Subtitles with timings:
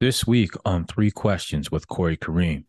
[0.00, 2.64] This week on Three Questions with Corey Kareem.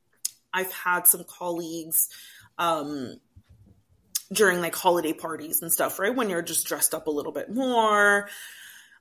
[0.52, 2.10] I've had some colleagues
[2.58, 3.18] um,
[4.34, 6.16] during like holiday parties and stuff, right?
[6.16, 8.28] When you're just dressed up a little bit more.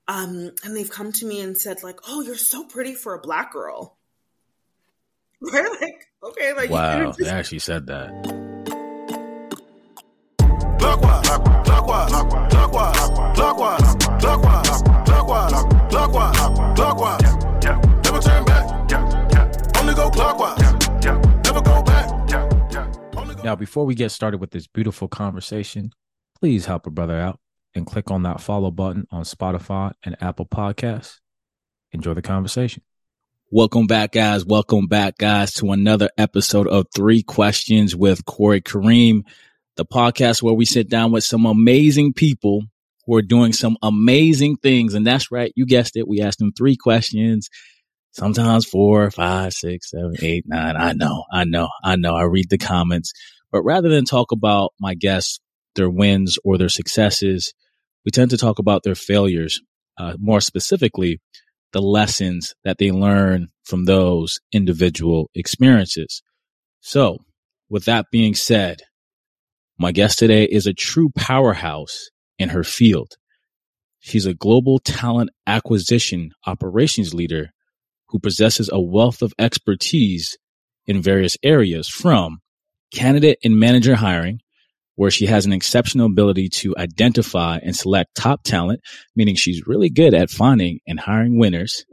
[0.08, 3.18] Um, and they've come to me and said, like, oh, you're so pretty for a
[3.20, 3.96] black girl.
[5.40, 5.68] Right?
[5.80, 8.10] Like, okay, like wow, just- they actually said that.
[10.80, 13.87] Clockwise, clockwise, clockwise, clockwise, clockwise,
[20.18, 20.58] clockwise.
[21.44, 23.44] Never go back.
[23.44, 25.92] Now, before we get started with this beautiful conversation,
[26.40, 27.38] please help a brother out
[27.74, 31.20] and click on that follow button on Spotify and Apple Podcasts.
[31.92, 32.82] Enjoy the conversation.
[33.50, 34.44] Welcome back, guys.
[34.44, 39.22] Welcome back, guys, to another episode of Three Questions with Corey Kareem,
[39.76, 42.64] the podcast where we sit down with some amazing people
[43.06, 44.94] who are doing some amazing things.
[44.94, 45.52] And that's right.
[45.54, 46.08] You guessed it.
[46.08, 47.48] We asked them three questions
[48.18, 50.76] sometimes four, five, six, seven, eight, nine.
[50.76, 52.14] I know, I know, I know.
[52.14, 53.12] I read the comments.
[53.52, 55.40] But rather than talk about my guests,
[55.76, 57.54] their wins or their successes,
[58.04, 59.60] we tend to talk about their failures.
[59.96, 61.20] Uh, more specifically,
[61.72, 66.22] the lessons that they learn from those individual experiences.
[66.80, 67.18] So,
[67.68, 68.82] with that being said,
[69.78, 73.12] my guest today is a true powerhouse in her field.
[74.00, 77.50] She's a global talent acquisition operations leader
[78.08, 80.36] who possesses a wealth of expertise
[80.86, 82.38] in various areas from
[82.92, 84.40] candidate and manager hiring,
[84.96, 88.80] where she has an exceptional ability to identify and select top talent,
[89.14, 91.84] meaning she's really good at finding and hiring winners,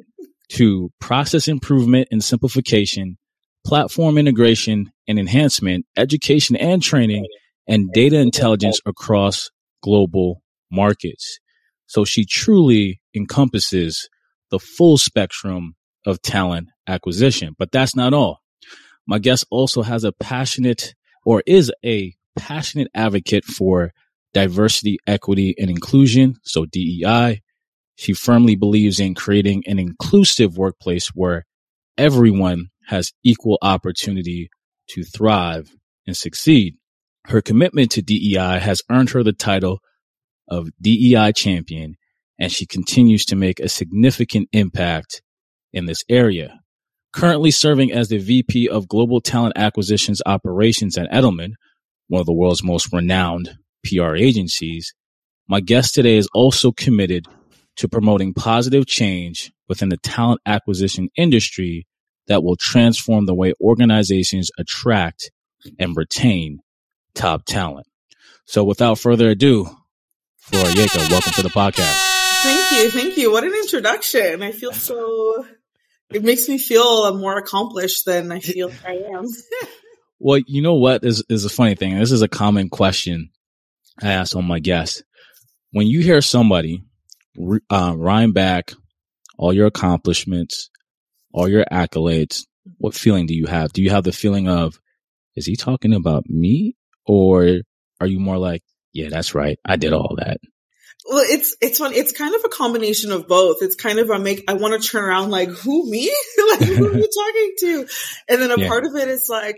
[0.50, 3.18] to process improvement and simplification,
[3.66, 7.26] platform integration and enhancement, education and training,
[7.68, 9.50] and data intelligence across
[9.84, 11.40] global markets.
[11.88, 14.08] So she truly encompasses
[14.52, 15.76] the full spectrum
[16.06, 17.56] of talent acquisition.
[17.58, 18.40] But that's not all.
[19.08, 23.92] My guest also has a passionate or is a passionate advocate for
[24.34, 26.36] diversity, equity, and inclusion.
[26.44, 27.42] So DEI.
[27.96, 31.46] She firmly believes in creating an inclusive workplace where
[31.98, 34.50] everyone has equal opportunity
[34.90, 35.72] to thrive
[36.06, 36.76] and succeed.
[37.28, 39.80] Her commitment to DEI has earned her the title
[40.48, 41.96] of DEI champion,
[42.38, 45.22] and she continues to make a significant impact
[45.76, 46.60] in this area.
[47.14, 51.52] Currently serving as the VP of Global Talent Acquisitions Operations at Edelman,
[52.08, 54.94] one of the world's most renowned PR agencies,
[55.48, 57.28] my guest today is also committed
[57.78, 61.86] to promoting positive change within the talent acquisition industry
[62.28, 65.30] that will transform the way organizations attract
[65.78, 66.60] and retain
[67.14, 67.86] top talent.
[68.46, 69.70] So without further ado,
[70.38, 72.16] Flora Yeka, welcome to the podcast.
[72.44, 72.92] Thank you.
[72.92, 73.32] Thank you.
[73.32, 74.44] What an introduction.
[74.44, 75.46] I feel so
[76.14, 79.26] it makes me feel more accomplished than I feel I am.
[80.20, 81.98] well, you know what is is a funny thing.
[81.98, 83.30] This is a common question
[84.02, 85.04] I ask on my guests.
[85.72, 86.84] When you hear somebody
[87.70, 88.72] uh, rhyme back
[89.38, 90.70] all your accomplishments,
[91.34, 92.44] all your accolades,
[92.78, 93.74] what feeling do you have?
[93.74, 94.80] Do you have the feeling of,
[95.36, 97.62] is he talking about me, or
[98.00, 100.38] are you more like, yeah, that's right, I did all that?
[101.08, 101.94] Well, it's it's fun.
[101.94, 103.58] It's kind of a combination of both.
[103.62, 104.44] It's kind of a make.
[104.48, 106.12] I want to turn around like who me?
[106.50, 107.88] like who are you talking to?
[108.28, 108.68] And then a yeah.
[108.68, 109.58] part of it is like,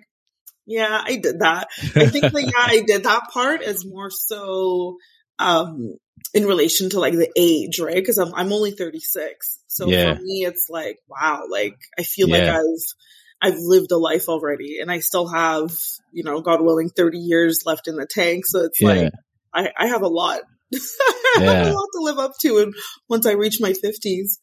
[0.66, 1.70] yeah, I did that.
[1.96, 4.98] I think that yeah, I did that part is more so
[5.40, 5.96] um
[6.34, 7.96] in relation to like the age, right?
[7.96, 10.16] Because I'm I'm only 36, so yeah.
[10.16, 12.58] for me it's like wow, like I feel yeah.
[12.58, 15.72] like I've I've lived a life already, and I still have
[16.12, 18.46] you know, God willing, 30 years left in the tank.
[18.48, 19.14] So it's like
[19.54, 20.42] I I have a lot
[20.72, 20.80] yeah.
[21.38, 22.74] I have a lot to live up to and
[23.10, 24.40] once I reach my 50s.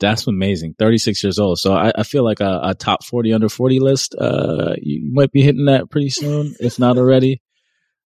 [0.00, 0.74] That's amazing.
[0.78, 1.58] 36 years old.
[1.58, 5.30] So I, I feel like a, a, top 40 under 40 list, uh, you might
[5.30, 7.40] be hitting that pretty soon, if not already.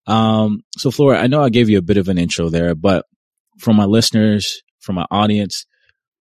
[0.06, 3.06] Um, so Flora, I know I gave you a bit of an intro there, but
[3.58, 5.66] for my listeners, for my audience,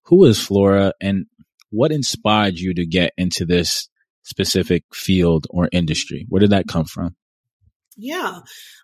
[0.06, 1.26] who is Flora and
[1.70, 3.88] what inspired you to get into this
[4.24, 6.26] specific field or industry?
[6.30, 7.16] Where did that come from?
[8.02, 8.40] Yeah.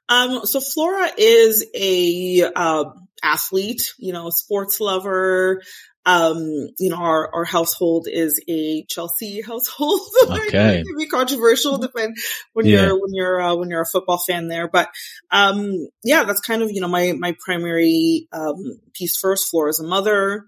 [0.07, 2.85] Um, so Flora is a, uh,
[3.23, 5.63] athlete, you know, sports lover.
[6.05, 10.01] Um, you know, our, our household is a Chelsea household.
[10.29, 10.79] Okay.
[10.79, 12.15] it can be controversial depend
[12.53, 12.85] when yeah.
[12.85, 14.69] you're, when you're, uh, when you're a football fan there.
[14.69, 14.89] But,
[15.31, 19.49] um, yeah, that's kind of, you know, my, my primary, um, piece first.
[19.49, 20.45] Flora is a mother.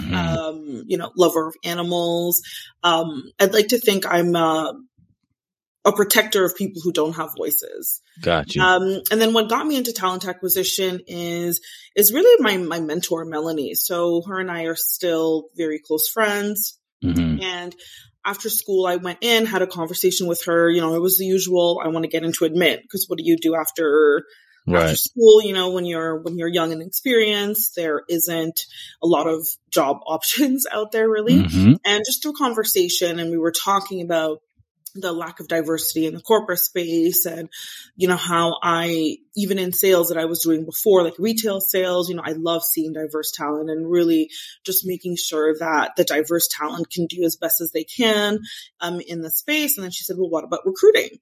[0.00, 0.14] Mm-hmm.
[0.14, 2.42] Um, you know, lover of animals.
[2.82, 4.72] Um, I'd like to think I'm, uh,
[5.86, 8.02] a protector of people who don't have voices.
[8.20, 8.60] Gotcha.
[8.60, 11.60] Um, and then what got me into talent acquisition is
[11.94, 13.74] is really my my mentor Melanie.
[13.74, 16.78] So her and I are still very close friends.
[17.04, 17.40] Mm-hmm.
[17.40, 17.74] And
[18.24, 20.68] after school, I went in, had a conversation with her.
[20.68, 21.80] You know, it was the usual.
[21.82, 24.24] I want to get into admit because what do you do after
[24.66, 24.82] right.
[24.82, 25.40] after school?
[25.40, 28.60] You know, when you're when you're young and experienced, there isn't
[29.00, 31.36] a lot of job options out there really.
[31.36, 31.74] Mm-hmm.
[31.84, 34.40] And just through conversation, and we were talking about
[35.00, 37.48] the lack of diversity in the corporate space and,
[37.96, 42.08] you know, how I, even in sales that I was doing before, like retail sales,
[42.08, 44.30] you know, I love seeing diverse talent and really
[44.64, 48.40] just making sure that the diverse talent can do as best as they can,
[48.80, 49.76] um, in the space.
[49.76, 51.18] And then she said, well, what about recruiting?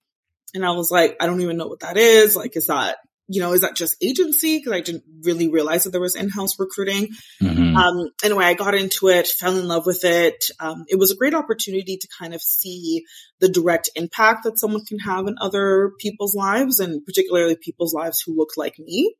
[0.54, 2.36] And I was like, I don't even know what that is.
[2.36, 4.58] Like, is that you know, is that just agency?
[4.58, 7.08] Because I didn't really realize that there was in-house recruiting.
[7.42, 7.76] Mm-hmm.
[7.76, 10.44] Um, anyway, I got into it, fell in love with it.
[10.60, 13.04] Um, it was a great opportunity to kind of see
[13.40, 18.20] the direct impact that someone can have in other people's lives, and particularly people's lives
[18.20, 19.14] who look like me.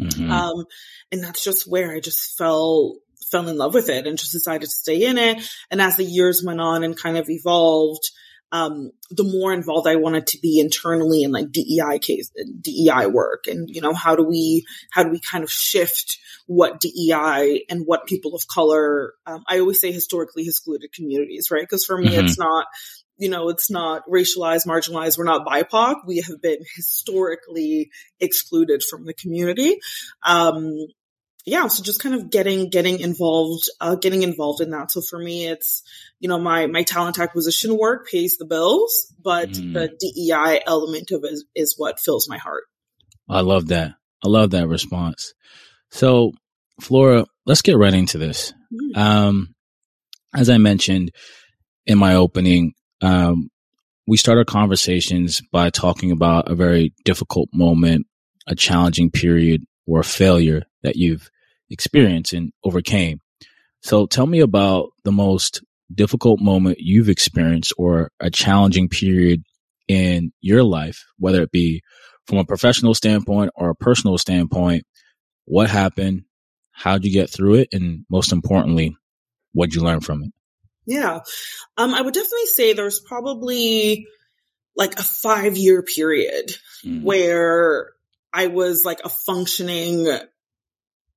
[0.00, 0.30] Mm-hmm.
[0.30, 0.64] Um,
[1.10, 2.96] and that's just where I just fell
[3.30, 5.42] fell in love with it and just decided to stay in it.
[5.70, 8.10] And as the years went on and kind of evolved,
[8.50, 12.30] um, the more involved I wanted to be internally in like DEI case,
[12.60, 13.46] DEI work.
[13.46, 17.82] And, you know, how do we, how do we kind of shift what DEI and
[17.84, 21.68] what people of color, um, I always say historically excluded communities, right?
[21.68, 22.26] Cause for me, mm-hmm.
[22.26, 22.66] it's not,
[23.18, 25.18] you know, it's not racialized, marginalized.
[25.18, 25.96] We're not BIPOC.
[26.06, 27.90] We have been historically
[28.20, 29.78] excluded from the community.
[30.24, 30.72] Um,
[31.44, 34.90] yeah, so just kind of getting getting involved, uh, getting involved in that.
[34.90, 35.82] So for me, it's
[36.20, 39.72] you know my my talent acquisition work pays the bills, but mm.
[39.72, 42.64] the DEI element of it is, is what fills my heart.
[43.28, 43.94] I love that.
[44.24, 45.34] I love that response.
[45.90, 46.32] So,
[46.80, 48.52] Flora, let's get right into this.
[48.72, 48.96] Mm.
[48.96, 49.54] Um,
[50.34, 51.12] as I mentioned
[51.86, 53.50] in my opening, um,
[54.06, 58.06] we start our conversations by talking about a very difficult moment,
[58.46, 61.30] a challenging period, or a failure that you've
[61.70, 63.20] experienced and overcame.
[63.80, 65.62] So tell me about the most
[65.92, 69.42] difficult moment you've experienced or a challenging period
[69.88, 71.82] in your life, whether it be
[72.26, 74.84] from a professional standpoint or a personal standpoint.
[75.46, 76.24] What happened?
[76.72, 77.68] How'd you get through it?
[77.72, 78.96] And most importantly,
[79.52, 80.32] what'd you learn from it?
[80.86, 81.20] Yeah.
[81.76, 84.06] Um, I would definitely say there's probably
[84.76, 86.50] like a five year period
[86.84, 87.02] mm.
[87.02, 87.92] where
[88.32, 90.06] I was like a functioning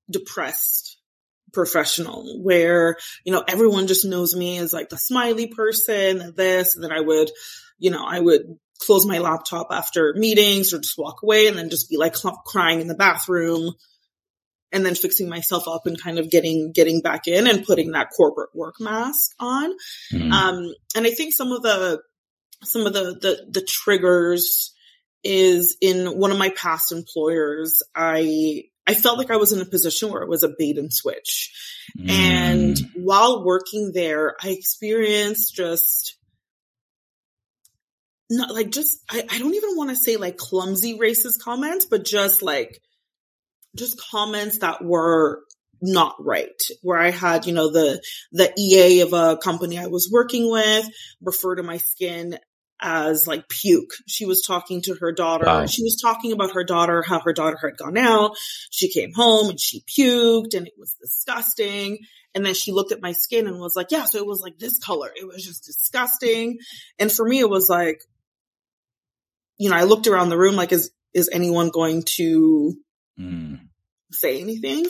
[0.10, 0.98] depressed
[1.54, 6.84] professional where, you know, everyone just knows me as like the smiley person, this, and
[6.84, 7.30] then I would,
[7.78, 8.44] you know, I would
[8.80, 12.16] close my laptop after meetings or just walk away and then just be like
[12.46, 13.74] crying in the bathroom
[14.72, 18.10] and then fixing myself up and kind of getting getting back in and putting that
[18.16, 19.72] corporate work mask on.
[20.13, 20.31] Mm.
[20.31, 22.02] Um, and I think some of the
[22.63, 24.74] some of the the, the triggers
[25.23, 27.83] is in one of my past employers.
[27.95, 30.91] I I felt like I was in a position where it was a bait and
[30.91, 31.53] switch.
[31.97, 32.09] Mm.
[32.09, 36.18] And while working there, I experienced just
[38.29, 42.06] not like just, I, I don't even want to say like clumsy racist comments, but
[42.06, 42.81] just like,
[43.75, 45.44] just comments that were
[45.81, 48.00] not right where i had you know the
[48.31, 50.88] the ea of a company i was working with
[51.21, 52.38] refer to my skin
[52.81, 53.94] as like puke.
[54.07, 55.45] She was talking to her daughter.
[55.45, 55.66] Wow.
[55.68, 58.36] She was talking about her daughter, how her daughter had gone out.
[58.72, 62.00] She came home and she puked and it was disgusting.
[62.33, 64.57] And then she looked at my skin and was like, yeah, so it was like
[64.57, 65.12] this color.
[65.16, 66.57] It was just disgusting.
[66.98, 68.01] And for me, it was like,
[69.58, 72.74] you know, I looked around the room like, is, is anyone going to
[73.20, 73.60] mm.
[74.12, 74.88] say anything?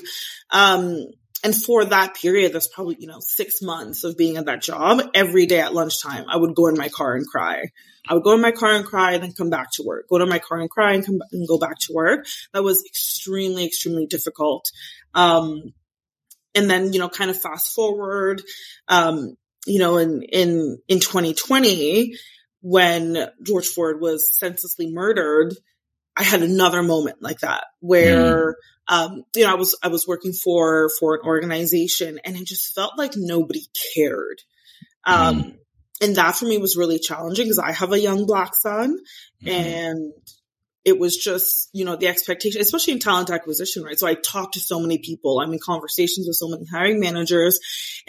[0.51, 1.07] Um,
[1.43, 5.01] and for that period, that's probably, you know, six months of being at that job,
[5.15, 7.65] every day at lunchtime, I would go in my car and cry.
[8.07, 10.07] I would go in my car and cry and then come back to work.
[10.07, 12.25] Go to my car and cry and come and go back to work.
[12.53, 14.65] That was extremely, extremely difficult.
[15.15, 15.73] Um,
[16.53, 18.41] and then, you know, kind of fast forward,
[18.87, 22.13] um, you know, in, in, in 2020,
[22.61, 25.55] when George Floyd was senselessly murdered,
[26.15, 28.53] I had another moment like that where, mm.
[28.91, 32.75] Um, you know, I was, I was working for, for an organization and it just
[32.75, 33.61] felt like nobody
[33.95, 34.41] cared.
[35.05, 35.55] Um, mm.
[36.01, 38.99] and that for me was really challenging because I have a young black son
[39.41, 39.49] mm.
[39.49, 40.13] and
[40.83, 43.97] it was just, you know, the expectation, especially in talent acquisition, right?
[43.97, 45.39] So I talked to so many people.
[45.39, 47.59] I'm in conversations with so many hiring managers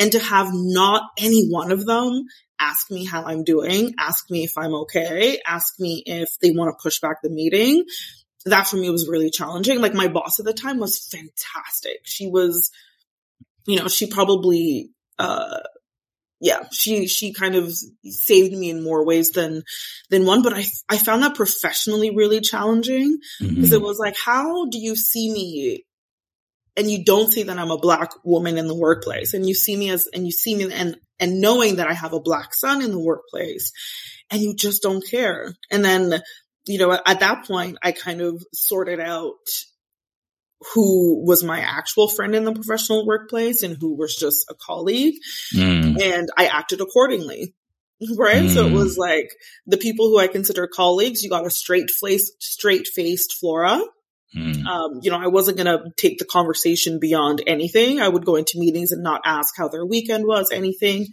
[0.00, 2.24] and to have not any one of them
[2.58, 6.76] ask me how I'm doing, ask me if I'm okay, ask me if they want
[6.76, 7.84] to push back the meeting.
[8.44, 9.80] That for me was really challenging.
[9.80, 12.00] Like my boss at the time was fantastic.
[12.04, 12.70] She was,
[13.66, 15.61] you know, she probably, uh,
[16.40, 17.72] yeah, she, she kind of
[18.04, 19.62] saved me in more ways than,
[20.11, 23.75] than one, but I, I found that professionally really challenging because mm-hmm.
[23.75, 25.84] it was like, how do you see me
[26.76, 29.76] and you don't see that I'm a black woman in the workplace and you see
[29.76, 32.82] me as, and you see me and, and knowing that I have a black son
[32.82, 33.72] in the workplace
[34.28, 35.54] and you just don't care.
[35.70, 36.22] And then,
[36.66, 39.37] you know, at that point, I kind of sorted out
[40.75, 45.14] who was my actual friend in the professional workplace and who was just a colleague.
[45.54, 46.00] Mm.
[46.00, 47.54] And I acted accordingly.
[48.16, 48.42] Right.
[48.42, 48.54] Mm.
[48.54, 48.75] So it mm.
[48.75, 49.31] was like
[49.66, 53.81] the people who I consider colleagues, you got a straight face, straight faced Flora.
[54.37, 54.64] Mm.
[54.66, 58.00] Um, you know, I wasn't going to take the conversation beyond anything.
[58.00, 61.09] I would go into meetings and not ask how their weekend was, anything.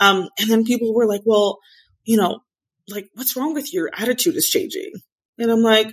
[0.00, 1.58] Um, and then people were like, well,
[2.04, 2.40] you know,
[2.88, 4.92] like, what's wrong with your attitude is changing?
[5.38, 5.92] And I'm like,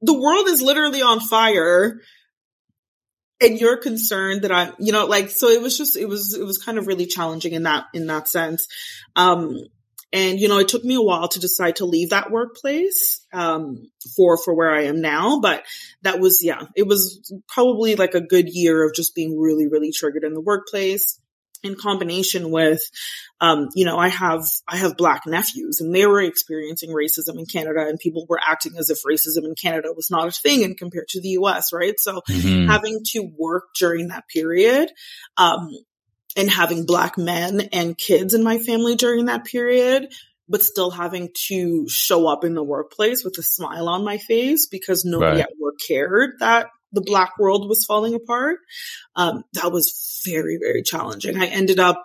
[0.00, 2.00] the world is literally on fire
[3.40, 6.44] and you're concerned that I'm, you know, like, so it was just, it was, it
[6.44, 8.66] was kind of really challenging in that, in that sense.
[9.16, 9.58] Um,
[10.12, 13.90] and, you know, it took me a while to decide to leave that workplace, um,
[14.16, 15.40] for, for where I am now.
[15.40, 15.64] But
[16.02, 19.92] that was, yeah, it was probably like a good year of just being really, really
[19.92, 21.20] triggered in the workplace
[21.62, 22.82] in combination with
[23.40, 27.46] um, you know i have i have black nephews and they were experiencing racism in
[27.46, 30.76] canada and people were acting as if racism in canada was not a thing and
[30.76, 32.68] compared to the us right so mm-hmm.
[32.68, 34.90] having to work during that period
[35.36, 35.70] um,
[36.36, 40.08] and having black men and kids in my family during that period
[40.48, 44.66] but still having to show up in the workplace with a smile on my face
[44.66, 45.46] because nobody right.
[45.46, 48.58] at work cared that the black world was falling apart.
[49.16, 51.40] Um, that was very, very challenging.
[51.40, 52.02] I ended up,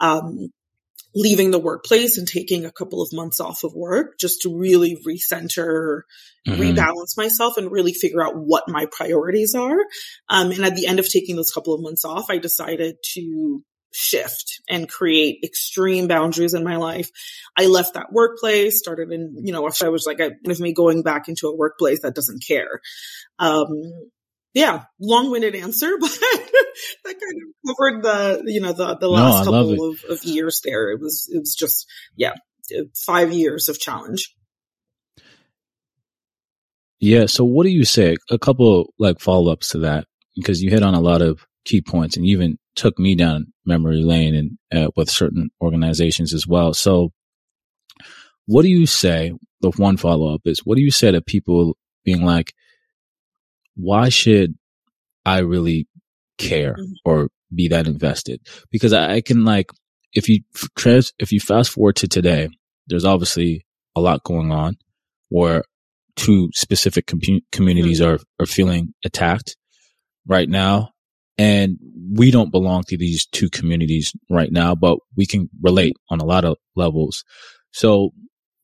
[0.00, 0.50] um,
[1.16, 4.96] leaving the workplace and taking a couple of months off of work just to really
[5.06, 6.00] recenter,
[6.46, 6.60] mm-hmm.
[6.60, 9.78] rebalance myself and really figure out what my priorities are.
[10.28, 13.62] Um, and at the end of taking those couple of months off, I decided to
[13.92, 17.10] shift and create extreme boundaries in my life.
[17.56, 21.04] I left that workplace, started in, you know, if I was like, with me going
[21.04, 22.80] back into a workplace that doesn't care.
[23.38, 23.68] Um,
[24.54, 29.52] yeah, long-winded answer, but that kind of covered the, you know, the, the last no,
[29.52, 30.90] couple of, of years there.
[30.90, 32.34] It was, it was just, yeah,
[32.94, 34.34] five years of challenge.
[37.00, 37.26] Yeah.
[37.26, 38.16] So what do you say?
[38.30, 40.06] A couple like follow ups to that
[40.36, 43.52] because you hit on a lot of key points and you even took me down
[43.66, 46.72] memory lane and uh, with certain organizations as well.
[46.72, 47.12] So
[48.46, 49.32] what do you say?
[49.60, 52.54] The one follow up is what do you say to people being like,
[53.76, 54.54] why should
[55.24, 55.86] I really
[56.38, 56.92] care mm-hmm.
[57.04, 58.40] or be that invested?
[58.70, 59.70] Because I, I can like,
[60.12, 60.40] if you
[60.76, 62.48] trans, if you fast forward to today,
[62.86, 63.64] there's obviously
[63.96, 64.76] a lot going on
[65.28, 65.64] where
[66.16, 67.20] two specific com-
[67.52, 68.14] communities mm-hmm.
[68.14, 69.56] are, are feeling attacked
[70.26, 70.90] right now.
[71.36, 71.78] And
[72.12, 76.24] we don't belong to these two communities right now, but we can relate on a
[76.24, 77.24] lot of levels.
[77.72, 78.10] So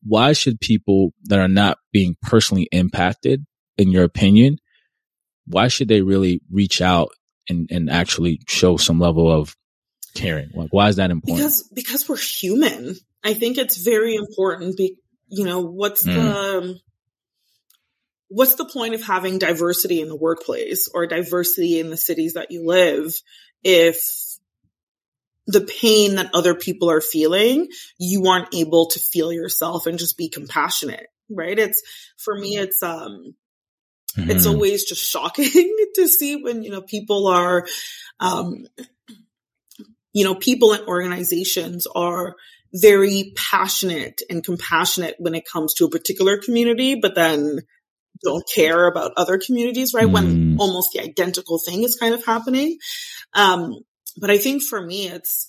[0.04, 3.44] why should people that are not being personally impacted,
[3.76, 4.58] in your opinion,
[5.50, 7.10] why should they really reach out
[7.48, 9.56] and, and actually show some level of
[10.14, 10.50] caring?
[10.54, 11.38] Like, why is that important?
[11.38, 12.96] Because, because we're human.
[13.24, 14.76] I think it's very important.
[14.76, 14.96] Be,
[15.28, 16.14] you know, what's mm.
[16.14, 16.78] the,
[18.28, 22.50] what's the point of having diversity in the workplace or diversity in the cities that
[22.50, 23.12] you live
[23.62, 24.02] if
[25.46, 30.16] the pain that other people are feeling, you aren't able to feel yourself and just
[30.16, 31.58] be compassionate, right?
[31.58, 31.82] It's,
[32.18, 33.34] for me, it's, um,
[34.16, 34.30] Mm-hmm.
[34.30, 37.66] It's always just shocking to see when, you know, people are,
[38.18, 38.66] um,
[40.12, 42.36] you know, people and organizations are
[42.72, 47.60] very passionate and compassionate when it comes to a particular community, but then
[48.22, 50.06] don't care about other communities, right?
[50.06, 50.12] Mm.
[50.12, 52.78] When almost the identical thing is kind of happening.
[53.32, 53.80] Um,
[54.16, 55.48] but I think for me, it's,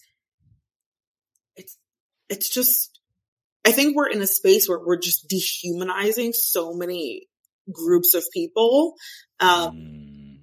[1.56, 1.78] it's,
[2.30, 3.00] it's just,
[3.66, 7.28] I think we're in a space where we're just dehumanizing so many
[7.72, 8.96] groups of people
[9.40, 10.38] um, mm.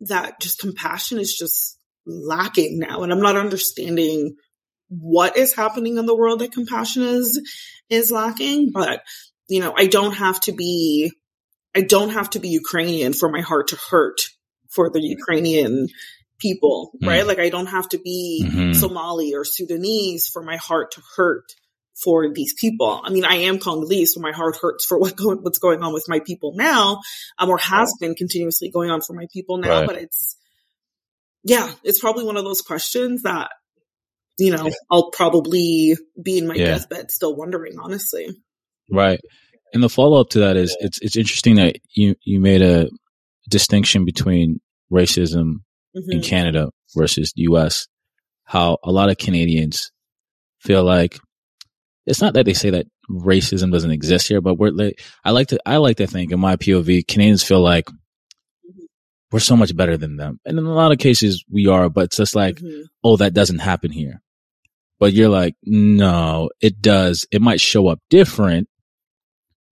[0.00, 4.36] that just compassion is just lacking now and i'm not understanding
[4.88, 7.40] what is happening in the world that compassion is
[7.90, 9.02] is lacking but
[9.48, 11.10] you know i don't have to be
[11.74, 14.28] i don't have to be ukrainian for my heart to hurt
[14.70, 15.88] for the ukrainian
[16.38, 17.08] people mm.
[17.08, 18.72] right like i don't have to be mm-hmm.
[18.72, 21.44] somali or sudanese for my heart to hurt
[22.02, 23.00] for these people.
[23.02, 25.92] I mean, I am Congolese, so my heart hurts for what go- what's going on
[25.92, 27.00] with my people now,
[27.38, 29.80] um, or has been continuously going on for my people now.
[29.80, 29.86] Right.
[29.86, 30.36] But it's,
[31.44, 33.50] yeah, it's probably one of those questions that,
[34.38, 36.66] you know, I'll probably be in my yeah.
[36.66, 38.28] deathbed still wondering, honestly.
[38.90, 39.20] Right.
[39.72, 42.88] And the follow up to that is it's it's interesting that you you made a
[43.48, 44.60] distinction between
[44.92, 45.60] racism
[45.96, 46.12] mm-hmm.
[46.12, 47.86] in Canada versus the US.
[48.44, 49.90] How a lot of Canadians
[50.60, 51.18] feel like
[52.06, 55.48] it's not that they say that racism doesn't exist here, but we're like, I like
[55.48, 57.88] to, I like to think in my POV, Canadians feel like
[59.32, 60.40] we're so much better than them.
[60.44, 62.82] And in a lot of cases we are, but it's just like, mm-hmm.
[63.02, 64.22] oh, that doesn't happen here.
[64.98, 67.26] But you're like, no, it does.
[67.30, 68.68] It might show up different,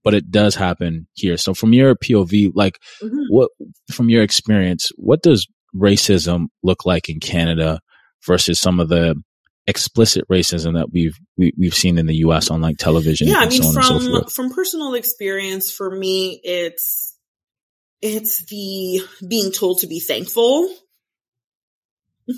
[0.02, 1.36] but it does happen here.
[1.36, 3.22] So from your POV, like mm-hmm.
[3.28, 3.50] what,
[3.90, 7.80] from your experience, what does racism look like in Canada
[8.26, 9.14] versus some of the
[9.66, 12.50] explicit racism that we've we, have we have seen in the U.S.
[12.50, 13.28] on like television.
[13.28, 17.16] Yeah, I mean, so from so from personal experience, for me, it's
[18.00, 20.68] it's the being told to be thankful.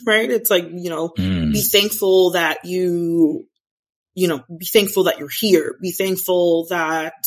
[0.05, 0.31] Right?
[0.31, 1.53] It's like you know, mm.
[1.53, 3.47] be thankful that you,
[4.15, 5.77] you know, be thankful that you're here.
[5.81, 7.27] Be thankful that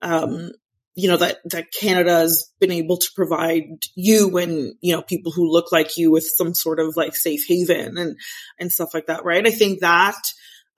[0.00, 0.52] um,
[0.94, 5.50] you know, that, that Canada's been able to provide you and, you know, people who
[5.50, 8.16] look like you with some sort of like safe haven and,
[8.58, 9.46] and stuff like that, right?
[9.46, 10.20] I think that,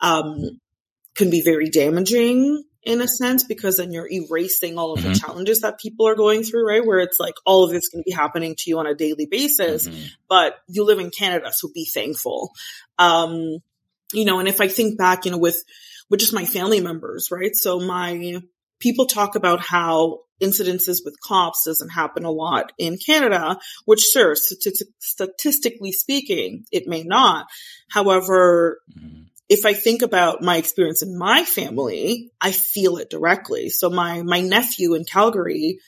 [0.01, 0.61] um,
[1.15, 5.13] can be very damaging in a sense because then you're erasing all of mm-hmm.
[5.13, 6.85] the challenges that people are going through, right?
[6.85, 9.89] Where it's like all of this can be happening to you on a daily basis,
[9.89, 10.07] mm-hmm.
[10.29, 12.53] but you live in Canada, so be thankful.
[12.99, 13.59] Um,
[14.13, 15.63] you know, and if I think back, you know, with,
[16.11, 17.57] with just my family members, right?
[17.57, 18.41] So my,
[18.81, 24.35] people talk about how incidences with cops doesn't happen a lot in Canada, which sure,
[24.35, 27.47] statistically speaking, it may not.
[27.89, 29.23] However, mm-hmm.
[29.49, 33.69] if I think about my experience in my family, I feel it directly.
[33.69, 35.79] So my, my nephew in Calgary,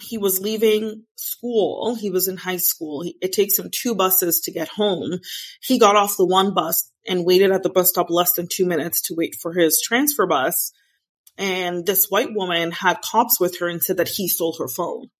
[0.00, 1.94] he was leaving school.
[1.94, 3.04] He was in high school.
[3.22, 5.20] It takes him two buses to get home.
[5.62, 8.66] He got off the one bus and waited at the bus stop less than two
[8.66, 10.72] minutes to wait for his transfer bus
[11.36, 15.10] and this white woman had cops with her and said that he stole her phone.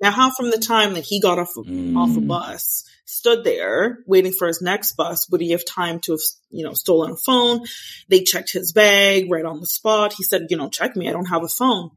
[0.00, 1.96] Now, how from the time that he got off mm.
[1.96, 6.12] off a bus, stood there waiting for his next bus, would he have time to
[6.12, 7.60] have, you know, stolen a phone?
[8.08, 10.14] They checked his bag right on the spot.
[10.14, 11.08] He said, you know, check me.
[11.08, 11.90] I don't have a phone.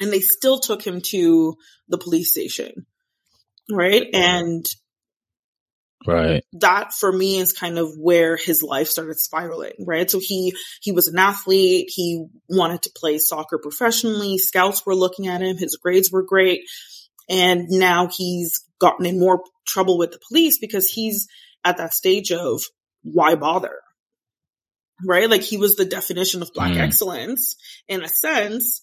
[0.00, 1.56] And they still took him to
[1.88, 2.86] the police station.
[3.70, 4.06] Right.
[4.14, 4.64] And
[6.06, 6.44] Right.
[6.52, 10.08] That for me is kind of where his life started spiraling, right?
[10.10, 11.90] So he, he was an athlete.
[11.92, 14.38] He wanted to play soccer professionally.
[14.38, 15.56] Scouts were looking at him.
[15.56, 16.62] His grades were great.
[17.28, 21.26] And now he's gotten in more trouble with the police because he's
[21.64, 22.62] at that stage of
[23.02, 23.74] why bother?
[25.04, 25.28] Right?
[25.28, 26.80] Like he was the definition of black mm.
[26.80, 27.56] excellence
[27.88, 28.82] in a sense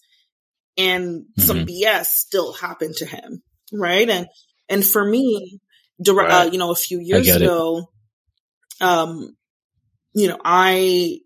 [0.76, 1.42] and mm-hmm.
[1.42, 3.42] some BS still happened to him.
[3.72, 4.08] Right.
[4.08, 4.26] And,
[4.68, 5.60] and for me,
[6.00, 6.46] direct, right.
[6.46, 7.88] uh, you know, a few years ago,
[8.80, 8.84] it.
[8.84, 9.36] um,
[10.14, 11.20] you know, I,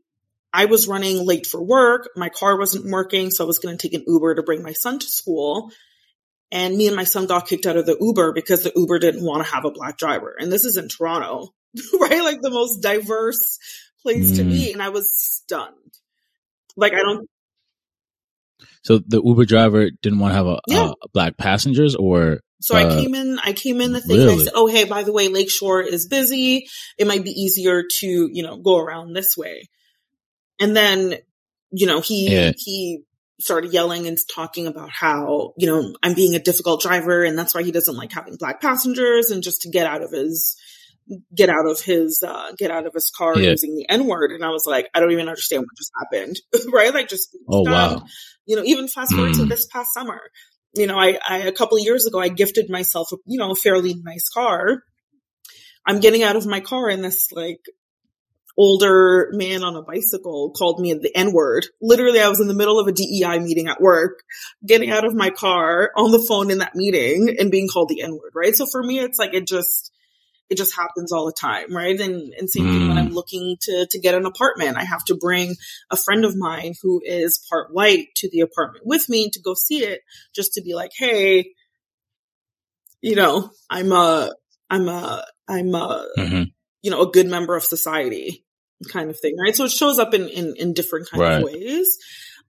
[0.52, 2.08] I was running late for work.
[2.16, 3.30] My car wasn't working.
[3.30, 5.70] So I was going to take an Uber to bring my son to school.
[6.52, 9.24] And me and my son got kicked out of the Uber because the Uber didn't
[9.24, 10.34] want to have a black driver.
[10.36, 11.50] And this is in Toronto,
[12.00, 12.22] right?
[12.22, 13.58] Like the most diverse
[14.02, 14.36] place mm.
[14.36, 14.72] to be.
[14.72, 15.76] And I was stunned.
[16.76, 17.28] Like I don't.
[18.82, 20.90] So the Uber driver didn't want to have a, yeah.
[21.02, 24.42] a black passengers or so uh, I came in, I came in the thing really?
[24.42, 26.68] I said, Oh, hey, by the way, Lakeshore is busy.
[26.98, 29.68] It might be easier to, you know, go around this way.
[30.60, 31.14] And then,
[31.70, 32.52] you know, he, yeah.
[32.56, 33.02] he
[33.40, 37.54] started yelling and talking about how, you know, I'm being a difficult driver and that's
[37.54, 40.56] why he doesn't like having black passengers and just to get out of his,
[41.34, 43.50] get out of his, uh, get out of his car yeah.
[43.50, 44.32] using the N word.
[44.32, 46.36] And I was like, I don't even understand what just happened.
[46.72, 46.92] right?
[46.92, 48.04] Like just, oh, wow.
[48.44, 49.36] you know, even fast forward mm.
[49.36, 50.20] to this past summer,
[50.74, 53.56] you know, I, I a couple of years ago, I gifted myself you know, a
[53.56, 54.82] fairly nice car.
[55.86, 57.60] I'm getting out of my car and this like
[58.56, 61.66] older man on a bicycle called me the N word.
[61.80, 64.22] Literally, I was in the middle of a DEI meeting at work,
[64.66, 68.02] getting out of my car on the phone in that meeting and being called the
[68.02, 68.54] N word, right?
[68.54, 69.89] So for me, it's like, it just,
[70.50, 71.98] it just happens all the time, right?
[71.98, 72.72] And, and same mm.
[72.72, 73.14] thing when I'm mm.
[73.14, 74.76] looking to, to get an apartment.
[74.76, 75.54] I have to bring
[75.90, 79.54] a friend of mine who is part white to the apartment with me to go
[79.54, 80.00] see it
[80.34, 81.52] just to be like, Hey,
[83.00, 84.34] you know, I'm a,
[84.68, 86.42] I'm a, I'm a, mm-hmm.
[86.82, 88.44] you know, a good member of society
[88.88, 89.54] kind of thing, right?
[89.54, 91.36] So it shows up in, in, in different kind right.
[91.36, 91.96] of ways.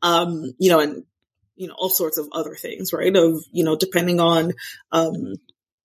[0.02, 1.04] Um, you know, and,
[1.56, 3.16] you know, all sorts of other things, right?
[3.16, 4.54] Of, you know, depending on,
[4.92, 5.36] um,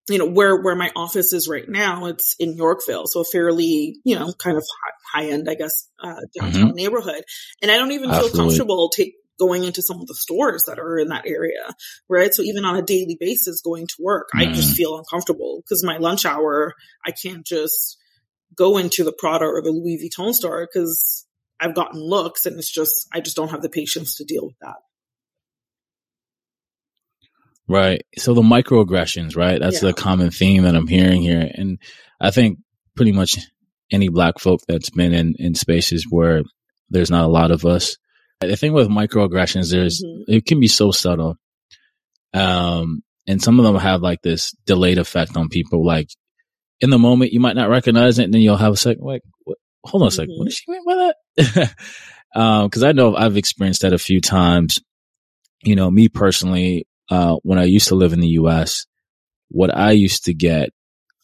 [0.09, 3.07] you know, where, where my office is right now, it's in Yorkville.
[3.07, 4.65] So a fairly, you know, kind of
[5.13, 6.77] high end, I guess, uh, downtown mm-hmm.
[6.77, 7.25] neighborhood.
[7.63, 8.31] And I don't even Absolutely.
[8.31, 11.75] feel comfortable take, going into some of the stores that are in that area,
[12.09, 12.33] right?
[12.33, 14.41] So even on a daily basis going to work, mm.
[14.41, 14.77] I just mm.
[14.77, 16.73] feel uncomfortable because my lunch hour,
[17.05, 17.99] I can't just
[18.57, 21.27] go into the Prada or the Louis Vuitton store because
[21.61, 24.59] I've gotten looks and it's just, I just don't have the patience to deal with
[24.61, 24.77] that.
[27.69, 28.03] Right.
[28.17, 29.61] So the microaggressions, right?
[29.61, 29.89] That's yeah.
[29.89, 31.51] the common theme that I'm hearing here.
[31.53, 31.79] And
[32.21, 32.59] I think
[32.95, 33.39] pretty much
[33.91, 36.43] any black folk that's been in, in spaces where
[36.91, 37.97] there's not a lot of us.
[38.41, 40.33] The thing with microaggressions, there's, mm-hmm.
[40.33, 41.37] it can be so subtle.
[42.33, 45.85] Um, and some of them have like this delayed effect on people.
[45.85, 46.11] Like
[46.81, 49.23] in the moment, you might not recognize it, and then you'll have a second, like,
[49.45, 49.59] what?
[49.85, 50.39] hold on a 2nd mm-hmm.
[50.39, 51.75] what does she mean by that?
[52.41, 54.81] um, cause I know I've experienced that a few times.
[55.63, 58.87] You know, me personally, uh, when I used to live in the US,
[59.49, 60.71] what I used to get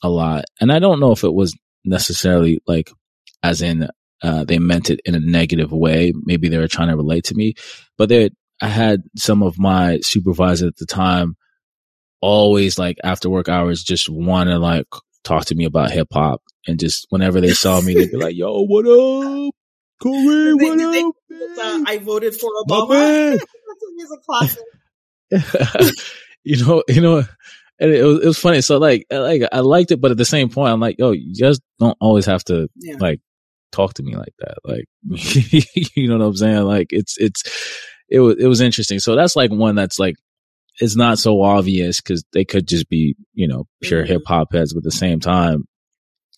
[0.02, 2.90] a lot, and I don't know if it was necessarily like,
[3.42, 3.88] as in,
[4.22, 6.12] uh, they meant it in a negative way.
[6.14, 7.54] Maybe they were trying to relate to me,
[7.98, 11.36] but they, I had some of my supervisors at the time
[12.22, 14.86] always like after work hours just want to like
[15.24, 18.36] talk to me about hip hop and just whenever they saw me they'd be like,
[18.36, 19.52] "Yo, what up,
[20.00, 20.54] Corey?
[20.54, 21.14] What they, up?"
[21.58, 23.32] uh, I voted for Obama.
[23.98, 24.62] That's a classic.
[26.44, 27.24] you know, you know,
[27.80, 28.60] and it was it was funny.
[28.60, 31.34] So like, like I liked it, but at the same point, I'm like, yo, you
[31.34, 32.96] just don't always have to yeah.
[32.98, 33.20] like
[33.72, 34.58] talk to me like that.
[34.64, 34.84] Like,
[35.96, 36.64] you know what I'm saying?
[36.64, 37.42] Like, it's it's
[38.08, 39.00] it was it was interesting.
[39.00, 40.16] So that's like one that's like
[40.80, 44.12] it's not so obvious because they could just be you know pure mm-hmm.
[44.12, 44.72] hip hop heads.
[44.74, 45.64] But at the same time,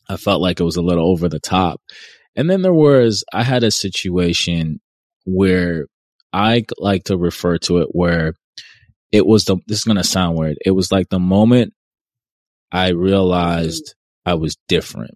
[0.09, 1.80] I felt like it was a little over the top.
[2.37, 4.80] And then there was I had a situation
[5.24, 5.87] where
[6.33, 8.35] I like to refer to it where
[9.14, 10.57] it was the this is gonna sound weird.
[10.66, 11.72] It was like the moment
[12.72, 13.94] I realized
[14.27, 15.12] I was different.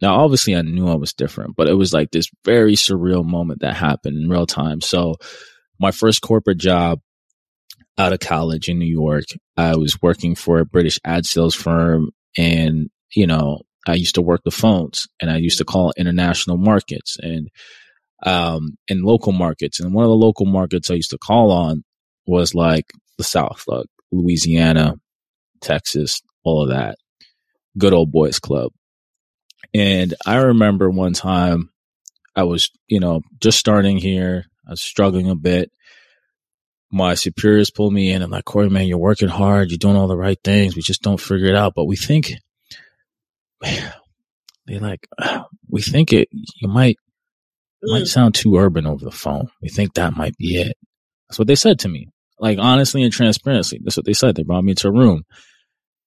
[0.00, 3.62] Now, obviously, I knew I was different, but it was like this very surreal moment
[3.62, 4.80] that happened in real time.
[4.80, 5.16] So,
[5.80, 7.00] my first corporate job
[7.98, 9.24] out of college in New York,
[9.56, 14.22] I was working for a British ad sales firm and, you know, I used to
[14.22, 17.48] work the phones and I used to call international markets and,
[18.24, 19.80] um, in local markets.
[19.80, 21.82] And one of the local markets I used to call on
[22.26, 22.86] was like
[23.20, 24.94] the South, like Louisiana,
[25.60, 26.96] Texas, all of that.
[27.76, 28.72] Good old boys club.
[29.74, 31.70] And I remember one time
[32.34, 34.46] I was, you know, just starting here.
[34.66, 35.70] I was struggling a bit.
[36.90, 39.70] My superiors pulled me in and like, Corey, man, you're working hard.
[39.70, 40.74] You're doing all the right things.
[40.74, 41.74] We just don't figure it out.
[41.76, 42.32] But we think,
[43.60, 45.06] they like,
[45.68, 46.96] we think it, you might,
[47.84, 47.92] mm.
[47.92, 49.50] might sound too urban over the phone.
[49.60, 50.76] We think that might be it.
[51.28, 52.08] That's what they said to me.
[52.40, 53.78] Like, honestly and transparency.
[53.82, 54.34] That's what they said.
[54.34, 55.24] They brought me into a room.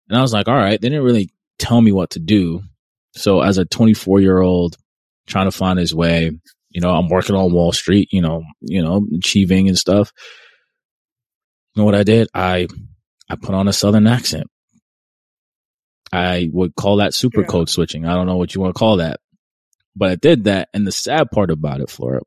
[0.10, 0.82] And I was like, all right.
[0.82, 2.62] They didn't really tell me what to do.
[3.15, 4.76] So as a 24 year old
[5.28, 6.32] trying to find his way,
[6.72, 10.12] you know, I'm working on Wall Street, you know, you know, achieving and stuff.
[11.76, 12.28] You know what I did?
[12.34, 12.67] I
[13.30, 14.48] I put on a southern accent.
[16.12, 17.48] I would call that super yeah.
[17.48, 18.06] code switching.
[18.06, 19.19] I don't know what you want to call that.
[19.96, 20.69] But I did that.
[20.74, 22.22] And the sad part about it, Flora,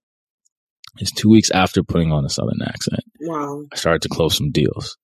[0.99, 3.01] is two weeks after putting on a southern accent.
[3.21, 3.65] Wow.
[3.73, 4.97] I started to close some deals.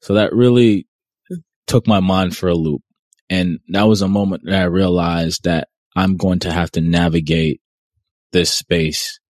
[0.00, 0.86] So that really
[1.28, 1.36] hmm.
[1.66, 2.82] took my mind for a loop.
[3.30, 7.60] And that was a moment that I realized that I'm going to have to navigate
[8.32, 9.20] this space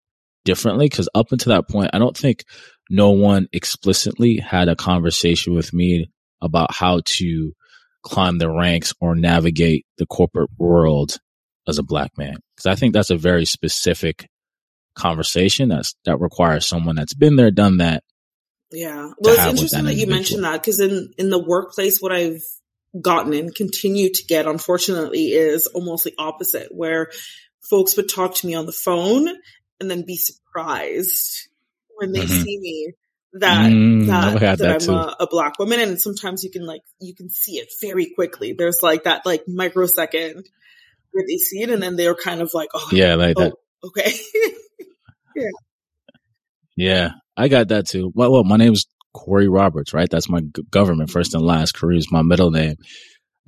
[0.45, 2.45] differently because up until that point, I don't think
[2.91, 7.53] no one explicitly had a conversation with me about how to
[8.03, 11.17] climb the ranks or navigate the corporate world
[11.67, 12.37] as a black man.
[12.57, 14.29] Because I think that's a very specific
[14.99, 18.03] conversation that's that requires someone that's been there, done that.
[18.71, 19.11] Yeah.
[19.19, 22.43] Well, it's interesting that, that you mentioned that because in in the workplace, what I've
[23.01, 27.11] gotten and continue to get, unfortunately, is almost the opposite, where
[27.69, 29.29] folks would talk to me on the phone
[29.81, 31.49] and then be surprised
[31.97, 32.43] when they mm-hmm.
[32.43, 32.93] see me
[33.35, 37.15] that mm, that, that, I'm a, a, black woman, and sometimes you can like you
[37.15, 38.55] can see it very quickly.
[38.57, 40.47] There's like that like microsecond
[41.13, 43.53] where they see it, and then they're kind of like, oh yeah, like oh, that.
[43.85, 44.13] Okay.
[46.77, 47.11] yeah.
[47.37, 48.13] I got that too.
[48.15, 50.09] Well, well, my name's Corey Roberts, right?
[50.11, 51.73] That's my government first and last.
[51.73, 52.77] Corey is my middle name.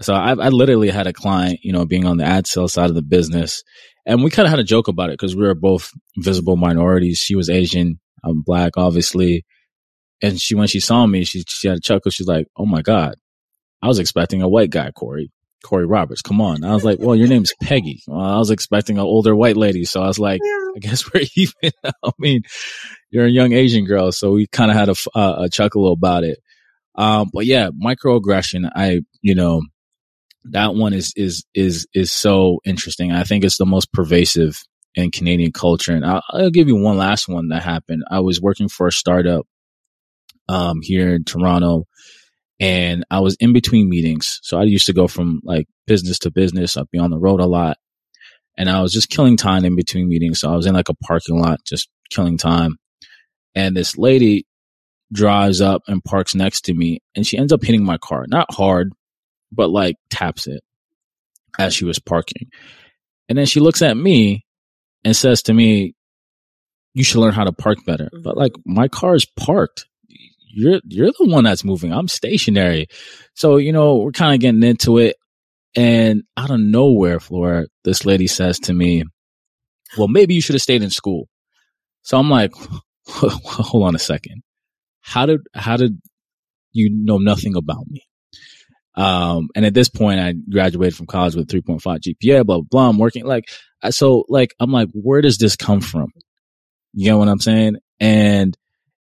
[0.00, 2.88] So I, I literally had a client, you know, being on the ad sales side
[2.88, 3.62] of the business,
[4.06, 7.18] and we kind of had a joke about it because we were both visible minorities.
[7.18, 9.44] She was Asian, I'm black, obviously,
[10.22, 12.10] and she when she saw me, she she had a chuckle.
[12.10, 13.16] She's like, "Oh my god,
[13.82, 15.30] I was expecting a white guy, Corey."
[15.64, 16.64] Corey Roberts, come on.
[16.64, 18.02] I was like, well, your name's Peggy.
[18.06, 19.84] Well, I was expecting an older white lady.
[19.84, 21.72] So I was like, I guess we're even.
[22.04, 22.42] I mean,
[23.10, 26.24] you're a young Asian girl, so we kind of had a, uh, a chuckle about
[26.24, 26.38] it.
[26.94, 28.70] Um, but yeah, microaggression.
[28.74, 29.62] I, you know,
[30.44, 33.12] that one is is is is so interesting.
[33.12, 34.62] I think it's the most pervasive
[34.94, 35.92] in Canadian culture.
[35.92, 38.02] And I'll, I'll give you one last one that happened.
[38.10, 39.46] I was working for a startup
[40.48, 41.84] um, here in Toronto,
[42.60, 44.38] and I was in between meetings.
[44.42, 46.76] So I used to go from like business to business.
[46.76, 47.78] I'd be on the road a lot,
[48.56, 50.40] and I was just killing time in between meetings.
[50.40, 52.76] So I was in like a parking lot, just killing time
[53.54, 54.46] and this lady
[55.12, 58.52] drives up and parks next to me and she ends up hitting my car not
[58.52, 58.92] hard
[59.50, 60.62] but like taps it
[61.58, 62.48] as she was parking
[63.28, 64.44] and then she looks at me
[65.04, 65.94] and says to me
[66.94, 68.22] you should learn how to park better mm-hmm.
[68.22, 69.86] but like my car is parked
[70.52, 71.92] you're you're the one that's moving.
[71.92, 72.88] I'm stationary.
[73.34, 75.16] So, you know, we're kind of getting into it.
[75.76, 79.04] And out of nowhere, Flora, this lady says to me,
[79.96, 81.28] Well, maybe you should have stayed in school.
[82.02, 82.52] So I'm like,
[83.06, 84.42] hold on a second.
[85.00, 86.00] How did how did
[86.72, 88.02] you know nothing about me?
[88.96, 92.88] Um, and at this point, I graduated from college with 3.5 GPA, blah, blah, blah.
[92.88, 93.44] I'm working like,
[93.90, 96.08] so like, I'm like, where does this come from?
[96.92, 97.76] You know what I'm saying?
[98.00, 98.56] And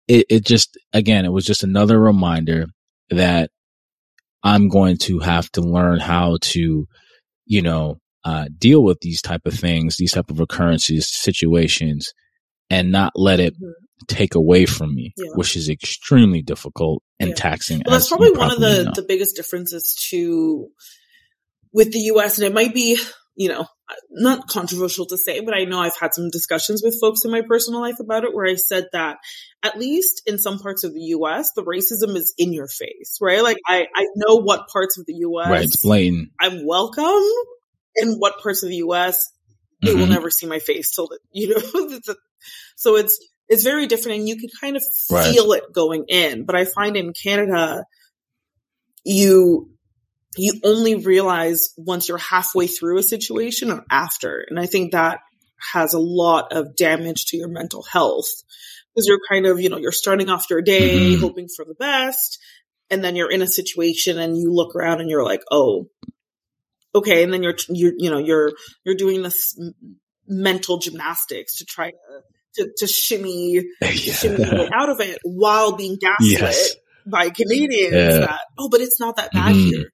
[0.09, 2.65] it, it just, again, it was just another reminder
[3.11, 3.51] that
[4.43, 6.87] I'm going to have to learn how to,
[7.45, 12.11] you know, uh, deal with these type of things, these type of occurrences, situations,
[12.69, 14.05] and not let it mm-hmm.
[14.07, 15.31] take away from me, yeah.
[15.35, 17.35] which is extremely difficult and yeah.
[17.35, 17.81] taxing.
[17.85, 18.91] Well, that's probably one of the, know.
[18.95, 20.69] the biggest differences to
[21.71, 22.39] with the US.
[22.39, 22.99] And it might be,
[23.35, 23.67] you know,
[24.09, 27.41] not controversial to say, but I know I've had some discussions with folks in my
[27.41, 29.17] personal life about it where I said that
[29.63, 33.43] at least in some parts of the US, the racism is in your face, right?
[33.43, 36.29] Like I, I know what parts of the US right, it's blatant.
[36.39, 37.23] I'm welcome
[37.95, 39.31] and what parts of the US
[39.81, 40.01] they mm-hmm.
[40.01, 41.99] will never see my face till the, you know,
[42.75, 45.33] so it's, it's very different and you can kind of right.
[45.33, 46.45] feel it going in.
[46.45, 47.85] But I find in Canada,
[49.03, 49.71] you,
[50.39, 54.45] you only realize once you're halfway through a situation or after.
[54.47, 55.19] And I think that
[55.73, 58.29] has a lot of damage to your mental health
[58.93, 61.21] because you're kind of, you know, you're starting off your day mm-hmm.
[61.21, 62.39] hoping for the best.
[62.89, 65.89] And then you're in a situation and you look around and you're like, oh,
[66.95, 67.23] okay.
[67.23, 68.51] And then you're, you're, you know, you're,
[68.83, 69.59] you're doing this
[70.27, 71.97] mental gymnastics to try to
[72.55, 73.89] to, to shimmy, yeah.
[73.89, 76.75] shimmy out of it while being gaslit yes.
[77.05, 78.19] by Canadians yeah.
[78.19, 79.69] that, oh, but it's not that bad mm-hmm.
[79.69, 79.91] here.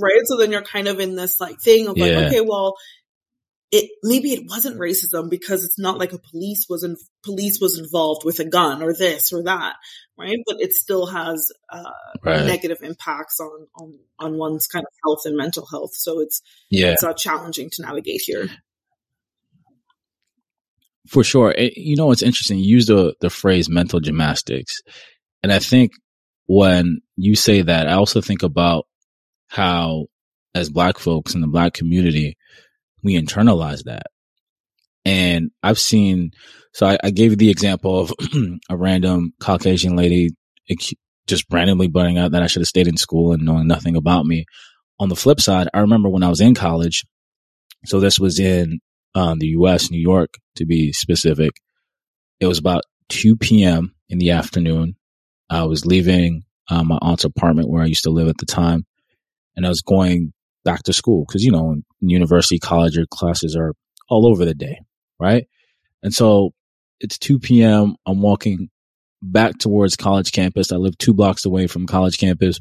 [0.00, 0.20] Right.
[0.24, 2.26] So then you're kind of in this like thing of like, yeah.
[2.26, 2.76] okay, well,
[3.72, 7.78] it maybe it wasn't racism because it's not like a police was in, police was
[7.78, 9.74] involved with a gun or this or that,
[10.16, 10.38] right?
[10.46, 11.82] But it still has uh,
[12.22, 12.46] right.
[12.46, 15.94] negative impacts on on on one's kind of health and mental health.
[15.94, 18.48] So it's yeah, it's uh, challenging to navigate here.
[21.08, 21.52] For sure.
[21.52, 22.58] It, you know, it's interesting.
[22.58, 24.82] You use the, the phrase mental gymnastics.
[25.42, 25.92] And I think
[26.46, 28.86] when you say that, I also think about
[29.48, 30.06] how
[30.54, 32.36] as black folks in the black community,
[33.02, 34.06] we internalize that.
[35.04, 36.32] And I've seen,
[36.72, 38.12] so I, I gave you the example of
[38.70, 40.30] a random Caucasian lady
[41.26, 44.26] just randomly butting out that I should have stayed in school and knowing nothing about
[44.26, 44.46] me.
[44.98, 47.04] On the flip side, I remember when I was in college.
[47.84, 48.80] So this was in
[49.14, 51.52] um, the U.S., New York to be specific.
[52.40, 53.94] It was about 2 p.m.
[54.08, 54.96] in the afternoon.
[55.48, 58.86] I was leaving uh, my aunt's apartment where I used to live at the time,
[59.56, 60.32] and I was going
[60.64, 63.72] back to school because you know, university, college, your classes are
[64.08, 64.80] all over the day,
[65.18, 65.46] right?
[66.02, 66.52] And so
[67.00, 67.96] it's 2 p.m.
[68.06, 68.68] I'm walking
[69.22, 70.72] back towards college campus.
[70.72, 72.60] I live two blocks away from college campus,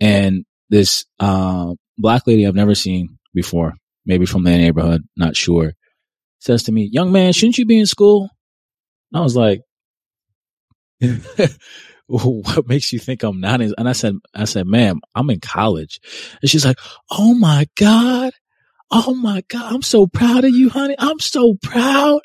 [0.00, 3.74] and this uh, black lady I've never seen before
[4.06, 5.72] maybe from their neighborhood, not sure,
[6.40, 8.30] says to me, Young man, shouldn't you be in school?
[9.12, 9.60] And I was like,
[12.24, 13.60] what makes you think I'm not?
[13.60, 16.00] And I said, I said, ma'am, I'm in college.
[16.40, 16.78] And she's like,
[17.10, 18.32] Oh my God.
[18.90, 19.72] Oh my God.
[19.72, 20.96] I'm so proud of you, honey.
[20.98, 22.20] I'm so proud.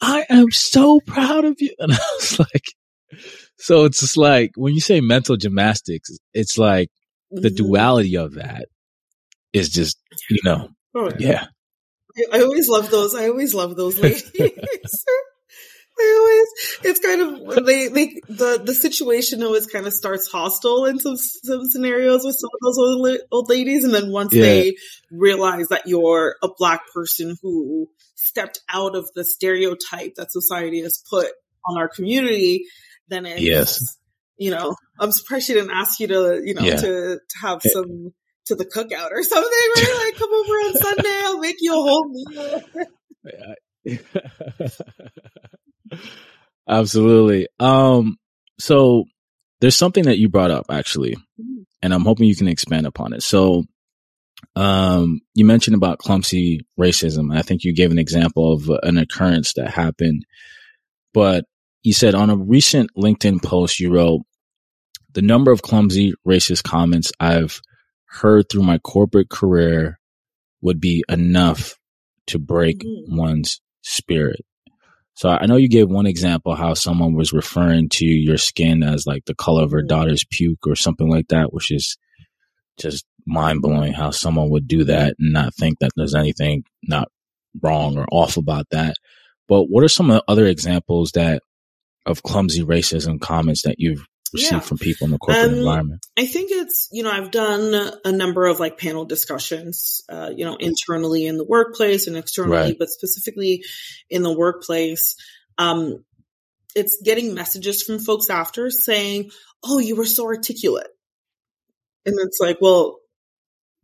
[0.00, 1.74] I am so proud of you.
[1.78, 2.64] And I was like,
[3.58, 6.90] so it's just like when you say mental gymnastics, it's like
[7.30, 7.56] the mm-hmm.
[7.56, 8.66] duality of that
[9.52, 9.98] is just,
[10.30, 11.46] you know, Oh, yeah.
[12.16, 13.14] I, I always love those.
[13.14, 15.04] I always love those ladies.
[15.98, 16.46] They always
[16.84, 21.16] it's kind of they they the the situation always kind of starts hostile in some
[21.16, 24.42] some scenarios with some of those old, old ladies and then once yeah.
[24.42, 24.76] they
[25.10, 31.02] realize that you're a black person who stepped out of the stereotype that society has
[31.10, 31.26] put
[31.66, 32.64] on our community
[33.08, 33.98] then it's yes
[34.36, 36.76] you know i'm surprised she didn't ask you to you know yeah.
[36.76, 38.12] to to have some
[38.48, 39.94] to the cookout or something, right?
[40.04, 42.62] Like come over on Sunday, I'll make you a whole meal.
[46.68, 47.48] Absolutely.
[47.58, 48.16] Um,
[48.58, 49.04] so
[49.60, 51.16] there's something that you brought up actually,
[51.82, 53.22] and I'm hoping you can expand upon it.
[53.22, 53.64] So,
[54.54, 57.36] um, you mentioned about clumsy racism.
[57.36, 60.24] I think you gave an example of an occurrence that happened,
[61.12, 61.44] but
[61.82, 64.22] you said on a recent LinkedIn post, you wrote,
[65.14, 67.60] the number of clumsy racist comments I've
[68.06, 69.98] heard through my corporate career
[70.60, 71.76] would be enough
[72.26, 73.16] to break mm-hmm.
[73.16, 74.44] one's spirit.
[75.18, 79.04] So I know you gave one example how someone was referring to your skin as
[79.04, 81.96] like the color of her daughter's puke or something like that, which is
[82.78, 87.08] just mind blowing how someone would do that and not think that there's anything not
[87.60, 88.94] wrong or off about that.
[89.48, 91.42] But what are some of the other examples that
[92.06, 94.60] of clumsy racism comments that you've receive yeah.
[94.60, 96.06] from people in the corporate um, environment?
[96.18, 100.44] I think it's, you know, I've done a number of like panel discussions, uh, you
[100.44, 102.76] know, internally in the workplace and externally, right.
[102.78, 103.64] but specifically
[104.10, 105.16] in the workplace.
[105.58, 106.04] Um,
[106.74, 109.30] it's getting messages from folks after saying,
[109.64, 110.88] Oh, you were so articulate.
[112.06, 112.98] And it's like, well,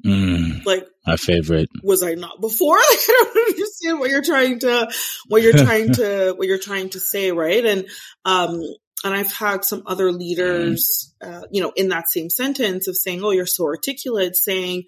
[0.05, 1.69] mm, like my favorite.
[1.83, 2.77] Was I not before?
[2.77, 4.91] Like, I don't understand what you're trying to,
[5.29, 7.65] what you're trying to, what you're trying to say, right?
[7.65, 7.89] And,
[8.25, 8.61] um,
[9.05, 11.43] and I've had some other leaders, mm.
[11.43, 14.85] uh, you know, in that same sentence of saying, "Oh, you're so articulate," saying,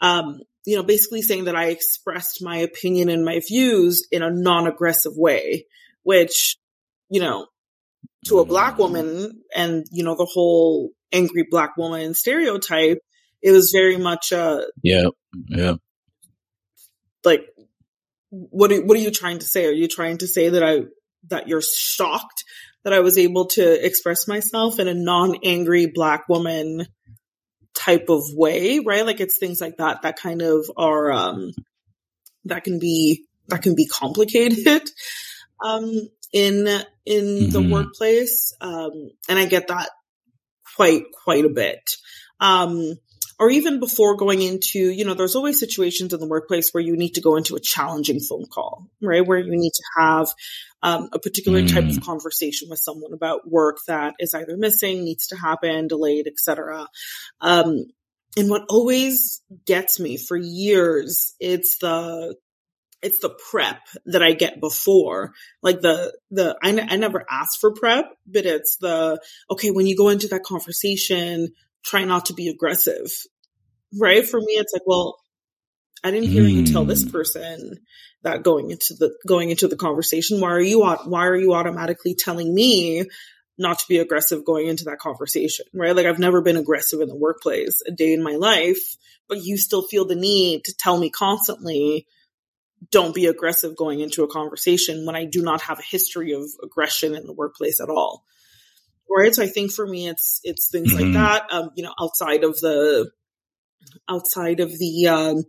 [0.00, 4.30] um, you know, basically saying that I expressed my opinion and my views in a
[4.30, 5.66] non-aggressive way,
[6.02, 6.56] which,
[7.08, 7.46] you know,
[8.26, 12.98] to a black woman and you know the whole angry black woman stereotype,
[13.40, 15.04] it was very much uh yeah
[15.48, 15.74] yeah
[17.24, 17.46] like
[18.30, 19.66] what are, what are you trying to say?
[19.66, 20.80] Are you trying to say that I
[21.28, 22.44] that you're shocked
[22.86, 26.86] that I was able to express myself in a non-angry black woman
[27.74, 29.04] type of way, right?
[29.04, 31.50] Like it's things like that that kind of are um
[32.44, 34.88] that can be that can be complicated
[35.64, 35.90] um
[36.32, 36.68] in
[37.04, 37.50] in mm-hmm.
[37.50, 38.54] the workplace.
[38.60, 39.90] Um and I get that
[40.76, 41.90] quite quite a bit.
[42.38, 43.00] Um
[43.38, 46.96] or even before going into, you know, there's always situations in the workplace where you
[46.96, 49.26] need to go into a challenging phone call, right?
[49.26, 50.28] Where you need to have
[50.82, 51.72] um, a particular mm.
[51.72, 52.04] type of mm.
[52.04, 56.88] conversation with someone about work that is either missing, needs to happen, delayed, etc.
[57.40, 57.86] Um,
[58.38, 62.36] and what always gets me for years, it's the
[63.02, 65.32] it's the prep that I get before.
[65.62, 69.20] Like the, the, I, n- I never ask for prep, but it's the,
[69.50, 71.52] okay, when you go into that conversation,
[71.86, 73.10] try not to be aggressive.
[73.98, 74.26] Right?
[74.26, 75.16] For me, it's like, well,
[76.04, 76.52] I didn't hear mm.
[76.52, 77.10] you tell this hmm.
[77.10, 77.80] person
[78.22, 80.40] that going into the going into the conversation.
[80.40, 83.04] Why are you why are you automatically telling me
[83.58, 85.66] not to be aggressive going into that conversation?
[85.72, 85.96] Right?
[85.96, 88.96] Like I've never been aggressive in the workplace a day in my life,
[89.28, 92.06] but you still feel the need to tell me constantly
[92.90, 96.44] don't be aggressive going into a conversation when I do not have a history of
[96.62, 98.24] aggression in the workplace at all
[99.10, 99.34] right?
[99.34, 101.04] So I think for me, it's it's things mm-hmm.
[101.04, 101.52] like that.
[101.52, 103.10] Um, you know, outside of the
[104.08, 105.44] outside of the um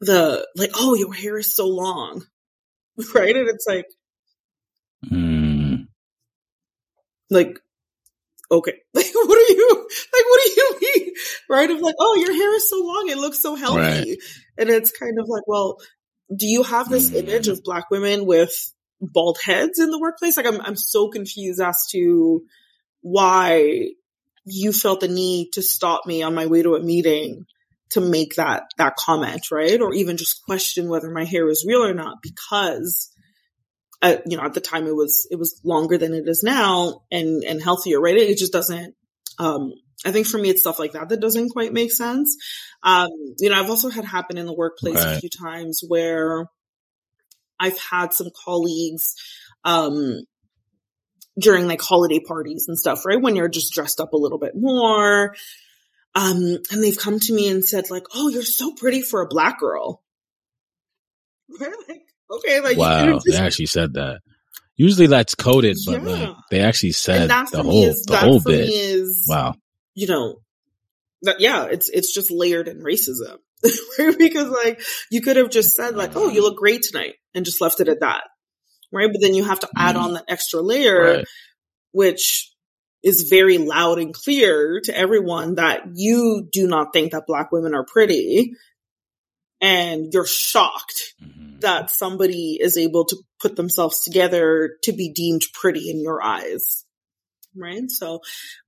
[0.00, 2.24] the like, oh, your hair is so long,
[3.14, 3.34] right?
[3.34, 3.86] And it's like,
[5.04, 5.86] mm.
[7.30, 7.58] like,
[8.50, 10.24] okay, like what are you like?
[10.28, 11.14] What do you mean,
[11.48, 11.70] right?
[11.70, 14.16] Of like, oh, your hair is so long, it looks so healthy, right.
[14.56, 15.78] and it's kind of like, well,
[16.34, 17.16] do you have this mm.
[17.16, 20.36] image of black women with bald heads in the workplace.
[20.36, 22.42] Like I'm, I'm so confused as to
[23.00, 23.90] why
[24.44, 27.46] you felt the need to stop me on my way to a meeting
[27.90, 29.80] to make that, that comment, right?
[29.80, 33.10] Or even just question whether my hair is real or not because
[34.00, 37.00] uh, you know, at the time it was, it was longer than it is now
[37.10, 38.16] and, and healthier, right?
[38.16, 38.94] It just doesn't,
[39.38, 39.72] um,
[40.04, 42.36] I think for me, it's stuff like that that doesn't quite make sense.
[42.82, 43.08] Um,
[43.38, 45.16] you know, I've also had happen in the workplace right.
[45.16, 46.46] a few times where
[47.60, 49.14] I've had some colleagues,
[49.64, 50.20] um,
[51.38, 53.20] during like holiday parties and stuff, right?
[53.20, 55.34] When you're just dressed up a little bit more.
[56.14, 59.28] Um, and they've come to me and said like, "Oh, you're so pretty for a
[59.28, 60.02] black girl."
[61.60, 64.20] like, okay, like wow, they actually said that.
[64.76, 66.28] Usually that's coded, but yeah.
[66.28, 68.68] like, they actually said the whole is, the whole bit.
[68.68, 69.54] Is, wow,
[69.94, 70.40] you know,
[71.22, 73.38] that yeah, it's it's just layered in racism.
[74.18, 77.60] because like you could have just said like, "Oh, you look great tonight," and just
[77.60, 78.24] left it at that,
[78.92, 79.10] right?
[79.10, 80.02] But then you have to add mm.
[80.02, 81.24] on that extra layer, right.
[81.92, 82.52] which
[83.02, 87.74] is very loud and clear to everyone that you do not think that black women
[87.74, 88.52] are pretty,
[89.60, 91.58] and you're shocked mm-hmm.
[91.60, 96.84] that somebody is able to put themselves together to be deemed pretty in your eyes
[97.56, 98.20] right so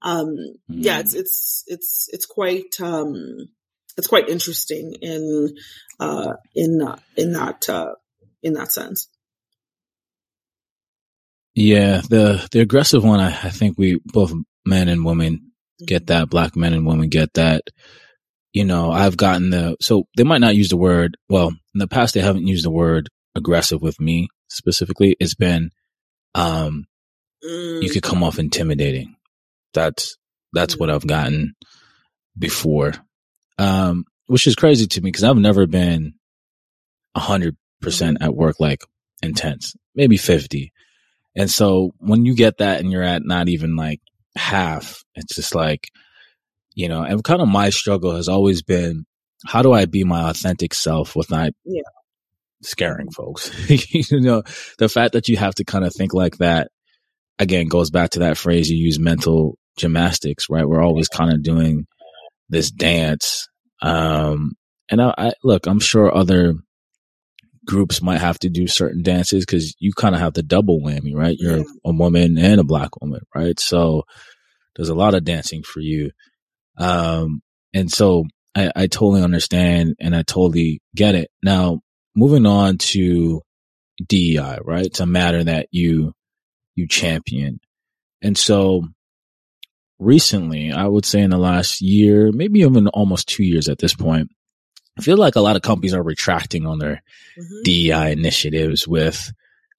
[0.02, 0.36] um
[0.68, 3.36] yeah it's it's it's it's quite um
[3.96, 5.56] it's quite interesting in
[5.98, 7.94] uh, in uh, in that uh,
[8.42, 9.08] in that sense.
[11.54, 14.32] Yeah, the the aggressive one, I, I think we both
[14.64, 15.52] men and women
[15.84, 16.30] get that.
[16.30, 17.62] Black men and women get that.
[18.52, 21.16] You know, I've gotten the so they might not use the word.
[21.28, 25.16] Well, in the past, they haven't used the word aggressive with me specifically.
[25.20, 25.70] It's been,
[26.34, 26.86] um,
[27.44, 27.82] mm.
[27.82, 29.16] you could come off intimidating.
[29.74, 30.16] That's
[30.52, 30.80] that's mm.
[30.80, 31.54] what I've gotten
[32.38, 32.94] before
[33.60, 36.14] um, which is crazy to me because I've never been
[37.14, 38.82] a hundred percent at work like
[39.22, 40.72] intense, maybe 50.
[41.36, 44.00] And so when you get that and you're at not even like
[44.36, 45.90] half, it's just like,
[46.74, 49.04] you know, and kind of my struggle has always been,
[49.46, 51.82] how do I be my authentic self without yeah.
[52.62, 53.50] scaring folks?
[53.92, 54.42] you know,
[54.78, 56.70] the fact that you have to kind of think like that
[57.38, 60.66] again goes back to that phrase you use mental gymnastics, right?
[60.66, 61.86] We're always kind of doing
[62.48, 63.48] this dance.
[63.82, 64.52] Um,
[64.90, 66.54] and I, I look, I'm sure other
[67.64, 71.14] groups might have to do certain dances because you kind of have the double whammy,
[71.14, 71.36] right?
[71.38, 71.64] You're yeah.
[71.84, 73.58] a woman and a black woman, right?
[73.60, 74.04] So
[74.76, 76.10] there's a lot of dancing for you.
[76.78, 78.24] Um, and so
[78.54, 81.30] I, I totally understand and I totally get it.
[81.42, 81.80] Now,
[82.16, 83.42] moving on to
[84.08, 84.86] DEI, right?
[84.86, 86.12] It's a matter that you,
[86.74, 87.60] you champion.
[88.22, 88.82] And so
[90.00, 93.94] recently, I would say in the last year, maybe even almost two years at this
[93.94, 94.30] point,
[94.98, 97.02] I feel like a lot of companies are retracting on their
[97.38, 97.62] mm-hmm.
[97.64, 99.32] DEI initiatives with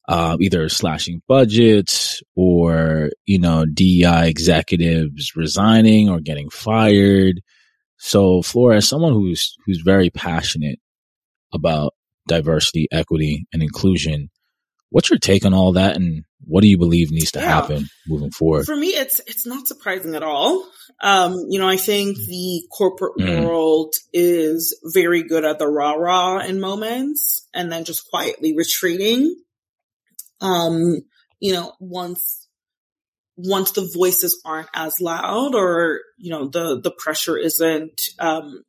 [0.08, 7.42] uh, either slashing budgets or, you know, DEI executives resigning or getting fired.
[7.98, 10.80] So, Flora, as someone who's who's very passionate
[11.54, 11.94] about
[12.28, 14.30] diversity, equity, and inclusion,
[14.90, 17.46] what's your take on all that, and what do you believe needs to yeah.
[17.46, 18.66] happen moving forward?
[18.66, 20.68] For me, it's it's not surprising at all.
[21.02, 23.46] Um, you know, I think the corporate mm.
[23.46, 29.36] world is very good at the rah rah in moments, and then just quietly retreating.
[30.42, 31.02] Um,
[31.40, 32.48] you know, once
[33.36, 38.64] once the voices aren't as loud, or you know, the the pressure isn't um,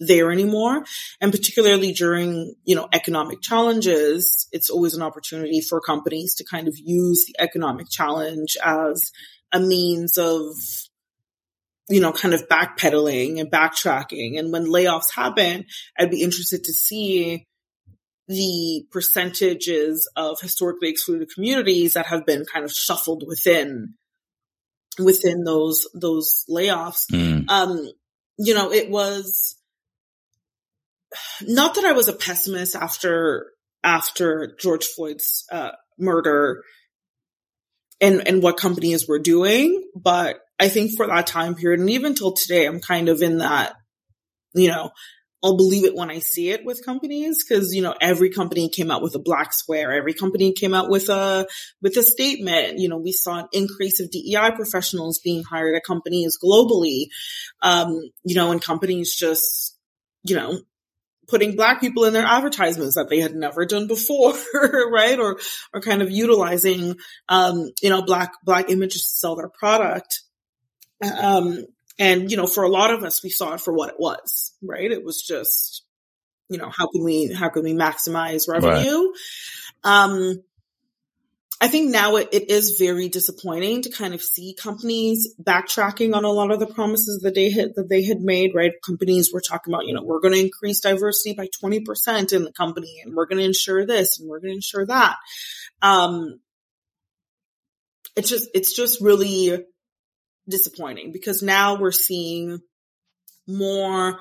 [0.00, 0.84] there anymore.
[1.20, 6.68] And particularly during, you know, economic challenges, it's always an opportunity for companies to kind
[6.68, 9.12] of use the economic challenge as
[9.52, 10.54] a means of,
[11.88, 14.38] you know, kind of backpedaling and backtracking.
[14.38, 15.66] And when layoffs happen,
[15.98, 17.46] I'd be interested to see
[18.26, 23.94] the percentages of historically excluded communities that have been kind of shuffled within
[24.98, 27.04] within those those layoffs.
[27.12, 27.50] Mm.
[27.50, 27.90] Um,
[28.38, 29.56] you know, it was
[31.42, 33.50] not that I was a pessimist after
[33.82, 36.62] after George Floyd's uh, murder
[38.00, 42.14] and and what companies were doing, but I think for that time period and even
[42.14, 43.74] till today, I'm kind of in that,
[44.54, 44.90] you know,
[45.44, 48.90] I'll believe it when I see it with companies because you know every company came
[48.90, 51.46] out with a black square, every company came out with a
[51.82, 52.78] with a statement.
[52.78, 57.08] You know, we saw an increase of DEI professionals being hired at companies globally.
[57.60, 59.76] Um, you know, and companies just
[60.22, 60.60] you know
[61.28, 64.34] putting black people in their advertisements that they had never done before,
[64.90, 65.18] right?
[65.18, 65.38] Or,
[65.72, 66.96] or kind of utilizing,
[67.28, 70.22] um, you know, black, black images to sell their product.
[71.02, 71.64] Um,
[71.98, 74.52] and, you know, for a lot of us, we saw it for what it was,
[74.62, 74.90] right?
[74.90, 75.84] It was just,
[76.48, 79.12] you know, how can we, how can we maximize revenue?
[79.84, 80.04] Right.
[80.04, 80.42] Um,
[81.64, 86.22] I think now it, it is very disappointing to kind of see companies backtracking on
[86.22, 88.72] a lot of the promises that they had that they had made, right?
[88.84, 92.52] Companies were talking about, you know, we're going to increase diversity by 20% in the
[92.52, 95.16] company and we're going to ensure this and we're going to ensure that.
[95.80, 96.38] Um,
[98.14, 99.64] it's just, it's just really
[100.46, 102.58] disappointing because now we're seeing
[103.48, 104.20] more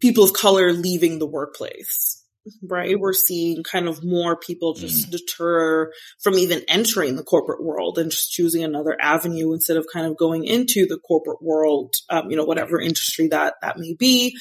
[0.00, 2.21] people of color leaving the workplace
[2.62, 2.98] right?
[2.98, 5.10] We're seeing kind of more people just mm.
[5.12, 10.06] deter from even entering the corporate world and just choosing another avenue instead of kind
[10.06, 14.36] of going into the corporate world, um, you know, whatever industry that that may be.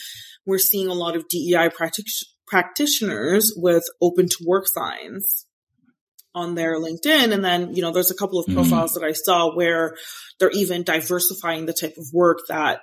[0.46, 2.06] We're seeing a lot of DEI practic-
[2.48, 5.46] practitioners with open to work signs
[6.34, 7.34] on their LinkedIn.
[7.34, 8.56] And then, you know, there's a couple of mm.
[8.56, 8.96] profiles mm.
[8.96, 9.96] that I saw where
[10.40, 12.82] they're even diversifying the type of work that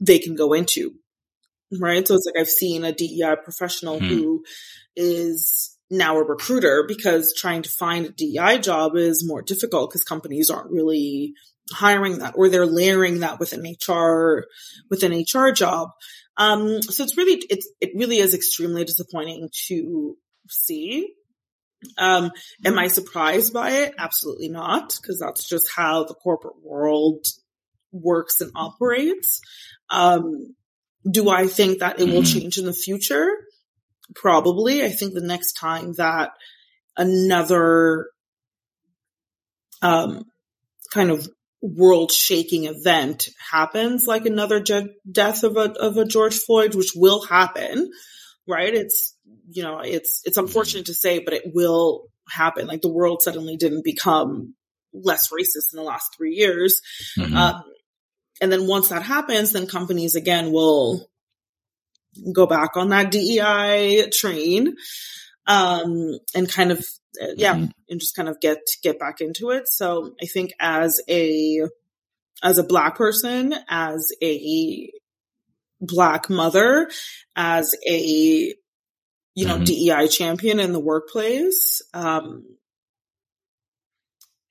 [0.00, 0.92] they can go into
[1.80, 2.06] right?
[2.06, 4.06] So it's like I've seen a DEI professional hmm.
[4.06, 4.44] who
[4.96, 10.04] is now a recruiter because trying to find a DEI job is more difficult because
[10.04, 11.34] companies aren't really
[11.72, 14.44] hiring that or they're layering that with an HR
[14.90, 15.90] with an HR job.
[16.36, 20.16] Um, so it's really it's it really is extremely disappointing to
[20.48, 21.14] see.
[21.98, 22.30] Um,
[22.64, 23.94] am I surprised by it?
[23.98, 27.26] Absolutely not, because that's just how the corporate world
[27.92, 29.40] works and operates.
[29.90, 30.54] Um,
[31.08, 32.40] do I think that it will mm-hmm.
[32.40, 33.28] change in the future?
[34.14, 34.84] Probably.
[34.84, 36.30] I think the next time that
[36.96, 38.08] another
[39.82, 40.24] um,
[40.92, 41.28] kind of
[41.60, 46.92] world shaking event happens, like another je- death of a of a George Floyd, which
[46.94, 47.90] will happen,
[48.46, 48.74] right?
[48.74, 49.16] It's
[49.50, 52.66] you know, it's it's unfortunate to say, but it will happen.
[52.66, 54.54] Like the world suddenly didn't become
[54.92, 56.80] less racist in the last three years.
[57.18, 57.36] Mm-hmm.
[57.36, 57.62] Um,
[58.40, 61.08] and then once that happens, then companies again will
[62.32, 64.76] go back on that DEI train,
[65.46, 66.78] um, and kind of,
[67.20, 67.70] uh, yeah, mm-hmm.
[67.88, 69.68] and just kind of get, get back into it.
[69.68, 71.62] So I think as a,
[72.42, 74.90] as a black person, as a
[75.80, 76.88] black mother,
[77.36, 78.54] as a,
[79.34, 79.64] you know, mm-hmm.
[79.64, 82.44] DEI champion in the workplace, um,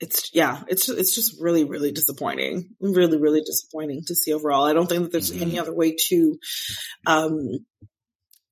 [0.03, 4.65] it's yeah, it's it's just really really disappointing, really really disappointing to see overall.
[4.65, 5.41] I don't think that there's mm-hmm.
[5.41, 6.37] any other way to
[7.07, 7.65] um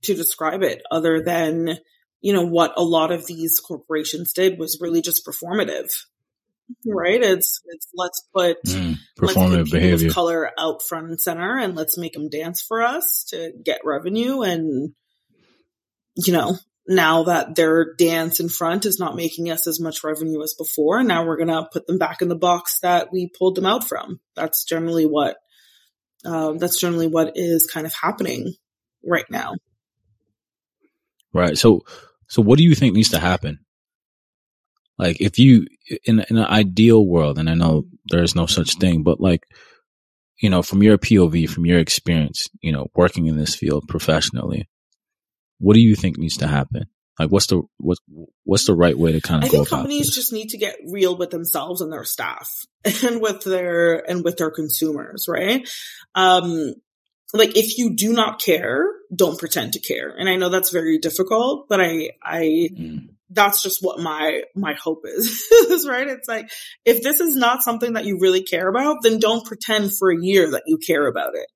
[0.04, 1.78] to describe it other than
[2.22, 5.90] you know what a lot of these corporations did was really just performative
[6.86, 7.22] right?
[7.22, 10.10] It's it's let's put mm, performative let's behavior.
[10.10, 14.42] color out front and center and let's make them dance for us to get revenue
[14.42, 14.94] and
[16.16, 16.58] you know
[16.92, 21.04] now that their dance in front is not making us as much revenue as before,
[21.04, 23.88] now we're going to put them back in the box that we pulled them out
[23.88, 24.20] from.
[24.36, 25.38] That's generally what,
[26.26, 28.54] uh, that's generally what is kind of happening
[29.04, 29.56] right now.
[31.34, 31.58] Right.
[31.58, 31.82] So,
[32.28, 33.60] so what do you think needs to happen?
[34.98, 35.66] Like if you,
[36.06, 39.42] in, in an ideal world, and I know there's no such thing, but like,
[40.42, 44.68] you know, from your POV, from your experience, you know, working in this field professionally,
[45.62, 46.86] what do you think needs to happen?
[47.20, 48.00] Like, what's the what's
[48.46, 49.50] what's the right way to kind of?
[49.50, 50.16] I think companies this?
[50.16, 52.50] just need to get real with themselves and their staff,
[53.04, 55.68] and with their and with their consumers, right?
[56.16, 56.74] Um,
[57.34, 58.86] like if you do not care,
[59.16, 60.10] don't pretend to care.
[60.18, 63.10] And I know that's very difficult, but I I mm.
[63.30, 66.08] that's just what my my hope is, is right?
[66.08, 66.50] It's like
[66.86, 70.20] if this is not something that you really care about, then don't pretend for a
[70.20, 71.48] year that you care about it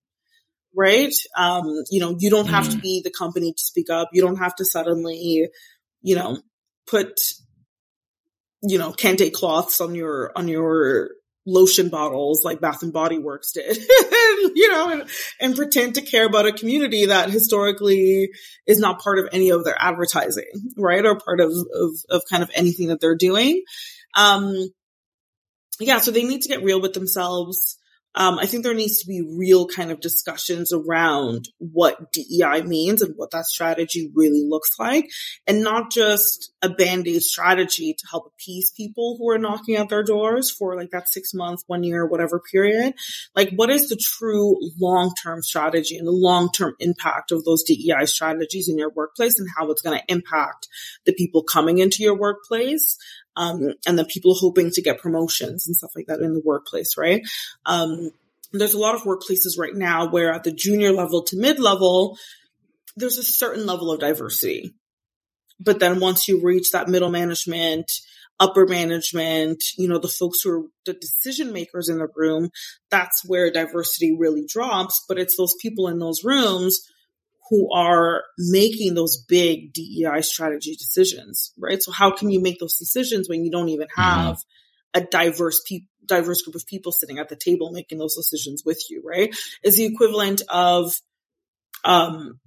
[0.75, 1.13] right?
[1.37, 2.71] Um, you know, you don't have mm.
[2.71, 4.09] to be the company to speak up.
[4.13, 5.49] You don't have to suddenly,
[6.01, 6.37] you know,
[6.87, 7.13] put,
[8.61, 11.11] you know, kente cloths on your, on your
[11.45, 13.77] lotion bottles like Bath and Body Works did,
[14.55, 15.09] you know, and,
[15.39, 18.31] and pretend to care about a community that historically
[18.65, 21.05] is not part of any of their advertising, right?
[21.05, 23.63] Or part of, of, of kind of anything that they're doing.
[24.15, 24.55] Um,
[25.79, 27.77] yeah, so they need to get real with themselves.
[28.15, 33.01] Um, I think there needs to be real kind of discussions around what DEI means
[33.01, 35.09] and what that strategy really looks like,
[35.45, 39.89] and not just a band aid strategy to help appease people who are knocking at
[39.89, 42.93] their doors for like that six month, one year, whatever period.
[43.35, 47.63] Like, what is the true long term strategy and the long term impact of those
[47.63, 50.67] DEI strategies in your workplace and how it's going to impact
[51.05, 52.97] the people coming into your workplace?
[53.35, 56.97] Um, and the people hoping to get promotions and stuff like that in the workplace,
[56.97, 57.21] right?
[57.65, 58.11] Um,
[58.51, 62.17] there's a lot of workplaces right now where at the junior level to mid level,
[62.95, 64.73] there's a certain level of diversity.
[65.59, 67.91] But then once you reach that middle management,
[68.39, 72.49] upper management, you know, the folks who are the decision makers in the room,
[72.89, 75.03] that's where diversity really drops.
[75.07, 76.79] But it's those people in those rooms
[77.49, 81.81] who are making those big DEI strategy decisions, right?
[81.81, 84.01] So how can you make those decisions when you don't even mm-hmm.
[84.01, 85.01] have mm-hmm.
[85.03, 88.83] a diverse pe- diverse group of people sitting at the table making those decisions with
[88.89, 89.35] you, right?
[89.63, 90.99] Is the equivalent of,
[91.83, 92.39] um,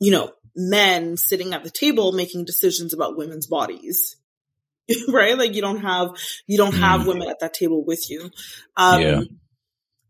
[0.00, 4.16] you know, men sitting at the table making decisions about women's bodies,
[5.08, 5.36] right?
[5.38, 6.10] Like you don't have,
[6.46, 7.06] you don't have mm.
[7.06, 8.30] women at that table with you.
[8.76, 9.20] Um, yeah.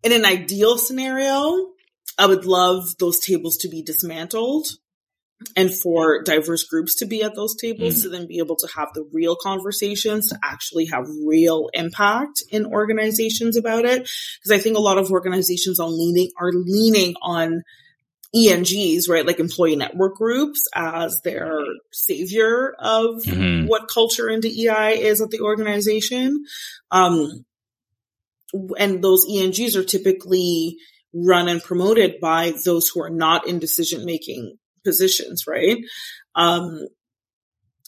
[0.02, 1.71] in an ideal scenario,
[2.22, 4.68] I would love those tables to be dismantled
[5.56, 8.02] and for diverse groups to be at those tables mm.
[8.02, 12.64] to then be able to have the real conversations to actually have real impact in
[12.64, 14.02] organizations about it.
[14.02, 17.64] Because I think a lot of organizations are leaning, are leaning on
[18.32, 19.26] ENGs, right?
[19.26, 21.58] Like employee network groups as their
[21.90, 23.66] savior of mm-hmm.
[23.66, 26.44] what culture and DEI is at the organization.
[26.92, 27.44] Um,
[28.78, 30.76] and those ENGs are typically
[31.14, 35.78] run and promoted by those who are not in decision making positions, right?
[36.34, 36.86] Um,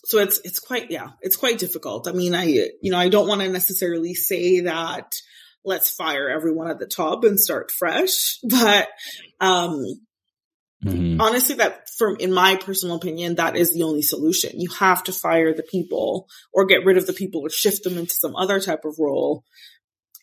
[0.05, 2.07] so it's, it's quite, yeah, it's quite difficult.
[2.07, 5.13] I mean, I, you know, I don't want to necessarily say that
[5.65, 8.89] let's fire everyone at the top and start fresh, but,
[9.41, 9.83] um,
[10.85, 11.21] mm-hmm.
[11.21, 14.61] honestly, that from, in my personal opinion, that is the only solution.
[14.61, 17.97] You have to fire the people or get rid of the people or shift them
[17.97, 19.43] into some other type of role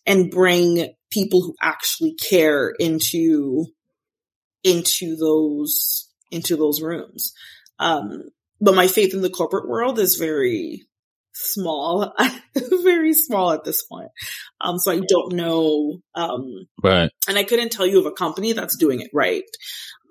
[0.06, 3.66] and bring people who actually care into
[4.64, 7.34] into those into those rooms.
[7.80, 8.30] Um,
[8.60, 10.84] but my faith in the corporate world is very
[11.34, 12.14] small,
[12.84, 14.10] very small at this point.
[14.60, 16.00] Um, so I don't know.
[16.14, 17.10] Um, right.
[17.28, 19.44] And I couldn't tell you of a company that's doing it right.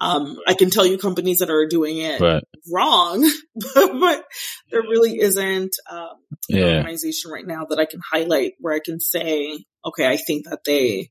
[0.00, 2.42] Um, I can tell you companies that are doing it right.
[2.72, 3.30] wrong,
[3.74, 4.24] but,
[4.70, 6.14] there really isn't um,
[6.48, 10.48] an organization right now that I can highlight where I can say, okay, I think
[10.48, 11.10] that they,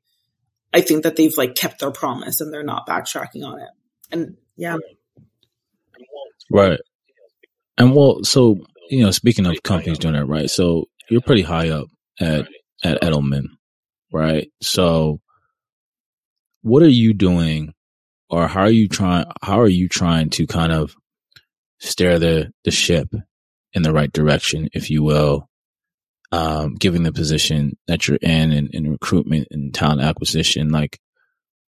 [0.74, 3.70] I think that they've like kept their promise and they're not backtracking on it.
[4.12, 4.78] And yeah.
[6.52, 6.80] Right.
[7.78, 8.58] And well, so,
[8.90, 10.50] you know, speaking of companies doing that, right?
[10.50, 11.88] So you're pretty high up
[12.20, 12.48] at,
[12.84, 13.46] at Edelman,
[14.12, 14.52] right?
[14.62, 15.22] So
[16.62, 17.74] what are you doing
[18.30, 20.96] or how are you trying how are you trying to kind of
[21.80, 23.10] steer the the ship
[23.74, 25.50] in the right direction if you will
[26.32, 31.00] um, given the position that you're in, in, in recruitment and talent acquisition, like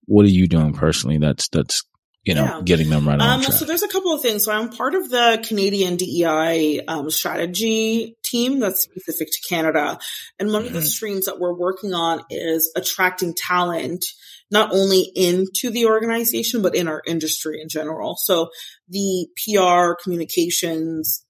[0.05, 1.83] what are you doing personally that's that's
[2.23, 2.61] you know yeah.
[2.63, 3.53] getting them right on um, track?
[3.53, 4.43] So there's a couple of things.
[4.43, 9.99] So I'm part of the Canadian DEI um, strategy team that's specific to Canada,
[10.39, 10.67] and one mm-hmm.
[10.67, 10.87] of the mm-hmm.
[10.87, 14.05] streams that we're working on is attracting talent
[14.51, 18.17] not only into the organization but in our industry in general.
[18.17, 18.49] So
[18.89, 21.23] the PR, communications,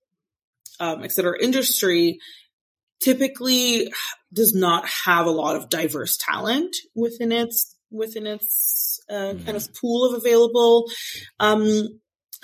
[0.80, 2.20] um, et cetera, industry
[3.00, 3.92] typically
[4.34, 9.46] does not have a lot of diverse talent within its within its uh, mm-hmm.
[9.46, 10.86] kind of pool of available
[11.40, 12.00] um,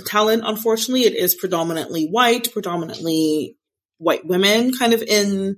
[0.05, 0.43] talent.
[0.45, 3.57] Unfortunately, it is predominantly white, predominantly
[3.97, 5.57] white women, kind of in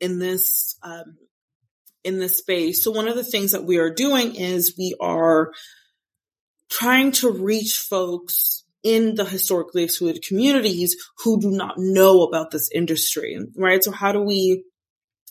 [0.00, 1.18] in this um,
[2.04, 2.82] in this space.
[2.82, 5.52] So one of the things that we are doing is we are
[6.70, 12.70] trying to reach folks in the historically excluded communities who do not know about this
[12.72, 13.82] industry, right?
[13.82, 14.64] So how do we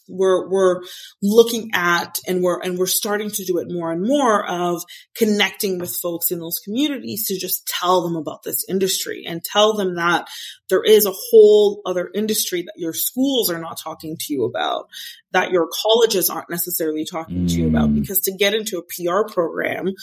[0.09, 0.81] we're we're
[1.23, 4.83] looking at and we're and we're starting to do it more and more of
[5.15, 9.73] connecting with folks in those communities to just tell them about this industry and tell
[9.73, 10.27] them that
[10.69, 14.89] there is a whole other industry that your schools are not talking to you about
[15.31, 17.49] that your colleges aren't necessarily talking mm.
[17.49, 17.99] to you about mm.
[17.99, 19.93] because to get into a PR program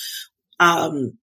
[0.59, 1.19] um,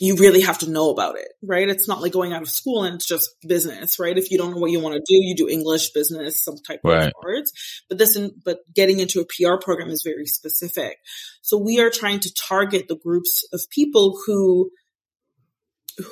[0.00, 1.68] you really have to know about it, right?
[1.68, 4.16] It's not like going out of school and it's just business, right?
[4.16, 6.80] If you don't know what you want to do, you do English, business, some type
[6.84, 7.08] right.
[7.08, 7.82] of arts.
[7.88, 10.98] But this, and but getting into a PR program is very specific.
[11.42, 14.70] So we are trying to target the groups of people who,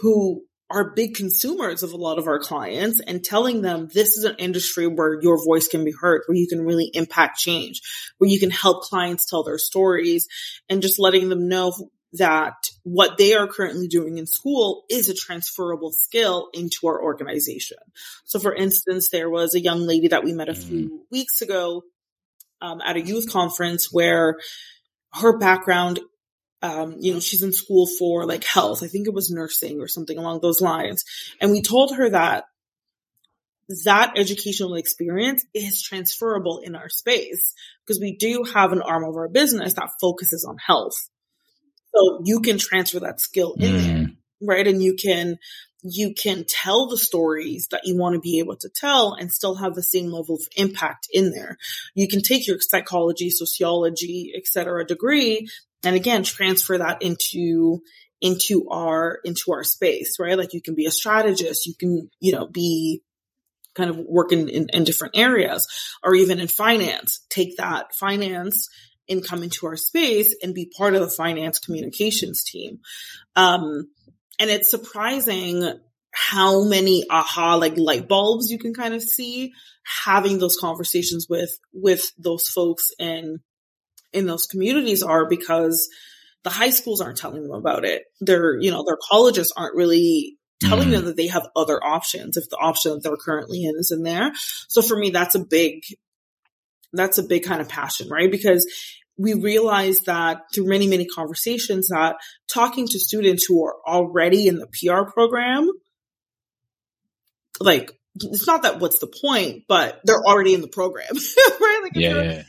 [0.00, 4.24] who are big consumers of a lot of our clients and telling them this is
[4.24, 7.80] an industry where your voice can be heard, where you can really impact change,
[8.18, 10.26] where you can help clients tell their stories
[10.68, 11.72] and just letting them know
[12.18, 17.78] that what they are currently doing in school is a transferable skill into our organization.
[18.24, 20.96] So for instance, there was a young lady that we met a few mm-hmm.
[21.10, 21.82] weeks ago
[22.60, 24.36] um, at a youth conference where
[25.14, 26.00] her background
[26.62, 28.82] um, you know, she's in school for like health.
[28.82, 31.04] I think it was nursing or something along those lines.
[31.40, 32.44] And we told her that
[33.84, 37.52] that educational experience is transferable in our space
[37.84, 40.94] because we do have an arm of our business that focuses on health.
[41.96, 43.84] So you can transfer that skill in mm.
[43.84, 44.06] there,
[44.42, 44.66] right?
[44.66, 45.38] And you can,
[45.82, 49.54] you can tell the stories that you want to be able to tell and still
[49.54, 51.56] have the same level of impact in there.
[51.94, 54.84] You can take your psychology, sociology, etc.
[54.84, 55.48] degree
[55.84, 57.80] and again transfer that into
[58.20, 60.38] into our into our space, right?
[60.38, 63.02] Like you can be a strategist, you can, you know, be
[63.74, 65.68] kind of working in, in different areas
[66.02, 67.24] or even in finance.
[67.28, 68.68] Take that finance
[69.08, 72.80] and come into our space and be part of the finance communications team.
[73.34, 73.88] Um,
[74.38, 75.78] and it's surprising
[76.12, 79.52] how many aha like light bulbs you can kind of see
[80.04, 83.40] having those conversations with with those folks in
[84.12, 85.88] in those communities are because
[86.46, 88.04] the high schools aren't telling them about it.
[88.20, 90.92] Their, you know, their colleges aren't really telling mm.
[90.92, 94.04] them that they have other options if the option that they're currently in is in
[94.04, 94.30] there.
[94.68, 95.82] So for me, that's a big,
[96.98, 98.30] that's a big kind of passion, right?
[98.30, 98.66] Because
[99.18, 102.16] we realize that through many, many conversations that
[102.52, 105.70] talking to students who are already in the PR program,
[107.60, 111.06] like, it's not that what's the point, but they're already in the program,
[111.60, 111.80] right?
[111.82, 112.42] Like, yeah, yeah.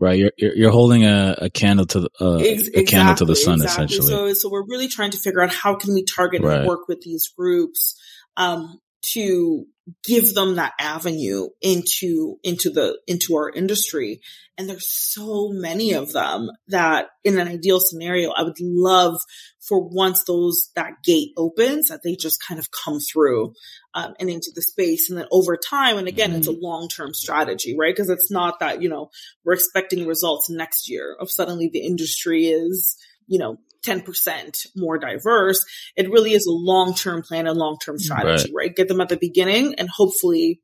[0.00, 3.34] Right, you're you're holding a, a candle to the, uh, exactly, a candle to the
[3.34, 3.86] sun, exactly.
[3.86, 4.12] essentially.
[4.12, 6.58] So, so we're really trying to figure out how can we target right.
[6.58, 8.00] and work with these groups
[8.36, 8.78] um,
[9.12, 9.66] to
[10.04, 14.20] give them that avenue into into the into our industry
[14.56, 19.18] and there's so many of them that in an ideal scenario i would love
[19.60, 23.52] for once those that gate opens that they just kind of come through
[23.94, 26.38] um, and into the space and then over time and again mm-hmm.
[26.38, 26.64] it's a mm-hmm.
[26.64, 29.10] long-term strategy right because it's not that you know
[29.44, 33.58] we're expecting results next year of suddenly the industry is you know
[33.88, 35.64] 10% more diverse.
[35.96, 38.66] It really is a long term plan and long term strategy, right.
[38.66, 38.76] right?
[38.76, 40.60] Get them at the beginning and hopefully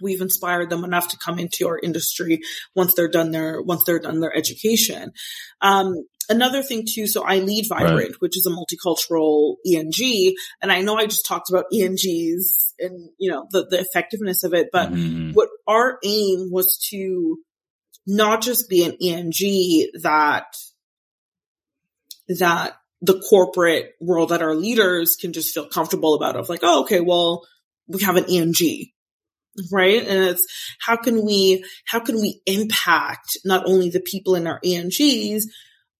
[0.00, 2.40] we've inspired them enough to come into our industry
[2.74, 5.12] once they're done their once they're done their education.
[5.60, 5.94] Um,
[6.28, 8.14] another thing too, so I lead Vibrant, right.
[8.18, 13.30] which is a multicultural ENG, and I know I just talked about ENGs and you
[13.30, 15.32] know the the effectiveness of it, but mm-hmm.
[15.32, 17.38] what our aim was to
[18.06, 20.46] not just be an ENG that
[22.28, 26.82] that the corporate world that our leaders can just feel comfortable about of like, oh,
[26.82, 27.42] okay, well,
[27.86, 28.88] we have an ENG,
[29.70, 30.02] right?
[30.02, 30.46] And it's
[30.80, 35.44] how can we, how can we impact not only the people in our ENGs,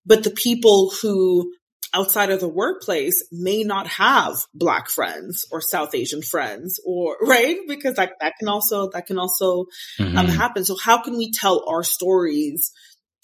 [0.06, 1.52] but the people who
[1.94, 7.58] outside of the workplace may not have black friends or South Asian friends or right
[7.68, 9.60] because that that can also that can also
[10.00, 10.18] um, mm-hmm.
[10.18, 10.64] um, happen.
[10.64, 12.72] So how can we tell our stories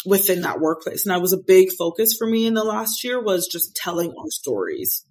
[0.04, 1.04] within that workplace?
[1.04, 4.10] And that was a big focus for me in the last year was just telling
[4.10, 5.04] our stories.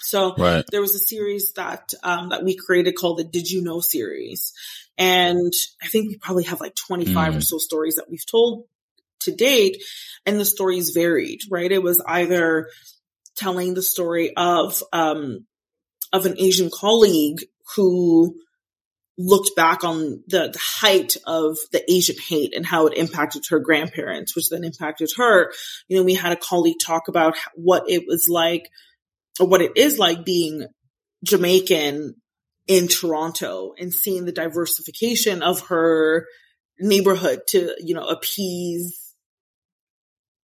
[0.00, 0.64] So right.
[0.70, 4.52] there was a series that um, that we created called the Did You Know series,
[4.96, 7.36] and I think we probably have like 25 mm.
[7.36, 8.64] or so stories that we've told
[9.22, 9.82] to date,
[10.24, 11.40] and the stories varied.
[11.50, 12.70] Right, it was either
[13.36, 15.46] telling the story of um,
[16.12, 17.44] of an Asian colleague
[17.76, 18.34] who
[19.18, 23.58] looked back on the, the, height of the Asian hate and how it impacted her
[23.58, 25.52] grandparents, which then impacted her.
[25.88, 28.70] You know, we had a colleague talk about what it was like
[29.40, 30.66] or what it is like being
[31.24, 32.14] Jamaican
[32.68, 36.26] in Toronto and seeing the diversification of her
[36.78, 39.14] neighborhood to, you know, appease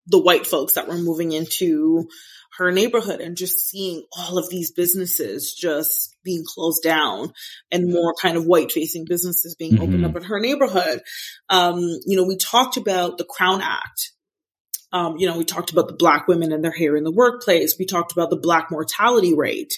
[0.07, 2.09] the white folks that were moving into
[2.59, 7.33] her neighborhood and just seeing all of these businesses just being closed down
[7.71, 9.83] and more kind of white facing businesses being mm-hmm.
[9.83, 11.01] opened up in her neighborhood.
[11.49, 14.13] Um, you know, we talked about the Crown Act.
[14.93, 17.77] Um, you know, we talked about the black women and their hair in the workplace.
[17.79, 19.73] We talked about the black mortality rate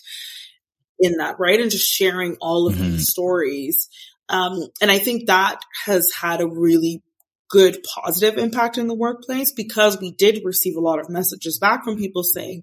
[0.99, 1.61] in that, right?
[1.61, 2.83] And just sharing all of mm-hmm.
[2.83, 3.89] these stories.
[4.29, 7.03] Um, and I think that has had a really
[7.51, 11.85] good positive impact in the workplace because we did receive a lot of messages back
[11.85, 12.63] from people saying,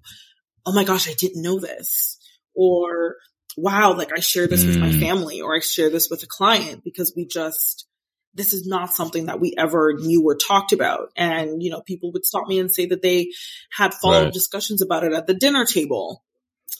[0.64, 2.18] Oh my gosh, I didn't know this.
[2.54, 3.16] Or
[3.56, 4.68] wow, like I share this mm.
[4.68, 5.00] with my mm.
[5.00, 7.86] family or I share this with a client because we just,
[8.34, 11.10] this is not something that we ever knew or talked about.
[11.16, 13.30] And, you know, people would stop me and say that they
[13.70, 14.32] had follow right.
[14.32, 16.22] discussions about it at the dinner table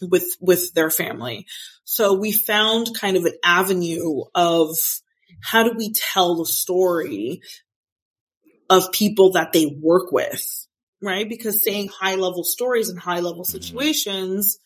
[0.01, 1.47] with, with their family.
[1.85, 4.77] So we found kind of an avenue of
[5.43, 7.43] how do we tell the story
[8.73, 10.67] of people that they work with,
[11.03, 11.29] right?
[11.29, 13.61] Because saying high level stories and high level mm-hmm.
[13.61, 14.59] situations,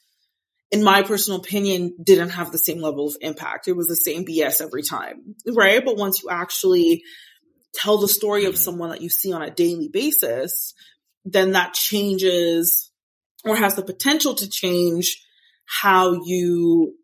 [0.70, 3.68] in my personal opinion, didn't have the same level of impact.
[3.68, 5.84] It was the same BS every time, right?
[5.84, 7.02] But once you actually
[7.74, 8.62] tell the story of mm-hmm.
[8.62, 10.72] someone that you see on a daily basis,
[11.24, 12.90] then that changes
[13.44, 15.22] or has the potential to change
[15.66, 16.94] how you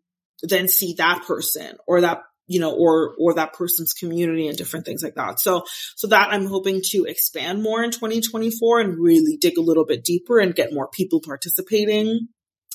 [0.41, 4.85] then see that person or that you know, or, or that person's community and different
[4.85, 5.39] things like that.
[5.39, 5.63] So,
[5.95, 10.03] so that I'm hoping to expand more in 2024 and really dig a little bit
[10.03, 12.27] deeper and get more people participating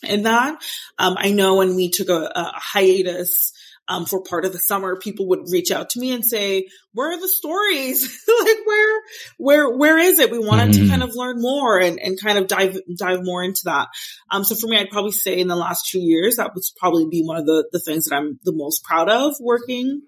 [0.02, 0.62] in that.
[0.98, 3.52] Um, I know when we took a, a hiatus,
[3.88, 7.12] um, for part of the summer, people would reach out to me and say, where
[7.12, 8.02] are the stories?
[8.44, 9.02] like where,
[9.38, 10.30] where, where is it?
[10.30, 10.84] We wanted mm-hmm.
[10.84, 13.88] to kind of learn more and, and kind of dive, dive more into that.
[14.30, 17.06] Um, so for me, I'd probably say in the last two years, that would probably
[17.10, 20.02] be one of the, the things that I'm the most proud of working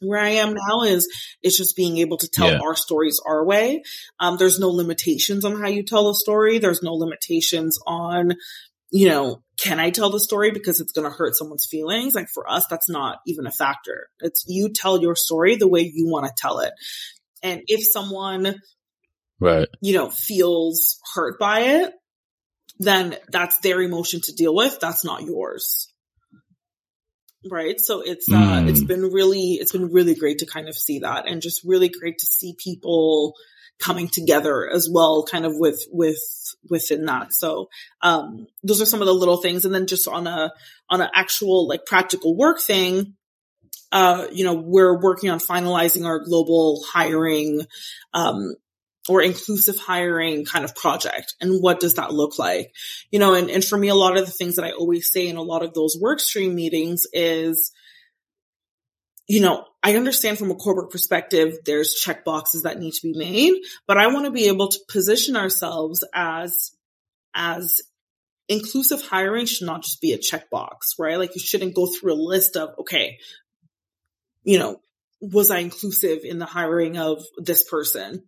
[0.00, 1.08] where I am now is
[1.42, 2.58] it's just being able to tell yeah.
[2.58, 3.82] our stories our way.
[4.20, 6.58] Um, there's no limitations on how you tell a story.
[6.58, 8.32] There's no limitations on,
[8.90, 12.14] you know, can I tell the story because it's going to hurt someone's feelings?
[12.14, 14.08] Like for us, that's not even a factor.
[14.20, 16.72] It's you tell your story the way you want to tell it.
[17.42, 18.56] And if someone,
[19.40, 21.92] right, you know, feels hurt by it,
[22.78, 24.80] then that's their emotion to deal with.
[24.80, 25.92] That's not yours.
[27.50, 27.78] Right.
[27.78, 28.68] So it's, uh, mm.
[28.70, 31.90] it's been really, it's been really great to kind of see that and just really
[31.90, 33.34] great to see people,
[33.78, 36.20] coming together as well, kind of with, with,
[36.70, 37.32] within that.
[37.32, 37.68] So,
[38.02, 39.64] um, those are some of the little things.
[39.64, 40.52] And then just on a,
[40.88, 43.14] on an actual like practical work thing,
[43.92, 47.66] uh, you know, we're working on finalizing our global hiring,
[48.12, 48.54] um,
[49.08, 51.34] or inclusive hiring kind of project.
[51.40, 52.72] And what does that look like?
[53.10, 55.28] You know, and, and for me, a lot of the things that I always say
[55.28, 57.70] in a lot of those work stream meetings is,
[59.26, 63.12] you know, I understand from a corporate perspective, there's check boxes that need to be
[63.12, 63.52] made,
[63.86, 66.72] but I want to be able to position ourselves as,
[67.34, 67.82] as
[68.48, 71.18] inclusive hiring should not just be a checkbox, right?
[71.18, 73.18] Like you shouldn't go through a list of, okay,
[74.42, 74.80] you know,
[75.20, 78.24] was I inclusive in the hiring of this person?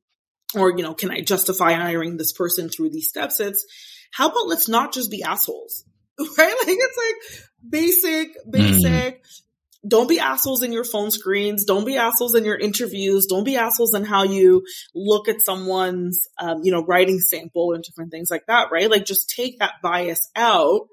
[0.54, 3.40] Or, you know, can I justify hiring this person through these steps?
[3.40, 3.64] It's
[4.12, 5.84] how about let's not just be assholes,
[6.18, 6.28] right?
[6.28, 9.24] Like it's like basic, basic.
[9.24, 9.42] Mm
[9.87, 11.64] don't be assholes in your phone screens.
[11.64, 13.27] Don't be assholes in your interviews.
[13.27, 14.64] Don't be assholes in how you
[14.95, 18.91] look at someone's, um, you know, writing sample and different things like that, right?
[18.91, 20.89] Like just take that bias out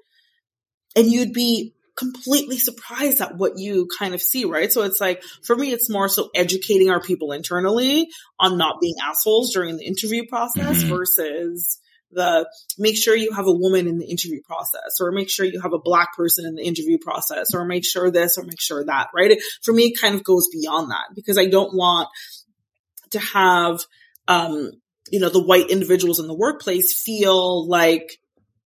[0.96, 4.72] and you'd be completely surprised at what you kind of see, right?
[4.72, 8.08] So it's like, for me, it's more so educating our people internally
[8.38, 10.88] on not being assholes during the interview process mm-hmm.
[10.88, 11.78] versus,
[12.14, 12.48] the
[12.78, 15.72] make sure you have a woman in the interview process or make sure you have
[15.72, 19.08] a black person in the interview process or make sure this or make sure that,
[19.14, 19.32] right?
[19.32, 22.08] It, for me, it kind of goes beyond that because I don't want
[23.10, 23.84] to have,
[24.28, 24.70] um,
[25.10, 28.18] you know, the white individuals in the workplace feel like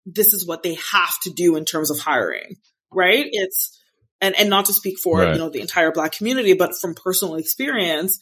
[0.06, 2.56] this is what they have to do in terms of hiring,
[2.92, 3.26] right?
[3.32, 3.78] It's,
[4.22, 5.34] and, and not to speak for, right.
[5.34, 8.20] you know, the entire black community, but from personal experience,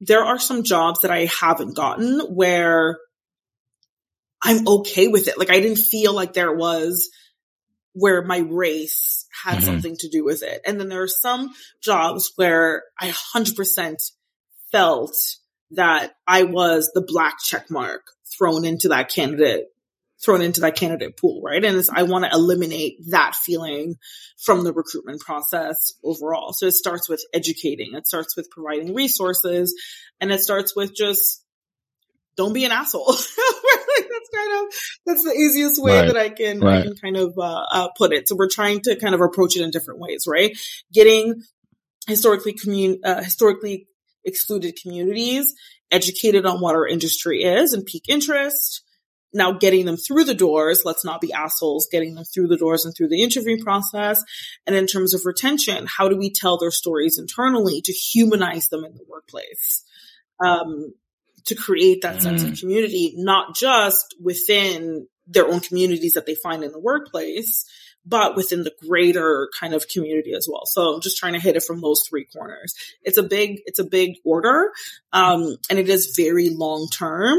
[0.00, 2.98] there are some jobs that I haven't gotten where
[4.44, 5.38] I'm okay with it.
[5.38, 7.10] Like I didn't feel like there was
[7.94, 9.64] where my race had mm-hmm.
[9.64, 10.60] something to do with it.
[10.66, 11.50] And then there are some
[11.82, 13.94] jobs where I 100%
[14.70, 15.16] felt
[15.70, 18.02] that I was the black check mark
[18.36, 19.66] thrown into that candidate
[20.24, 21.64] thrown into that candidate pool, right?
[21.64, 23.96] And I want to eliminate that feeling
[24.38, 26.52] from the recruitment process overall.
[26.52, 27.94] So it starts with educating.
[27.94, 29.74] It starts with providing resources
[30.20, 31.44] and it starts with just
[32.36, 33.14] don't be an asshole.
[34.34, 34.74] that's kind of,
[35.06, 36.06] that's the easiest way right.
[36.06, 36.80] that I can, right.
[36.80, 38.28] I can kind of, uh, uh, put it.
[38.28, 40.56] So we're trying to kind of approach it in different ways, right?
[40.92, 41.42] Getting
[42.06, 43.86] historically commun, uh, historically
[44.24, 45.54] excluded communities
[45.90, 48.82] educated on what our industry is and pique interest.
[49.32, 52.84] Now getting them through the doors, let's not be assholes, getting them through the doors
[52.84, 54.22] and through the interview process.
[54.66, 58.84] And in terms of retention, how do we tell their stories internally to humanize them
[58.84, 59.84] in the workplace?
[60.44, 60.94] Um,
[61.46, 62.22] to create that mm.
[62.22, 62.60] sense of mm.
[62.60, 67.64] community, not just within their own communities that they find in the workplace,
[68.06, 70.66] but within the greater kind of community as well.
[70.66, 72.74] So I'm just trying to hit it from those three corners.
[73.02, 74.70] It's a big, it's a big order.
[75.12, 77.38] Um, and it is very long term,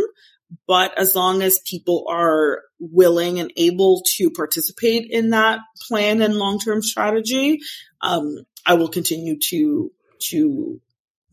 [0.67, 6.35] but as long as people are willing and able to participate in that plan and
[6.35, 7.59] long-term strategy,
[8.01, 9.91] um, I will continue to,
[10.29, 10.81] to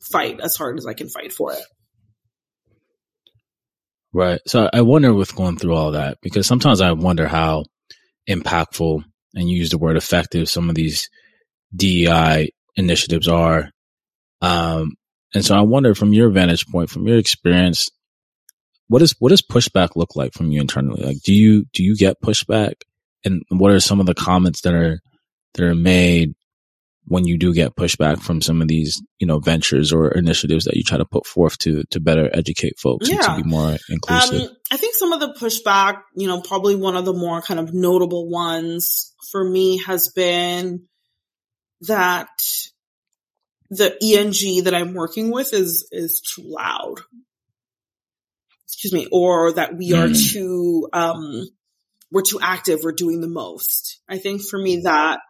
[0.01, 1.63] fight as hard as I can fight for it.
[4.13, 4.41] Right.
[4.47, 7.65] So I wonder with going through all that, because sometimes I wonder how
[8.29, 9.05] impactful
[9.35, 11.09] and use the word effective some of these
[11.75, 13.71] DEI initiatives are.
[14.43, 14.95] Um,
[15.35, 17.89] and so I wonder from your vantage point, from your experience,
[18.89, 21.03] what is what does pushback look like from you internally?
[21.03, 22.75] Like, do you do you get pushback,
[23.25, 25.01] and what are some of the comments that are
[25.55, 26.35] that are made
[27.05, 30.77] when you do get pushback from some of these you know ventures or initiatives that
[30.77, 33.17] you try to put forth to to better educate folks yeah.
[33.17, 34.43] and to be more inclusive?
[34.43, 37.61] Um, I think some of the pushback, you know, probably one of the more kind
[37.61, 40.87] of notable ones for me has been
[41.83, 42.29] that
[43.71, 47.01] the ENG that I'm working with is is too loud.
[48.67, 50.33] Excuse me, or that we are mm.
[50.33, 51.47] too um
[52.11, 54.01] we're too active, we're doing the most.
[54.09, 55.21] I think for me that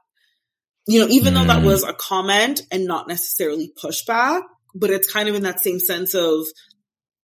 [0.86, 1.36] you know, even mm.
[1.36, 1.66] though that mm.
[1.66, 4.42] was a comment and not necessarily pushback,
[4.74, 6.44] but it's kind of in that same sense of,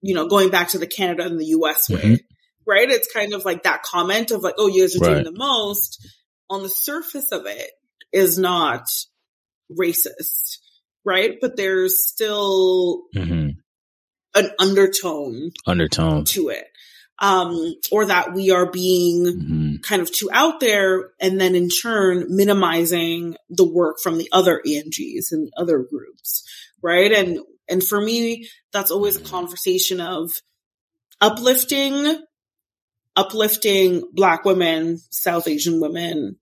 [0.00, 2.14] you know, going back to the Canada and the US way, mm-hmm.
[2.66, 2.88] right?
[2.88, 5.10] It's kind of like that comment of like, oh, you guys are right.
[5.10, 6.06] doing the most
[6.50, 7.70] on the surface of it
[8.12, 8.84] is not
[9.78, 10.58] racist,
[11.04, 11.36] right?
[11.40, 13.50] But there's still mm-hmm.
[14.34, 16.66] an undertone, undertone to it.
[17.20, 19.76] Um, or that we are being mm-hmm.
[19.78, 24.62] kind of too out there and then in turn minimizing the work from the other
[24.64, 26.44] ENGs and the other groups,
[26.80, 27.10] right?
[27.10, 30.30] And, and for me, that's always a conversation of
[31.20, 32.22] uplifting
[33.18, 36.36] uplifting black women, South Asian women,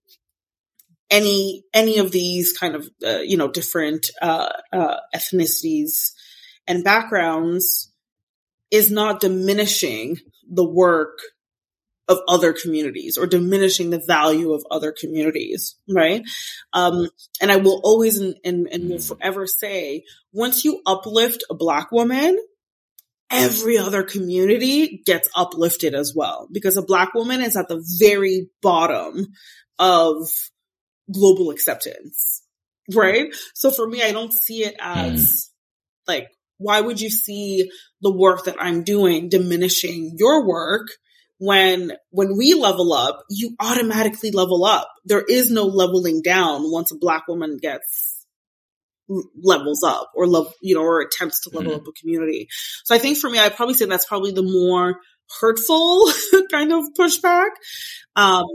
[1.11, 6.13] any any of these kind of uh, you know different uh, uh, ethnicities
[6.67, 7.91] and backgrounds
[8.71, 11.19] is not diminishing the work
[12.09, 16.23] of other communities or diminishing the value of other communities, right?
[16.73, 17.09] Um,
[17.41, 21.91] and I will always and, and, and will forever say, once you uplift a black
[21.91, 22.39] woman,
[23.29, 28.51] every other community gets uplifted as well because a black woman is at the very
[28.63, 29.27] bottom
[29.81, 30.29] of
[31.13, 32.43] global acceptance.
[32.95, 33.35] Right.
[33.55, 35.51] So for me, I don't see it as
[36.09, 36.13] mm.
[36.13, 40.89] like, why would you see the work that I'm doing diminishing your work
[41.39, 44.89] when, when we level up, you automatically level up.
[45.05, 48.27] There is no leveling down once a black woman gets
[49.43, 51.77] levels up or love, you know, or attempts to level mm.
[51.77, 52.49] up a community.
[52.85, 54.97] So I think for me, I probably say that's probably the more
[55.41, 56.11] hurtful
[56.51, 57.51] kind of pushback.
[58.17, 58.47] Um,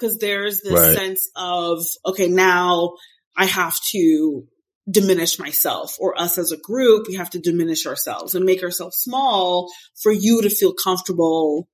[0.00, 0.96] cause there's this right.
[0.96, 2.94] sense of, okay, now
[3.36, 4.44] I have to
[4.90, 7.06] diminish myself or us as a group.
[7.08, 9.70] We have to diminish ourselves and make ourselves small
[10.02, 11.68] for you to feel comfortable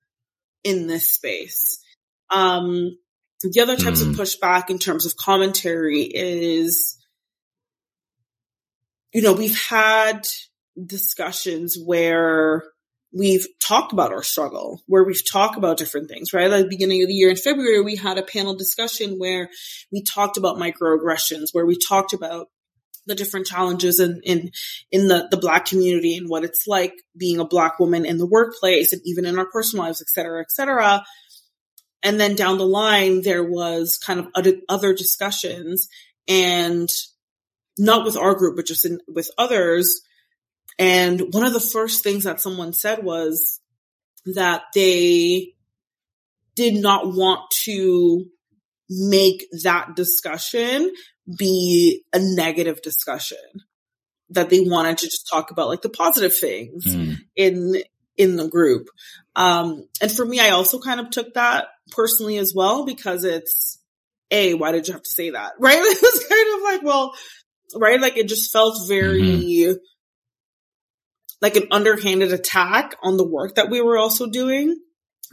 [0.64, 1.78] in this space.
[2.30, 2.98] Um,
[3.42, 4.10] the other types mm.
[4.10, 6.98] of pushback in terms of commentary is
[9.12, 10.26] you know, we've had
[10.86, 12.64] discussions where
[13.12, 16.50] we've talked about our struggle, where we've talked about different things, right?
[16.50, 19.48] At the beginning of the year in February, we had a panel discussion where
[19.90, 22.48] we talked about microaggressions, where we talked about
[23.08, 24.52] the different challenges in, in,
[24.92, 28.26] in the, the black community and what it's like being a black woman in the
[28.26, 31.04] workplace and even in our personal lives, et cetera, et cetera.
[32.02, 34.28] and then down the line, there was kind of
[34.68, 35.88] other discussions
[36.28, 36.88] and
[37.76, 40.02] not with our group, but just in, with others.
[40.78, 43.60] And one of the first things that someone said was
[44.34, 45.54] that they
[46.54, 48.26] did not want to
[48.88, 50.92] make that discussion
[51.36, 53.38] be a negative discussion
[54.30, 57.16] that they wanted to just talk about like the positive things mm.
[57.36, 57.76] in
[58.16, 58.88] in the group
[59.36, 63.78] um and for me i also kind of took that personally as well because it's
[64.30, 67.14] a why did you have to say that right it was kind of like well
[67.76, 69.72] right like it just felt very mm-hmm.
[71.40, 74.76] like an underhanded attack on the work that we were also doing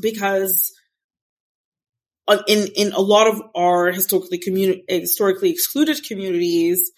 [0.01, 0.73] because
[2.47, 6.91] in in a lot of our historically communi- historically excluded communities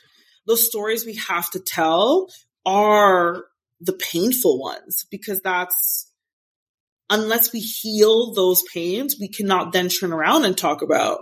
[0.46, 2.30] the stories we have to tell
[2.66, 3.46] are
[3.82, 6.12] the painful ones because that's
[7.10, 11.22] unless we heal those pains, we cannot then turn around and talk about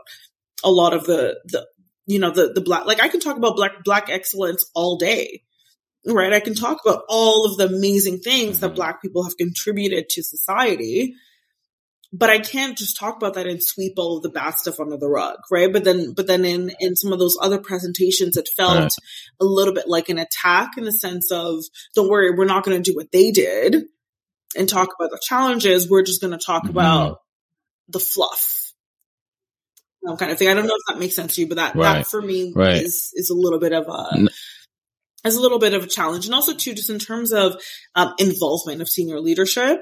[0.63, 1.67] a lot of the, the,
[2.07, 5.43] you know, the, the black, like I can talk about black, black excellence all day,
[6.07, 6.33] right?
[6.33, 8.75] I can talk about all of the amazing things that mm-hmm.
[8.75, 11.13] black people have contributed to society.
[12.17, 14.95] But I can't just talk about that and sweep all of the bad stuff under
[14.95, 15.73] the rug, right?
[15.73, 18.91] But then, but then in, in some of those other presentations, it felt right.
[19.41, 21.63] a little bit like an attack in the sense of,
[21.93, 23.83] don't worry, we're not going to do what they did
[24.55, 25.89] and talk about the challenges.
[25.89, 26.77] We're just going to talk mm-hmm.
[26.77, 27.19] about
[27.89, 28.71] the fluff.
[30.17, 30.47] kind of thing.
[30.47, 31.95] I don't know if that makes sense to you, but that, right.
[31.95, 32.81] that for me right.
[32.81, 34.29] is, is a little bit of a,
[35.27, 36.27] is a little bit of a challenge.
[36.27, 37.61] And also too, just in terms of
[37.95, 39.79] um, involvement of senior leadership,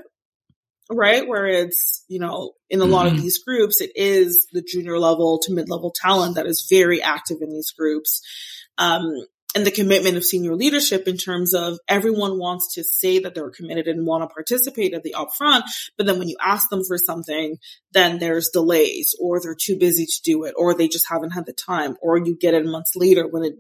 [0.92, 1.28] right?
[1.28, 2.94] Where it's, you know, in a mm-hmm.
[2.94, 3.22] lot of mm-hmm.
[3.22, 7.38] these groups, it is the junior level to mid level talent that is very active
[7.42, 8.22] in these groups.
[8.78, 9.26] Um,
[9.56, 13.52] and the commitment of senior leadership in terms of everyone wants to say that they're
[13.52, 15.62] committed and want to participate at the upfront.
[15.98, 17.58] But then when you ask them for something,
[17.92, 21.46] then there's delays or they're too busy to do it or they just haven't had
[21.46, 23.54] the time or you get it months later when it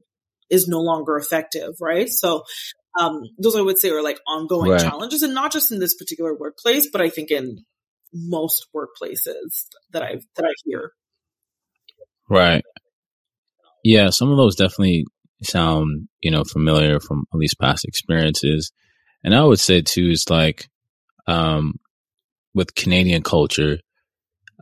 [0.49, 1.75] is no longer effective.
[1.79, 2.09] Right.
[2.09, 2.43] So,
[2.99, 4.81] um, those I would say are like ongoing right.
[4.81, 7.65] challenges and not just in this particular workplace, but I think in
[8.13, 10.91] most workplaces that I've, that I hear.
[12.29, 12.63] Right.
[13.83, 14.11] Yeah.
[14.11, 15.05] Some of those definitely
[15.41, 18.71] sound, you know, familiar from at least past experiences.
[19.23, 20.69] And I would say too, is like,
[21.27, 21.79] um,
[22.53, 23.79] with Canadian culture,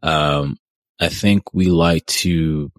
[0.01, 0.57] um,
[0.99, 2.71] I think we like to,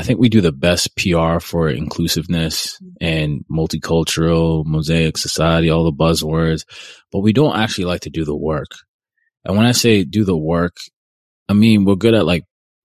[0.00, 5.92] I think we do the best PR for inclusiveness and multicultural, mosaic society, all the
[5.92, 6.64] buzzwords,
[7.12, 8.70] but we don't actually like to do the work.
[9.44, 10.78] And when I say do the work,
[11.50, 12.44] I mean, we're good at like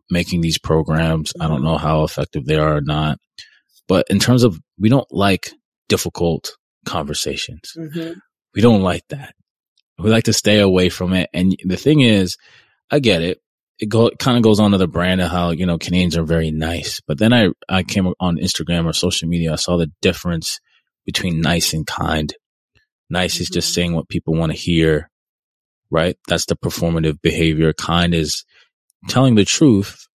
[0.09, 1.32] making these programs.
[1.39, 3.18] I don't know how effective they are or not.
[3.88, 5.51] But in terms of, we don't like
[5.88, 7.72] difficult conversations.
[7.78, 8.20] Mm-hmm.
[8.53, 9.36] We don't like that.
[9.99, 11.30] We like to stay away from it.
[11.34, 12.36] And the thing is,
[12.91, 13.39] I get it.
[13.80, 16.23] It go, kind of goes on to the brand of how, you know, Canadians are
[16.23, 17.01] very nice.
[17.05, 19.53] But then I, I came on Instagram or social media.
[19.53, 20.59] I saw the difference
[21.05, 22.34] between nice and kind.
[23.09, 23.41] Nice mm-hmm.
[23.43, 23.73] is just mm-hmm.
[23.73, 25.09] saying what people want to hear,
[25.89, 26.15] right?
[26.28, 27.73] That's the performative behavior.
[27.73, 28.45] Kind is
[29.09, 30.07] telling the truth,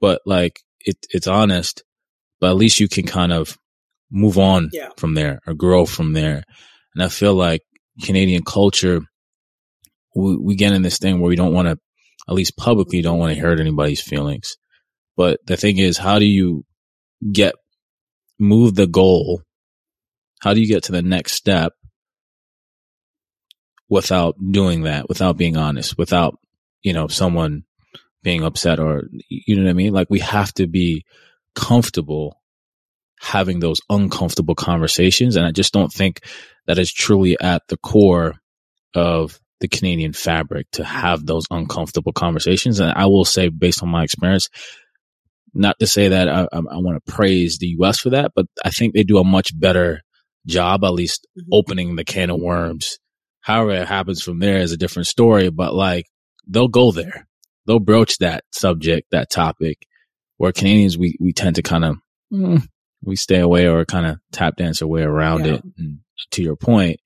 [0.00, 1.82] but like it, it's honest
[2.40, 3.56] but at least you can kind of
[4.10, 4.88] move on yeah.
[4.96, 6.42] from there or grow from there.
[6.94, 7.62] And I feel like
[8.02, 9.00] Canadian culture,
[10.16, 11.78] we, we get in this thing where we don't want to,
[12.28, 14.56] at least publicly, don't want to hurt anybody's feelings.
[15.16, 16.64] But the thing is, how do you
[17.32, 17.54] get,
[18.38, 19.42] move the goal?
[20.40, 21.72] How do you get to the next step
[23.88, 26.38] without doing that, without being honest, without,
[26.82, 27.64] you know, someone
[28.22, 29.92] being upset or, you know what I mean?
[29.92, 31.04] Like we have to be
[31.54, 32.40] comfortable
[33.20, 35.36] having those uncomfortable conversations.
[35.36, 36.24] And I just don't think
[36.66, 38.36] that is truly at the core
[38.94, 42.80] of the Canadian fabric to have those uncomfortable conversations.
[42.80, 44.48] And I will say, based on my experience,
[45.54, 48.70] not to say that I, I, want to praise the US for that, but I
[48.70, 50.02] think they do a much better
[50.46, 51.48] job, at least mm-hmm.
[51.52, 52.98] opening the can of worms.
[53.40, 56.06] However, it happens from there is a different story, but like
[56.46, 57.26] they'll go there.
[57.66, 59.86] They'll broach that subject, that topic
[60.36, 61.96] where Canadians, we, we tend to kind of,
[62.32, 62.66] mm,
[63.02, 65.54] we stay away or kind of tap dance our way around yeah.
[65.54, 65.62] it.
[65.76, 65.98] And
[66.32, 67.00] to your point,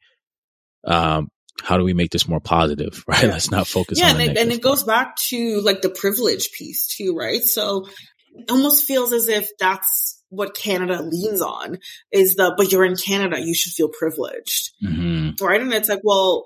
[0.84, 1.28] um,
[1.62, 3.22] how do we make this more positive, right?
[3.22, 3.30] Yeah.
[3.30, 6.52] Let's not focus yeah, on and, it, and it goes back to like the privilege
[6.52, 7.42] piece too, right?
[7.42, 7.86] So
[8.34, 11.78] it almost feels as if that's what Canada leans on
[12.10, 15.44] is the, but you're in Canada, you should feel privileged, mm-hmm.
[15.44, 15.60] right?
[15.60, 16.44] And it's like, well,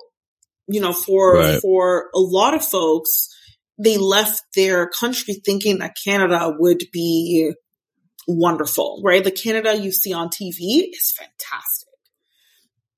[0.66, 1.60] you know, for, right.
[1.60, 3.28] for a lot of folks,
[3.78, 7.52] they left their country thinking that Canada would be
[8.26, 9.24] wonderful, right?
[9.24, 11.87] The Canada you see on TV is fantastic,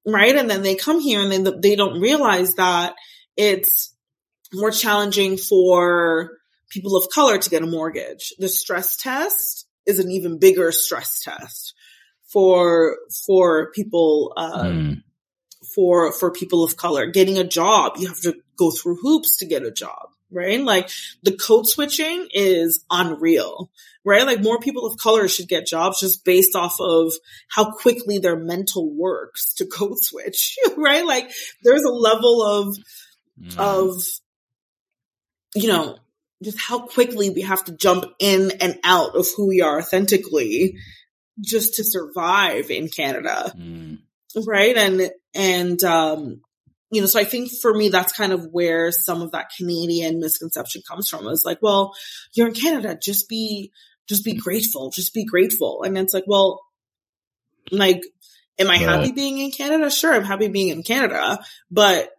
[0.07, 0.37] right?
[0.37, 2.95] And then they come here and then they don't realize that
[3.37, 3.95] it's
[4.53, 6.33] more challenging for
[6.71, 8.33] people of color to get a mortgage.
[8.39, 11.75] The stress test is an even bigger stress test
[12.33, 12.97] for
[13.27, 15.03] for people uh, mm.
[15.75, 17.07] for for people of color.
[17.07, 20.61] Getting a job, you have to go through hoops to get a job, right?
[20.61, 20.91] Like
[21.23, 23.71] the code switching is unreal,
[24.05, 24.27] right?
[24.27, 27.13] Like more people of color should get jobs just based off of
[27.49, 31.05] how quickly their mental works to code switch, right?
[31.05, 31.31] Like
[31.63, 32.77] there's a level of
[33.41, 33.59] mm.
[33.59, 34.03] of
[35.55, 35.99] you know
[36.43, 40.77] just how quickly we have to jump in and out of who we are authentically
[41.41, 43.53] just to survive in Canada.
[43.57, 43.99] Mm.
[44.47, 44.77] Right.
[44.77, 46.41] And, and, um,
[46.91, 50.19] you know, so I think for me, that's kind of where some of that Canadian
[50.19, 51.27] misconception comes from.
[51.29, 51.95] Is like, well,
[52.35, 53.71] you're in Canada, just be,
[54.09, 55.85] just be grateful, just be grateful.
[55.85, 56.63] And it's like, well,
[57.71, 58.03] like,
[58.59, 58.81] am I right.
[58.81, 59.91] happy being in Canada?
[59.91, 61.39] Sure, I'm happy being in Canada,
[61.71, 62.11] but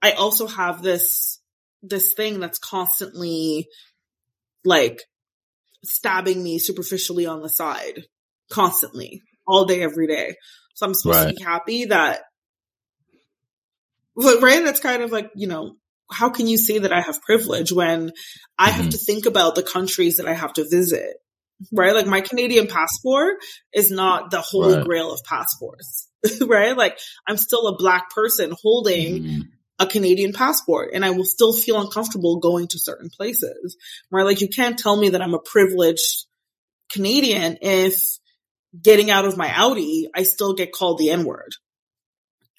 [0.00, 1.40] I also have this
[1.82, 3.66] this thing that's constantly
[4.64, 5.02] like
[5.82, 8.04] stabbing me superficially on the side
[8.50, 10.34] constantly all day every day
[10.74, 11.28] so i'm supposed right.
[11.30, 12.20] to be happy that
[14.20, 15.76] right that's kind of like you know
[16.10, 18.12] how can you say that i have privilege when
[18.58, 18.82] i mm-hmm.
[18.82, 21.16] have to think about the countries that i have to visit
[21.72, 23.34] right like my canadian passport
[23.72, 24.84] is not the holy right.
[24.84, 26.08] grail of passports
[26.46, 26.98] right like
[27.28, 29.40] i'm still a black person holding mm-hmm
[29.80, 33.78] a Canadian passport and I will still feel uncomfortable going to certain places.
[34.12, 34.24] Right?
[34.24, 36.26] Like you can't tell me that I'm a privileged
[36.92, 38.02] Canadian if
[38.80, 41.54] getting out of my Audi, I still get called the N word.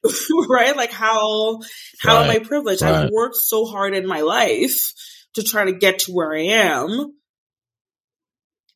[0.49, 0.75] right?
[0.75, 1.59] Like how,
[1.99, 2.25] how right.
[2.25, 2.81] am I privileged?
[2.81, 3.05] Right.
[3.05, 4.93] I've worked so hard in my life
[5.35, 7.13] to try to get to where I am.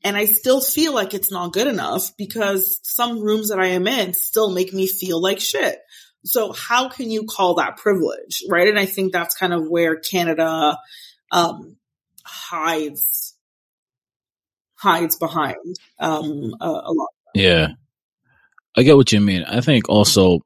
[0.03, 3.87] And I still feel like it's not good enough because some rooms that I am
[3.87, 5.79] in still make me feel like shit.
[6.23, 8.67] So how can you call that privilege, right?
[8.67, 10.77] And I think that's kind of where Canada
[11.31, 11.77] um,
[12.23, 13.35] hides
[14.75, 17.09] hides behind um, a, a lot.
[17.33, 17.69] Yeah,
[18.75, 19.43] I get what you mean.
[19.43, 20.41] I think also,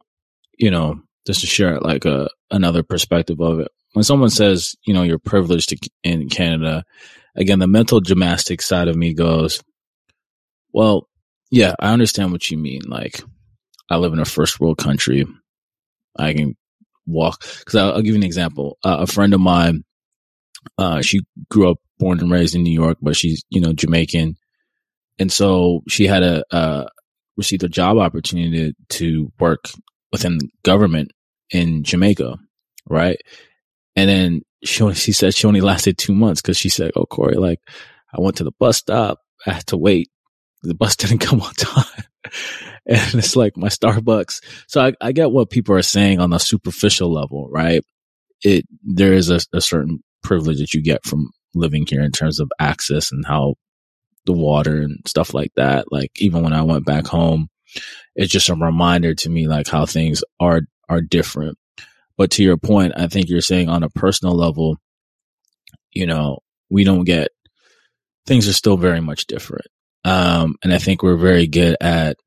[0.60, 3.70] you know, just to share like a another perspective of it.
[3.94, 6.84] When someone says, you know, you're privileged to, in Canada,
[7.36, 9.64] again, the mental gymnastics side of me goes,
[10.72, 11.08] well,
[11.50, 12.82] yeah, I understand what you mean.
[12.88, 13.22] Like,
[13.90, 15.26] I live in a first world country.
[16.18, 16.56] I can
[17.08, 17.42] walk.
[17.60, 18.78] Because I'll, I'll, give you an example.
[18.84, 19.84] Uh, a friend of mine,
[20.78, 24.38] uh, she grew up, born and raised in New York, but she's you know Jamaican,
[25.18, 26.88] and so she had a uh,
[27.36, 29.70] received a job opportunity to, to work
[30.12, 31.12] within government
[31.52, 32.38] in Jamaica,
[32.88, 33.20] right?
[33.96, 37.06] And then she only, she said she only lasted two months because she said, "Oh,
[37.06, 37.60] Corey, like
[38.14, 40.10] I went to the bus stop, I had to wait,
[40.64, 42.04] the bus didn't come on time."
[42.86, 44.42] and it's like my Starbucks.
[44.68, 47.84] So I, I get what people are saying on a superficial level, right?
[48.44, 52.40] It there is a, a certain privilege that you get from living here in terms
[52.40, 53.56] of access and how
[54.26, 55.92] the water and stuff like that.
[55.92, 57.48] Like even when I went back home,
[58.16, 61.58] it's just a reminder to me like how things are are different.
[62.18, 64.78] But to your point, I think you're saying on a personal level,
[65.92, 66.40] you know,
[66.70, 67.30] we don't get
[68.26, 69.68] things are still very much different.
[70.04, 72.18] Um, and I think we're very good at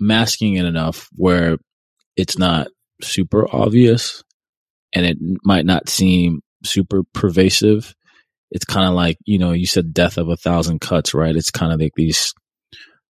[0.00, 1.56] masking it enough where
[2.16, 2.68] it's not
[3.02, 4.22] super obvious
[4.92, 7.94] and it might not seem super pervasive.
[8.50, 11.34] It's kind of like, you know, you said death of a thousand cuts, right?
[11.34, 12.32] It's kind of like these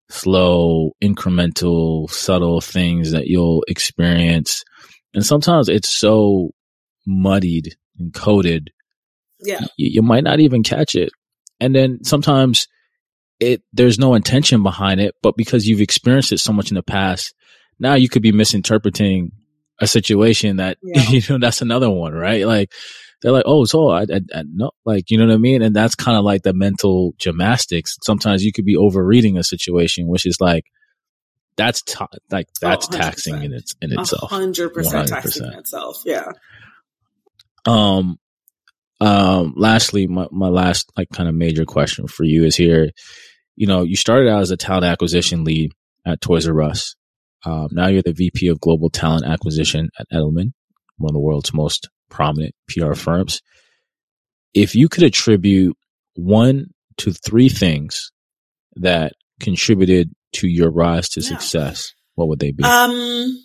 [0.09, 4.63] slow, incremental, subtle things that you'll experience.
[5.13, 6.51] And sometimes it's so
[7.05, 8.71] muddied and coated.
[9.39, 9.61] Yeah.
[9.77, 11.09] You, you might not even catch it.
[11.59, 12.67] And then sometimes
[13.39, 16.83] it there's no intention behind it, but because you've experienced it so much in the
[16.83, 17.33] past,
[17.79, 19.31] now you could be misinterpreting
[19.79, 21.01] a situation that yeah.
[21.09, 22.45] you know that's another one, right?
[22.45, 22.71] Like
[23.25, 25.75] they're like, oh, so I, I, I no, like you know what I mean, and
[25.75, 27.97] that's kind of like the mental gymnastics.
[28.03, 30.65] Sometimes you could be overreading a situation, which is like
[31.55, 31.81] that's
[32.29, 34.29] like that's oh, taxing in its in itself.
[34.29, 36.03] Hundred percent taxing in itself.
[36.05, 36.31] Yeah.
[37.65, 38.19] Um.
[39.01, 39.55] Um.
[39.57, 42.91] Lastly, my my last like kind of major question for you is here
[43.55, 45.71] you know, you started out as a talent acquisition lead
[46.05, 46.95] at Toys R Us.
[47.45, 50.51] Um, now you're the VP of Global Talent Acquisition at Edelman,
[50.97, 53.41] one of the world's most prominent PR firms.
[54.53, 55.77] If you could attribute
[56.15, 56.67] one
[56.97, 58.11] to three things
[58.77, 61.27] that contributed to your rise to yeah.
[61.27, 62.63] success, what would they be?
[62.63, 63.37] Um,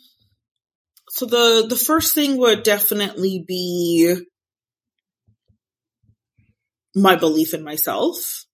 [1.09, 4.17] so the the first thing would definitely be
[6.95, 8.47] my belief in myself.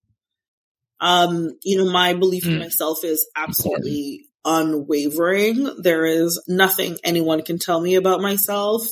[0.98, 2.52] Um, you know, my belief mm.
[2.52, 5.82] in myself is absolutely unwavering.
[5.82, 8.86] There is nothing anyone can tell me about myself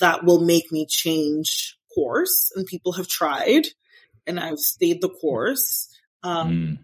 [0.00, 2.52] that will make me change course.
[2.54, 3.66] And people have tried
[4.26, 5.88] and I've stayed the course.
[6.22, 6.78] Um, mm.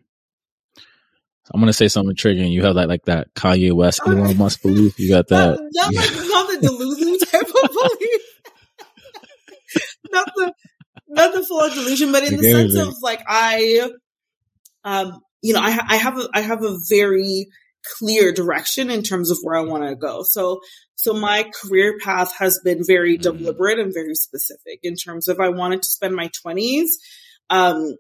[1.53, 2.51] I'm gonna say something triggering.
[2.51, 4.99] You have that like that Kanye West Elon Musk belief.
[4.99, 5.61] You got that.
[5.61, 8.23] Not, not, like, not the delusion type of belief.
[10.11, 10.55] not the
[11.09, 13.91] not the full delusion, but in the sense of like I,
[14.85, 17.49] um, you know, I I have a, I have a very
[17.99, 20.23] clear direction in terms of where I want to go.
[20.23, 20.61] So
[20.95, 23.37] so my career path has been very mm-hmm.
[23.37, 26.89] deliberate and very specific in terms of I wanted to spend my 20s
[27.51, 27.97] um,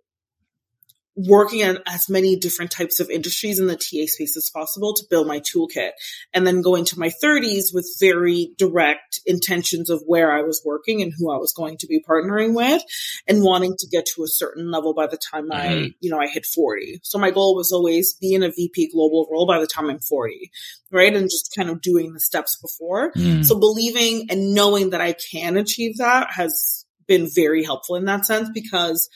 [1.16, 5.04] working in as many different types of industries in the TA space as possible to
[5.08, 5.90] build my toolkit.
[6.32, 11.02] And then go into my 30s with very direct intentions of where I was working
[11.02, 12.82] and who I was going to be partnering with
[13.28, 15.84] and wanting to get to a certain level by the time mm-hmm.
[15.84, 17.00] I, you know, I hit 40.
[17.02, 20.00] So my goal was always be in a VP global role by the time I'm
[20.00, 20.50] 40,
[20.90, 21.14] right?
[21.14, 23.12] And just kind of doing the steps before.
[23.12, 23.44] Mm.
[23.44, 28.24] So believing and knowing that I can achieve that has been very helpful in that
[28.24, 29.08] sense because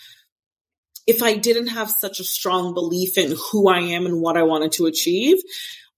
[1.09, 4.43] if I didn't have such a strong belief in who I am and what I
[4.43, 5.39] wanted to achieve,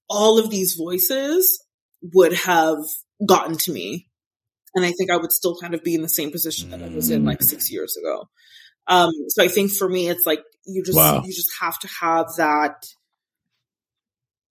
[0.09, 1.61] all of these voices
[2.01, 2.77] would have
[3.23, 4.07] gotten to me.
[4.73, 6.87] And I think I would still kind of be in the same position that I
[6.87, 8.29] was in like six years ago.
[8.87, 11.23] Um, so I think for me, it's like you just, wow.
[11.25, 12.85] you just have to have that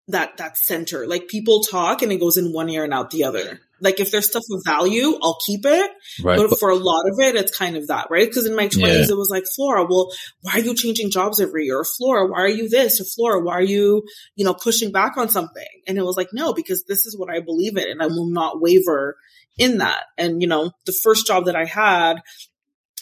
[0.09, 1.07] that that center.
[1.07, 3.61] Like people talk and it goes in one ear and out the other.
[3.81, 5.91] Like if there's stuff of value, I'll keep it.
[6.23, 6.39] Right.
[6.39, 8.27] But for a lot of it, it's kind of that, right?
[8.29, 9.15] Because in my twenties, yeah.
[9.15, 10.11] it was like, Flora, well,
[10.43, 11.79] why are you changing jobs every year?
[11.79, 13.01] Or Flora, why are you this?
[13.01, 14.05] Or Flora, why are you,
[14.37, 15.67] you know, pushing back on something?
[15.87, 18.31] And it was like, no, because this is what I believe in and I will
[18.31, 19.17] not waver
[19.59, 20.05] in that.
[20.17, 22.23] And, you know, the first job that I had,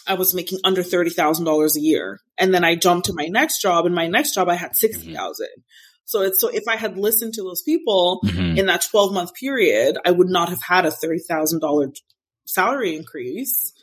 [0.06, 2.20] I was making under $30,000 a year.
[2.38, 5.14] And then I jumped to my next job and my next job I had 60,000.
[5.14, 5.60] Mm-hmm.
[6.08, 8.56] So it's so if I had listened to those people mm-hmm.
[8.56, 11.96] in that 12 month period, I would not have had a $30,000
[12.46, 13.74] salary increase.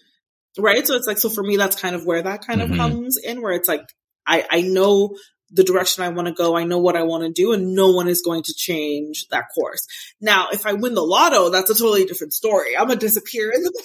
[0.57, 0.87] Right.
[0.87, 2.71] So it's like, so for me, that's kind of where that kind mm-hmm.
[2.71, 3.87] of comes in, where it's like,
[4.25, 5.15] I, I know
[5.51, 6.57] the direction I want to go.
[6.57, 9.45] I know what I want to do and no one is going to change that
[9.53, 9.85] course.
[10.19, 12.75] Now, if I win the lotto, that's a totally different story.
[12.75, 13.83] I'm going to disappear in the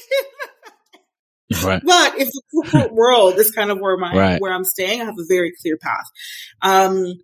[1.64, 1.82] Right.
[1.84, 4.40] But if the corporate world is kind of where my right.
[4.40, 6.06] where I'm staying, I have a very clear path.
[6.62, 7.14] Um,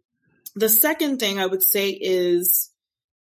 [0.57, 2.71] the second thing I would say is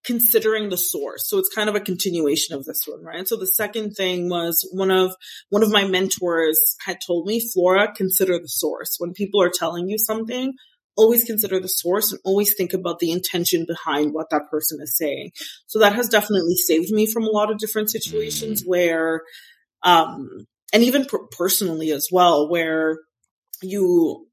[0.05, 1.29] considering the source.
[1.29, 3.27] So it's kind of a continuation of this one, right?
[3.27, 5.15] So the second thing was one of
[5.51, 8.97] one of my mentors had told me, Flora, consider the source.
[8.99, 10.53] When people are telling you something,
[10.97, 14.97] always consider the source and always think about the intention behind what that person is
[14.97, 15.33] saying.
[15.67, 18.67] So that has definitely saved me from a lot of different situations mm.
[18.69, 19.23] where
[19.83, 22.99] um and even per- personally as well where
[23.63, 24.27] you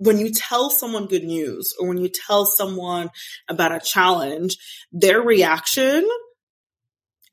[0.00, 3.10] when you tell someone good news or when you tell someone
[3.48, 4.56] about a challenge,
[4.90, 6.08] their reaction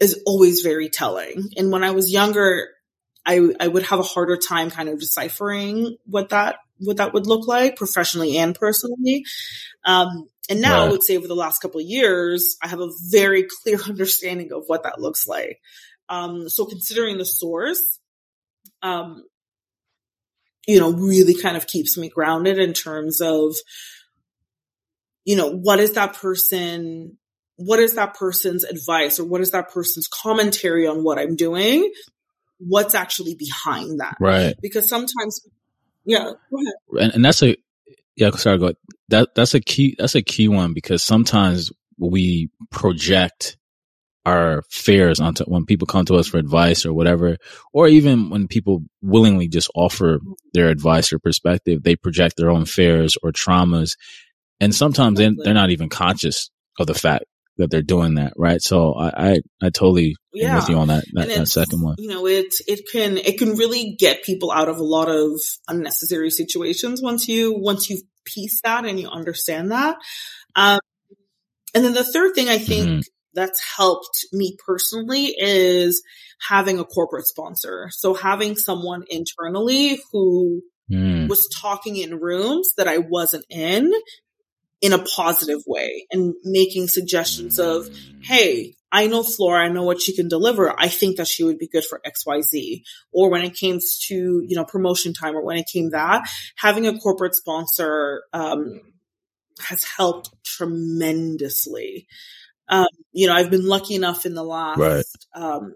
[0.01, 1.49] is always very telling.
[1.55, 2.67] And when I was younger,
[3.25, 7.25] I, I would have a harder time kind of deciphering what that what that would
[7.25, 9.25] look like professionally and personally.
[9.83, 10.87] Um, and now right.
[10.87, 14.51] I would say over the last couple of years, I have a very clear understanding
[14.51, 15.59] of what that looks like.
[16.09, 17.99] Um, so considering the source,
[18.81, 19.23] um,
[20.67, 23.55] you know, really kind of keeps me grounded in terms of,
[25.25, 27.17] you know, what is that person,
[27.55, 31.91] what is that person's advice or what is that person's commentary on what I'm doing?
[32.59, 34.17] What's actually behind that?
[34.19, 34.55] Right.
[34.61, 35.41] Because sometimes,
[36.05, 36.31] yeah,
[36.91, 37.55] and, and that's a,
[38.17, 38.73] yeah, sorry, go.
[39.09, 39.95] That that's a key.
[39.97, 43.57] That's a key one because sometimes we project
[44.27, 47.37] our fears onto when people come to us for advice or whatever,
[47.71, 50.19] or even when people willingly just offer
[50.53, 53.95] their advice or perspective, they project their own fears or traumas.
[54.59, 57.23] And sometimes they, they're not even conscious of the fact
[57.55, 58.61] that they're doing that, right?
[58.61, 60.57] So I, I, I totally yeah.
[60.57, 61.95] with you on that, that, that, second one.
[61.97, 65.39] You know, it, it can, it can really get people out of a lot of
[65.69, 69.95] unnecessary situations once you, once you piece that and you understand that.
[70.53, 70.81] Um,
[71.73, 72.99] and then the third thing I think mm-hmm
[73.37, 76.03] that's helped me personally is
[76.41, 77.89] having a corporate sponsor.
[77.91, 81.29] So having someone internally who mm.
[81.29, 83.93] was talking in rooms that I wasn't in
[84.81, 87.89] in a positive way and making suggestions of,
[88.23, 89.65] Hey, I know Flora.
[89.65, 90.73] I know what she can deliver.
[90.79, 92.81] I think that she would be good for XYZ.
[93.11, 94.15] Or when it came to,
[94.47, 98.81] you know, promotion time or when it came that, having a corporate sponsor, um,
[99.59, 102.07] has helped tremendously.
[102.69, 105.05] Um, you know, I've been lucky enough in the last, right.
[105.33, 105.73] um,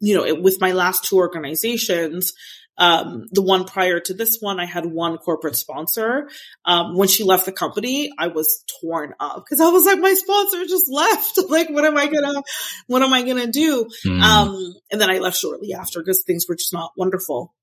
[0.00, 2.32] you know, it, with my last two organizations,
[2.76, 6.28] Um, the one prior to this one, I had one corporate sponsor.
[6.64, 10.14] Um, when she left the company, I was torn up because I was like, my
[10.14, 11.38] sponsor just left.
[11.48, 12.42] like, what am I gonna,
[12.88, 13.88] what am I gonna do?
[14.04, 14.20] Mm.
[14.20, 17.54] Um, and then I left shortly after because things were just not wonderful.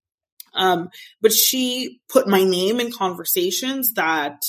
[0.53, 0.89] Um,
[1.21, 4.43] but she put my name in conversations that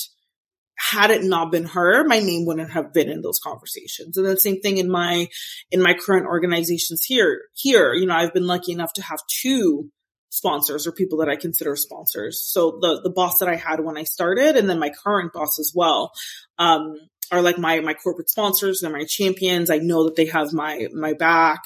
[0.91, 4.17] had it not been her, my name wouldn't have been in those conversations.
[4.17, 5.29] And the same thing in my,
[5.71, 9.89] in my current organizations here, here, you know, I've been lucky enough to have two
[10.29, 12.41] sponsors or people that I consider sponsors.
[12.43, 15.59] So the, the boss that I had when I started and then my current boss
[15.59, 16.11] as well,
[16.57, 16.95] um,
[17.31, 18.81] are like my, my corporate sponsors.
[18.81, 19.69] They're my champions.
[19.69, 21.61] I know that they have my, my back.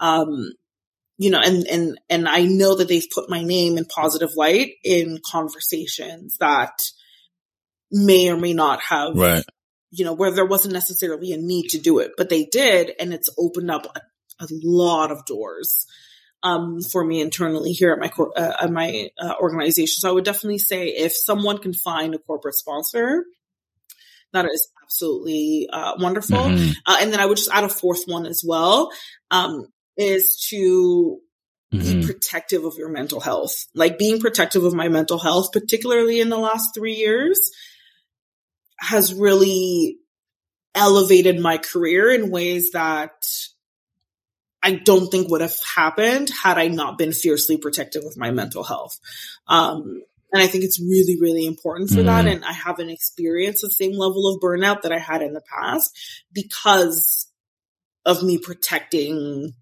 [0.00, 0.52] Um,
[1.18, 4.72] you know, and, and, and I know that they've put my name in positive light
[4.82, 6.72] in conversations that
[7.92, 9.44] may or may not have, right.
[9.90, 12.90] you know, where there wasn't necessarily a need to do it, but they did.
[12.98, 14.00] And it's opened up a,
[14.44, 15.86] a lot of doors
[16.42, 20.00] um, for me internally here at my cor- uh, at my uh, organization.
[20.00, 23.24] So I would definitely say if someone can find a corporate sponsor,
[24.32, 26.38] that is absolutely uh, wonderful.
[26.38, 26.72] Mm-hmm.
[26.86, 28.90] Uh, and then I would just add a fourth one as well,
[29.30, 29.66] um,
[29.96, 31.18] is to
[31.72, 32.00] mm-hmm.
[32.00, 33.66] be protective of your mental health.
[33.74, 37.50] Like being protective of my mental health, particularly in the last three years,
[38.82, 39.98] has really
[40.74, 43.24] elevated my career in ways that
[44.62, 48.62] I don't think would have happened had I not been fiercely protective of my mental
[48.62, 48.98] health.
[49.48, 50.02] Um,
[50.32, 52.26] and I think it's really, really important for mm that.
[52.26, 55.96] And I haven't experienced the same level of burnout that I had in the past
[56.32, 57.30] because
[58.04, 59.54] of me protecting,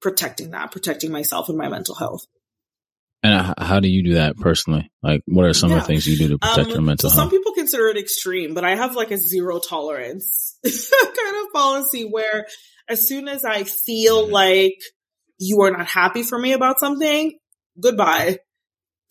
[0.00, 2.26] protecting that, protecting myself and my mental health.
[3.22, 4.90] And how do you do that personally?
[5.00, 5.76] Like, what are some yeah.
[5.76, 7.20] of the things you do to protect um, your mental health?
[7.20, 12.02] Some people consider it extreme, but I have like a zero tolerance kind of policy
[12.02, 12.46] where
[12.88, 14.78] as soon as I feel like
[15.38, 17.38] you are not happy for me about something,
[17.80, 18.38] goodbye.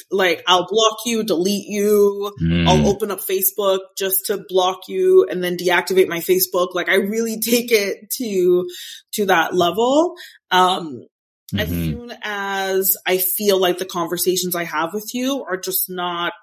[0.09, 2.33] Like I'll block you, delete you.
[2.41, 2.67] Mm.
[2.67, 6.73] I'll open up Facebook just to block you and then deactivate my Facebook.
[6.73, 8.67] Like I really take it to,
[9.13, 10.15] to that level.
[10.49, 11.05] Um,
[11.53, 11.59] mm-hmm.
[11.59, 16.33] as soon as I feel like the conversations I have with you are just not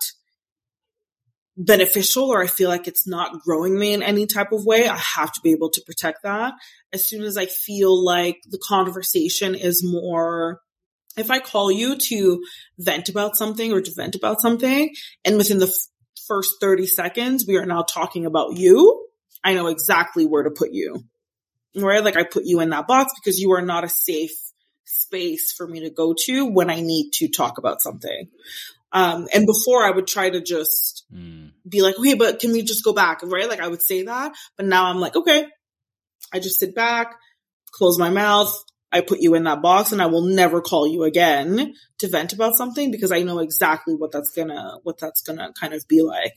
[1.59, 4.97] beneficial or I feel like it's not growing me in any type of way, I
[4.97, 6.55] have to be able to protect that.
[6.93, 10.61] As soon as I feel like the conversation is more,
[11.17, 12.45] if I call you to
[12.79, 14.95] vent about something or to vent about something,
[15.25, 19.07] and within the f- first 30 seconds, we are now talking about you,
[19.43, 21.05] I know exactly where to put you.
[21.77, 22.05] Right?
[22.05, 24.33] Like I put you in that box because you are not a safe
[24.89, 28.29] space for me to go to when I need to talk about something.
[28.93, 31.51] Um, and before I would try to just mm.
[31.69, 33.21] be like, okay, but can we just go back?
[33.23, 33.49] Right?
[33.49, 35.47] Like I would say that, but now I'm like, okay,
[36.33, 37.15] I just sit back,
[37.71, 38.53] close my mouth.
[38.91, 42.33] I put you in that box and I will never call you again to vent
[42.33, 46.01] about something because I know exactly what that's gonna, what that's gonna kind of be
[46.01, 46.33] like.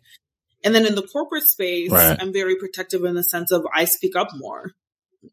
[0.63, 2.17] And then in the corporate space, right.
[2.19, 4.73] I'm very protective in the sense of I speak up more.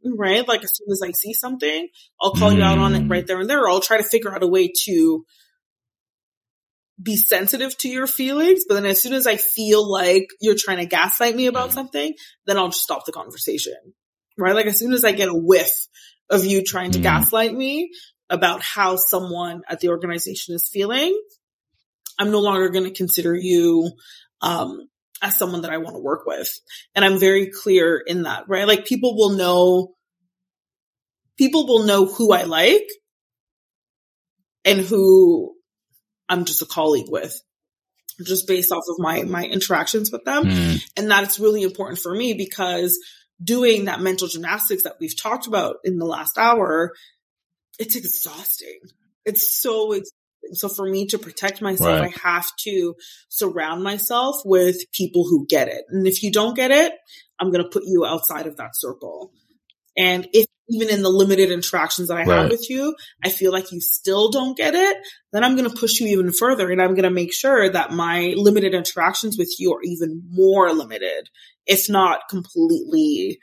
[0.05, 0.47] Right?
[0.47, 1.89] Like as soon as I see something,
[2.20, 2.56] I'll call mm.
[2.56, 4.70] you out on it right there and there, I'll try to figure out a way
[4.85, 5.24] to
[7.01, 10.78] be sensitive to your feelings, but then as soon as I feel like you're trying
[10.78, 11.74] to gaslight me about mm-hmm.
[11.74, 12.15] something,
[12.47, 13.77] then I'll just stop the conversation.
[14.36, 14.55] Right?
[14.55, 15.86] Like as soon as I get a whiff
[16.31, 17.05] of you trying to mm.
[17.05, 17.90] gaslight me
[18.31, 21.19] about how someone at the organization is feeling,
[22.19, 23.90] I'm no longer going to consider you,
[24.43, 24.89] um,
[25.22, 26.48] as someone that I want to work with.
[26.94, 28.66] And I'm very clear in that, right?
[28.66, 29.94] Like people will know,
[31.36, 32.86] people will know who I like
[34.64, 35.54] and who
[36.28, 37.40] I'm just a colleague with
[38.24, 40.82] just based off of my my interactions with them mm.
[40.96, 42.98] and that's really important for me because
[43.42, 46.92] doing that mental gymnastics that we've talked about in the last hour
[47.78, 48.80] it's exhausting
[49.24, 50.17] it's so exhausting.
[50.52, 52.14] So for me to protect myself right.
[52.14, 52.94] i have to
[53.28, 56.92] surround myself with people who get it and if you don't get it
[57.38, 59.32] i'm going to put you outside of that circle
[59.96, 62.42] and if even in the limited interactions that I right.
[62.42, 62.94] have with you,
[63.24, 64.96] I feel like you still don't get it,
[65.32, 67.90] then I'm going to push you even further and I'm going to make sure that
[67.90, 71.30] my limited interactions with you are even more limited,
[71.66, 73.38] if not completely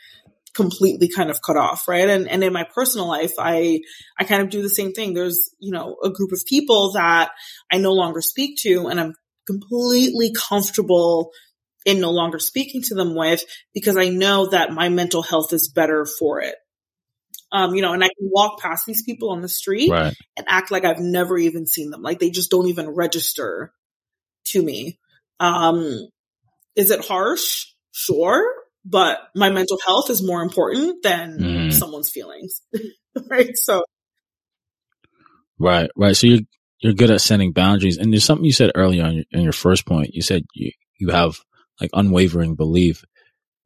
[0.55, 2.09] completely kind of cut off, right?
[2.09, 3.81] And and in my personal life, I
[4.17, 5.13] I kind of do the same thing.
[5.13, 7.31] There's, you know, a group of people that
[7.71, 9.13] I no longer speak to and I'm
[9.45, 11.31] completely comfortable
[11.85, 15.69] in no longer speaking to them with because I know that my mental health is
[15.69, 16.55] better for it.
[17.51, 20.13] Um, you know, and I can walk past these people on the street right.
[20.35, 22.01] and act like I've never even seen them.
[22.01, 23.71] Like they just don't even register
[24.45, 24.99] to me.
[25.39, 26.09] Um,
[26.75, 27.67] is it harsh?
[27.91, 28.43] Sure.
[28.85, 31.73] But my mental health is more important than mm.
[31.73, 32.61] someone's feelings.
[33.29, 33.57] right.
[33.57, 33.83] So.
[35.57, 35.89] Right.
[35.95, 36.15] Right.
[36.15, 36.41] So you're,
[36.79, 37.97] you're good at setting boundaries.
[37.97, 40.13] And there's something you said earlier on your, in your first point.
[40.13, 41.39] You said you, you have
[41.81, 43.03] like unwavering belief.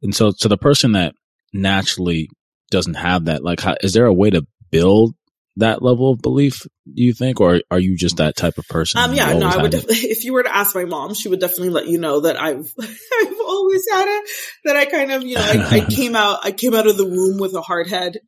[0.02, 1.14] And so to the person that
[1.52, 2.30] naturally
[2.70, 5.14] doesn't have that, like, how, is there a way to build
[5.60, 9.00] that level of belief, do you think, or are you just that type of person?
[9.00, 11.40] Um, yeah, no, I would definitely, if you were to ask my mom, she would
[11.40, 14.30] definitely let you know that I've, I've always had it,
[14.64, 17.06] that I kind of, you know, I, I came out, I came out of the
[17.06, 18.18] womb with a hard head.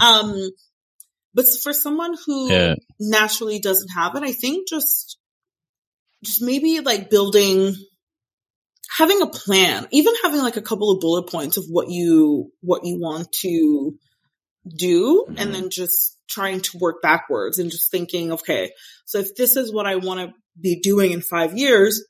[0.00, 0.50] um,
[1.34, 2.74] but for someone who yeah.
[3.00, 5.18] naturally doesn't have it, I think just,
[6.22, 7.74] just maybe like building,
[8.90, 12.84] having a plan, even having like a couple of bullet points of what you, what
[12.84, 13.94] you want to
[14.66, 15.38] do mm-hmm.
[15.38, 18.72] and then just trying to work backwards and just thinking, okay,
[19.04, 22.04] so if this is what I want to be doing in five years,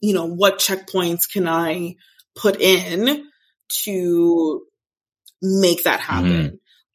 [0.00, 1.96] you know, what checkpoints can I
[2.34, 3.24] put in
[3.84, 4.62] to
[5.42, 6.30] make that happen?
[6.30, 6.54] Mm-hmm.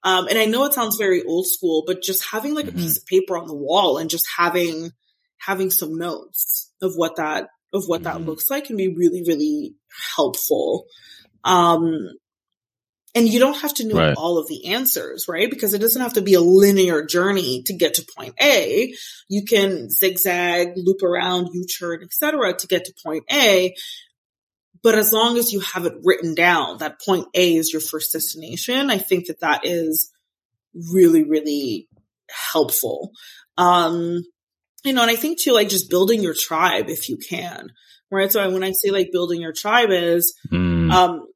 [0.10, 2.78] Um, and I know it sounds very old school, but just having like mm-hmm.
[2.78, 4.92] a piece of paper on the wall and just having,
[5.38, 8.20] having some notes of what that, of what mm-hmm.
[8.20, 9.76] that looks like can be really, really
[10.16, 10.86] helpful.
[11.46, 12.10] Um,
[13.16, 14.16] and you don't have to know right.
[14.18, 15.50] all of the answers, right?
[15.50, 18.94] Because it doesn't have to be a linear journey to get to point A.
[19.30, 23.76] You can zigzag, loop around, U-turn, etc., to get to point A.
[24.82, 28.12] But as long as you have it written down, that point A is your first
[28.14, 28.90] destination.
[28.90, 30.12] I think that that is
[30.92, 31.88] really, really
[32.52, 33.12] helpful.
[33.58, 34.24] Um,
[34.84, 37.70] you know, and I think too, like just building your tribe if you can,
[38.12, 38.32] right?
[38.32, 40.92] So when I say like building your tribe is, mm.
[40.92, 41.28] um,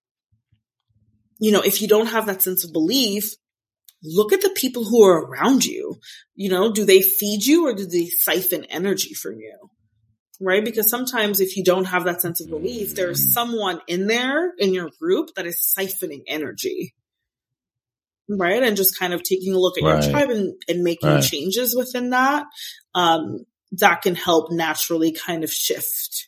[1.40, 3.34] you know, if you don't have that sense of belief,
[4.04, 6.00] look at the people who are around you.
[6.36, 9.56] You know, do they feed you or do they siphon energy from you?
[10.40, 10.64] Right?
[10.64, 14.74] Because sometimes if you don't have that sense of belief, there's someone in there in
[14.74, 16.94] your group that is siphoning energy.
[18.30, 18.62] Right.
[18.62, 20.04] And just kind of taking a look at right.
[20.04, 21.24] your tribe and, and making right.
[21.24, 22.46] changes within that.
[22.94, 26.27] Um, that can help naturally kind of shift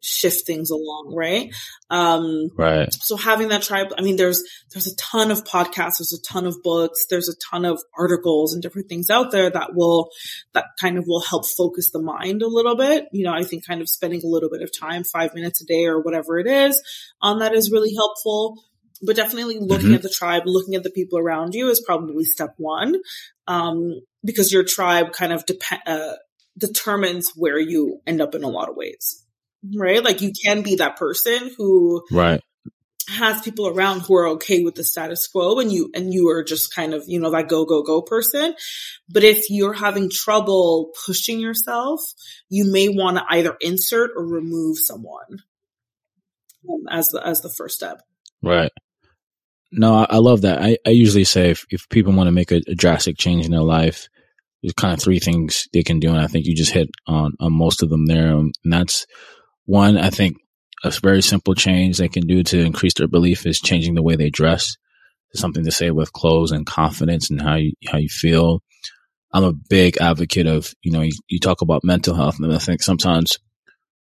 [0.00, 1.52] shift things along, right?
[1.90, 2.92] Um, right.
[2.92, 6.46] So having that tribe, I mean, there's, there's a ton of podcasts, there's a ton
[6.46, 10.10] of books, there's a ton of articles and different things out there that will,
[10.54, 13.06] that kind of will help focus the mind a little bit.
[13.12, 15.66] You know, I think kind of spending a little bit of time, five minutes a
[15.66, 16.82] day or whatever it is
[17.20, 18.62] on that is really helpful.
[19.02, 19.94] But definitely looking mm-hmm.
[19.94, 22.96] at the tribe, looking at the people around you is probably step one.
[23.46, 26.16] Um, because your tribe kind of depend, uh,
[26.58, 29.24] determines where you end up in a lot of ways
[29.74, 30.02] right?
[30.02, 32.40] Like you can be that person who right.
[33.08, 36.42] has people around who are okay with the status quo and you and you are
[36.42, 38.54] just kind of you know that go go go person.
[39.08, 42.00] But if you're having trouble pushing yourself
[42.48, 45.42] you may want to either insert or remove someone
[46.68, 48.02] um, as the as the first step.
[48.42, 48.72] Right.
[49.72, 50.62] No i, I love that.
[50.62, 53.52] I, I usually say if, if people want to make a, a drastic change in
[53.52, 54.08] their life
[54.62, 57.32] there's kind of three things they can do and i think you just hit on
[57.40, 59.06] on most of them there and that's
[59.70, 60.36] one, I think
[60.82, 64.16] a very simple change they can do to increase their belief is changing the way
[64.16, 64.76] they dress.
[65.32, 68.62] There's something to say with clothes and confidence and how you how you feel.
[69.32, 72.58] I'm a big advocate of you know you, you talk about mental health, and I
[72.58, 73.38] think sometimes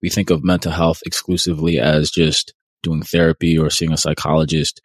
[0.02, 4.82] we think of mental health exclusively as just doing therapy or seeing a psychologist,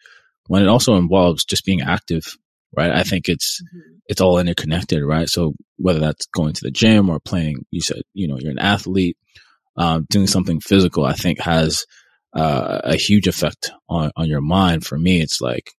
[0.49, 2.37] when it also involves just being active,
[2.77, 2.91] right?
[2.91, 3.97] I think it's mm-hmm.
[4.09, 5.31] it's all interconnected, right?
[5.31, 8.59] So whether that's going to the gym or playing, you said you know you're an
[8.59, 9.17] athlete
[9.77, 11.85] um, doing something physical, I think has
[12.35, 14.85] uh, a huge effect on, on your mind.
[14.85, 15.71] For me, it's like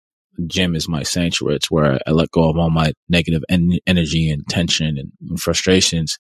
[0.48, 1.56] gym is my sanctuary.
[1.56, 5.40] It's where I let go of all my negative en- energy and tension and, and
[5.40, 6.18] frustrations.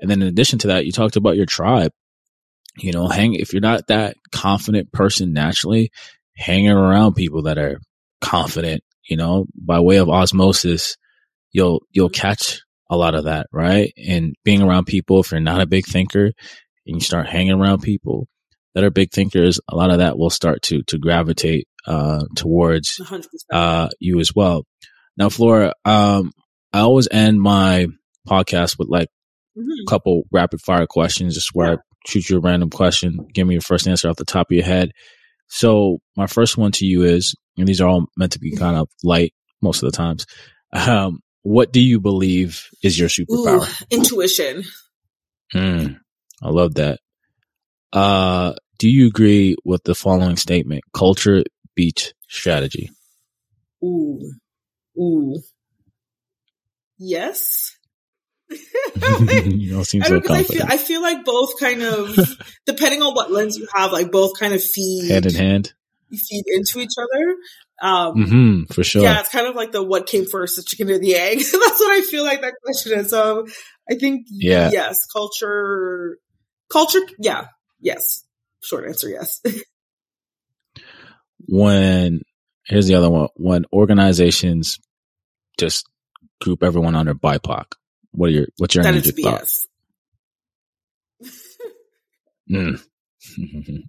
[0.00, 1.92] And then in addition to that, you talked about your tribe.
[2.78, 5.90] You know, hang, if you're not that confident person naturally,
[6.36, 7.80] hanging around people that are
[8.22, 10.96] confident, you know, by way of osmosis,
[11.50, 13.92] you'll, you'll catch a lot of that, right?
[13.98, 16.32] And being around people, if you're not a big thinker,
[16.86, 18.26] and you start hanging around people
[18.74, 23.00] that are big thinkers, a lot of that will start to to gravitate uh, towards
[23.52, 24.64] uh, you as well.
[25.16, 26.32] Now, Flora, um,
[26.72, 27.86] I always end my
[28.26, 29.08] podcast with like
[29.56, 29.86] mm-hmm.
[29.86, 31.74] a couple rapid fire questions, just where yeah.
[31.74, 34.54] I shoot you a random question, give me your first answer off the top of
[34.54, 34.92] your head.
[35.48, 38.76] So, my first one to you is, and these are all meant to be kind
[38.76, 40.26] of light most of the times.
[40.72, 43.68] Um, what do you believe is your superpower?
[43.68, 44.64] Ooh, intuition.
[45.52, 45.86] Hmm.
[46.42, 47.00] I love that.
[47.92, 50.82] Uh, do you agree with the following statement?
[50.92, 51.44] Culture
[51.74, 52.90] beats strategy.
[53.84, 54.20] Ooh,
[54.98, 55.40] ooh,
[56.98, 57.76] yes.
[58.50, 60.30] you don't seem so confident.
[60.30, 62.16] I feel, I feel like both kind of,
[62.66, 65.72] depending on what lens you have, like both kind of feed hand in hand,
[66.10, 67.36] feed into each other.
[67.82, 69.02] Um, mm-hmm, for sure.
[69.02, 71.38] Yeah, it's kind of like the what came first, the chicken or the egg.
[71.52, 73.10] That's what I feel like that question is.
[73.10, 73.46] So
[73.90, 74.70] I think, yeah.
[74.72, 76.18] yes, culture,
[76.72, 77.46] culture, yeah,
[77.80, 78.24] yes.
[78.62, 79.40] Short answer, yes.
[81.46, 82.22] when,
[82.66, 84.80] here's the other one, when organizations
[85.58, 85.86] just
[86.40, 87.64] group everyone under BIPOC,
[88.12, 89.68] what are your, what's your that immediate thoughts?
[92.50, 92.82] mm.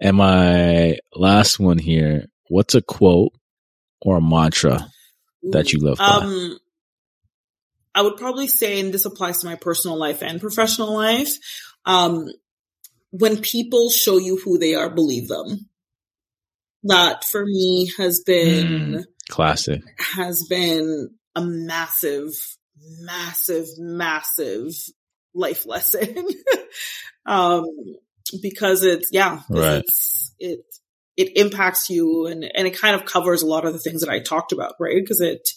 [0.00, 3.32] and my last one here, what's a quote
[4.00, 4.86] or a mantra
[5.50, 6.04] that you live by?
[6.04, 6.58] Um,
[7.94, 11.32] I would probably say, and this applies to my personal life and professional life,
[11.84, 12.28] um,
[13.10, 15.68] when people show you who they are, believe them.
[16.82, 19.82] That for me has been mm, classic,
[20.14, 22.32] has been a massive,
[23.00, 24.72] massive, massive
[25.34, 26.26] life lesson.
[27.26, 27.64] um,
[28.42, 29.78] because it's, yeah, right.
[29.78, 30.60] it's, it,
[31.16, 34.10] it impacts you and, and it kind of covers a lot of the things that
[34.10, 34.96] I talked about, right?
[35.00, 35.48] Because it,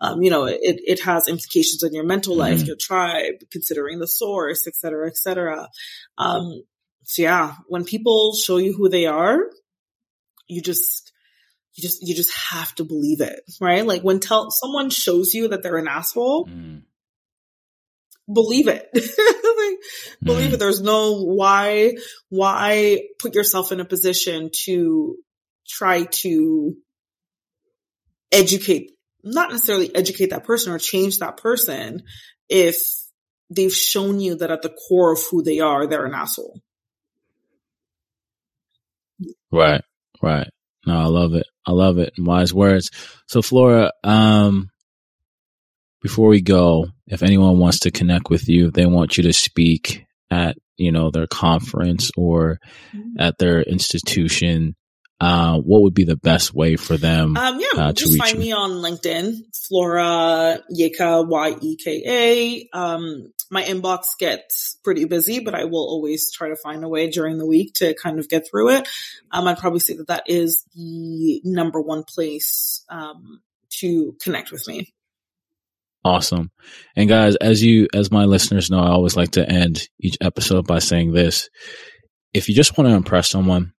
[0.00, 2.66] um, you know, it, it has implications on your mental life, mm-hmm.
[2.66, 5.68] your tribe, considering the source, et cetera, et cetera.
[6.16, 6.62] Um,
[7.04, 9.40] so yeah, when people show you who they are,
[10.46, 11.12] you just,
[11.74, 13.84] you just, you just have to believe it, right?
[13.84, 16.82] Like when tell someone shows you that they're an asshole, mm.
[18.32, 18.88] believe it.
[18.94, 19.78] like,
[20.22, 20.54] believe mm.
[20.54, 20.58] it.
[20.58, 21.94] There's no why,
[22.28, 25.16] why put yourself in a position to
[25.66, 26.76] try to
[28.30, 28.92] educate
[29.32, 32.02] not necessarily educate that person or change that person
[32.48, 32.76] if
[33.50, 36.60] they've shown you that at the core of who they are, they're an asshole.
[39.50, 39.82] Right,
[40.22, 40.48] right.
[40.86, 41.46] No, I love it.
[41.66, 42.14] I love it.
[42.18, 42.90] Wise words.
[43.26, 44.70] So, Flora, um,
[46.02, 49.32] before we go, if anyone wants to connect with you, if they want you to
[49.32, 52.58] speak at, you know, their conference or
[52.94, 53.20] mm-hmm.
[53.20, 54.76] at their institution,
[55.20, 57.36] uh, what would be the best way for them?
[57.36, 58.38] Um, yeah, uh, just find you?
[58.38, 59.34] me on LinkedIn,
[59.66, 62.68] Flora Yeka, Y-E-K-A.
[62.72, 67.10] Um, my inbox gets pretty busy, but I will always try to find a way
[67.10, 68.88] during the week to kind of get through it.
[69.32, 73.40] Um, I'd probably say that that is the number one place, um,
[73.80, 74.94] to connect with me.
[76.04, 76.50] Awesome.
[76.94, 80.66] And guys, as you, as my listeners know, I always like to end each episode
[80.66, 81.50] by saying this.
[82.32, 83.72] If you just want to impress someone,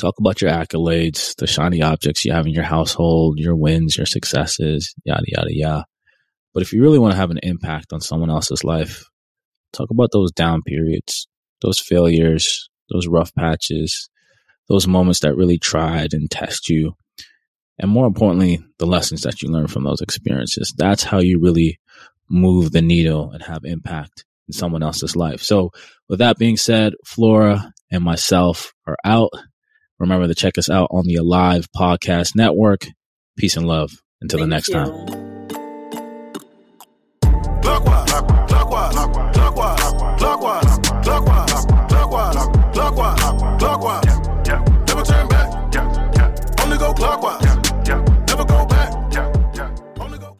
[0.00, 4.06] Talk about your accolades, the shiny objects you have in your household, your wins, your
[4.06, 5.84] successes, yada, yada, yada.
[6.54, 9.04] But if you really want to have an impact on someone else's life,
[9.74, 11.28] talk about those down periods,
[11.60, 14.08] those failures, those rough patches,
[14.70, 16.94] those moments that really tried and test you.
[17.78, 20.72] And more importantly, the lessons that you learn from those experiences.
[20.78, 21.78] That's how you really
[22.30, 25.42] move the needle and have impact in someone else's life.
[25.42, 25.72] So
[26.08, 29.30] with that being said, Flora and myself are out.
[30.00, 32.86] Remember to check us out on the Alive Podcast Network.
[33.36, 33.92] Peace and love.
[34.22, 34.74] Until Thank the next you.
[34.74, 35.29] time.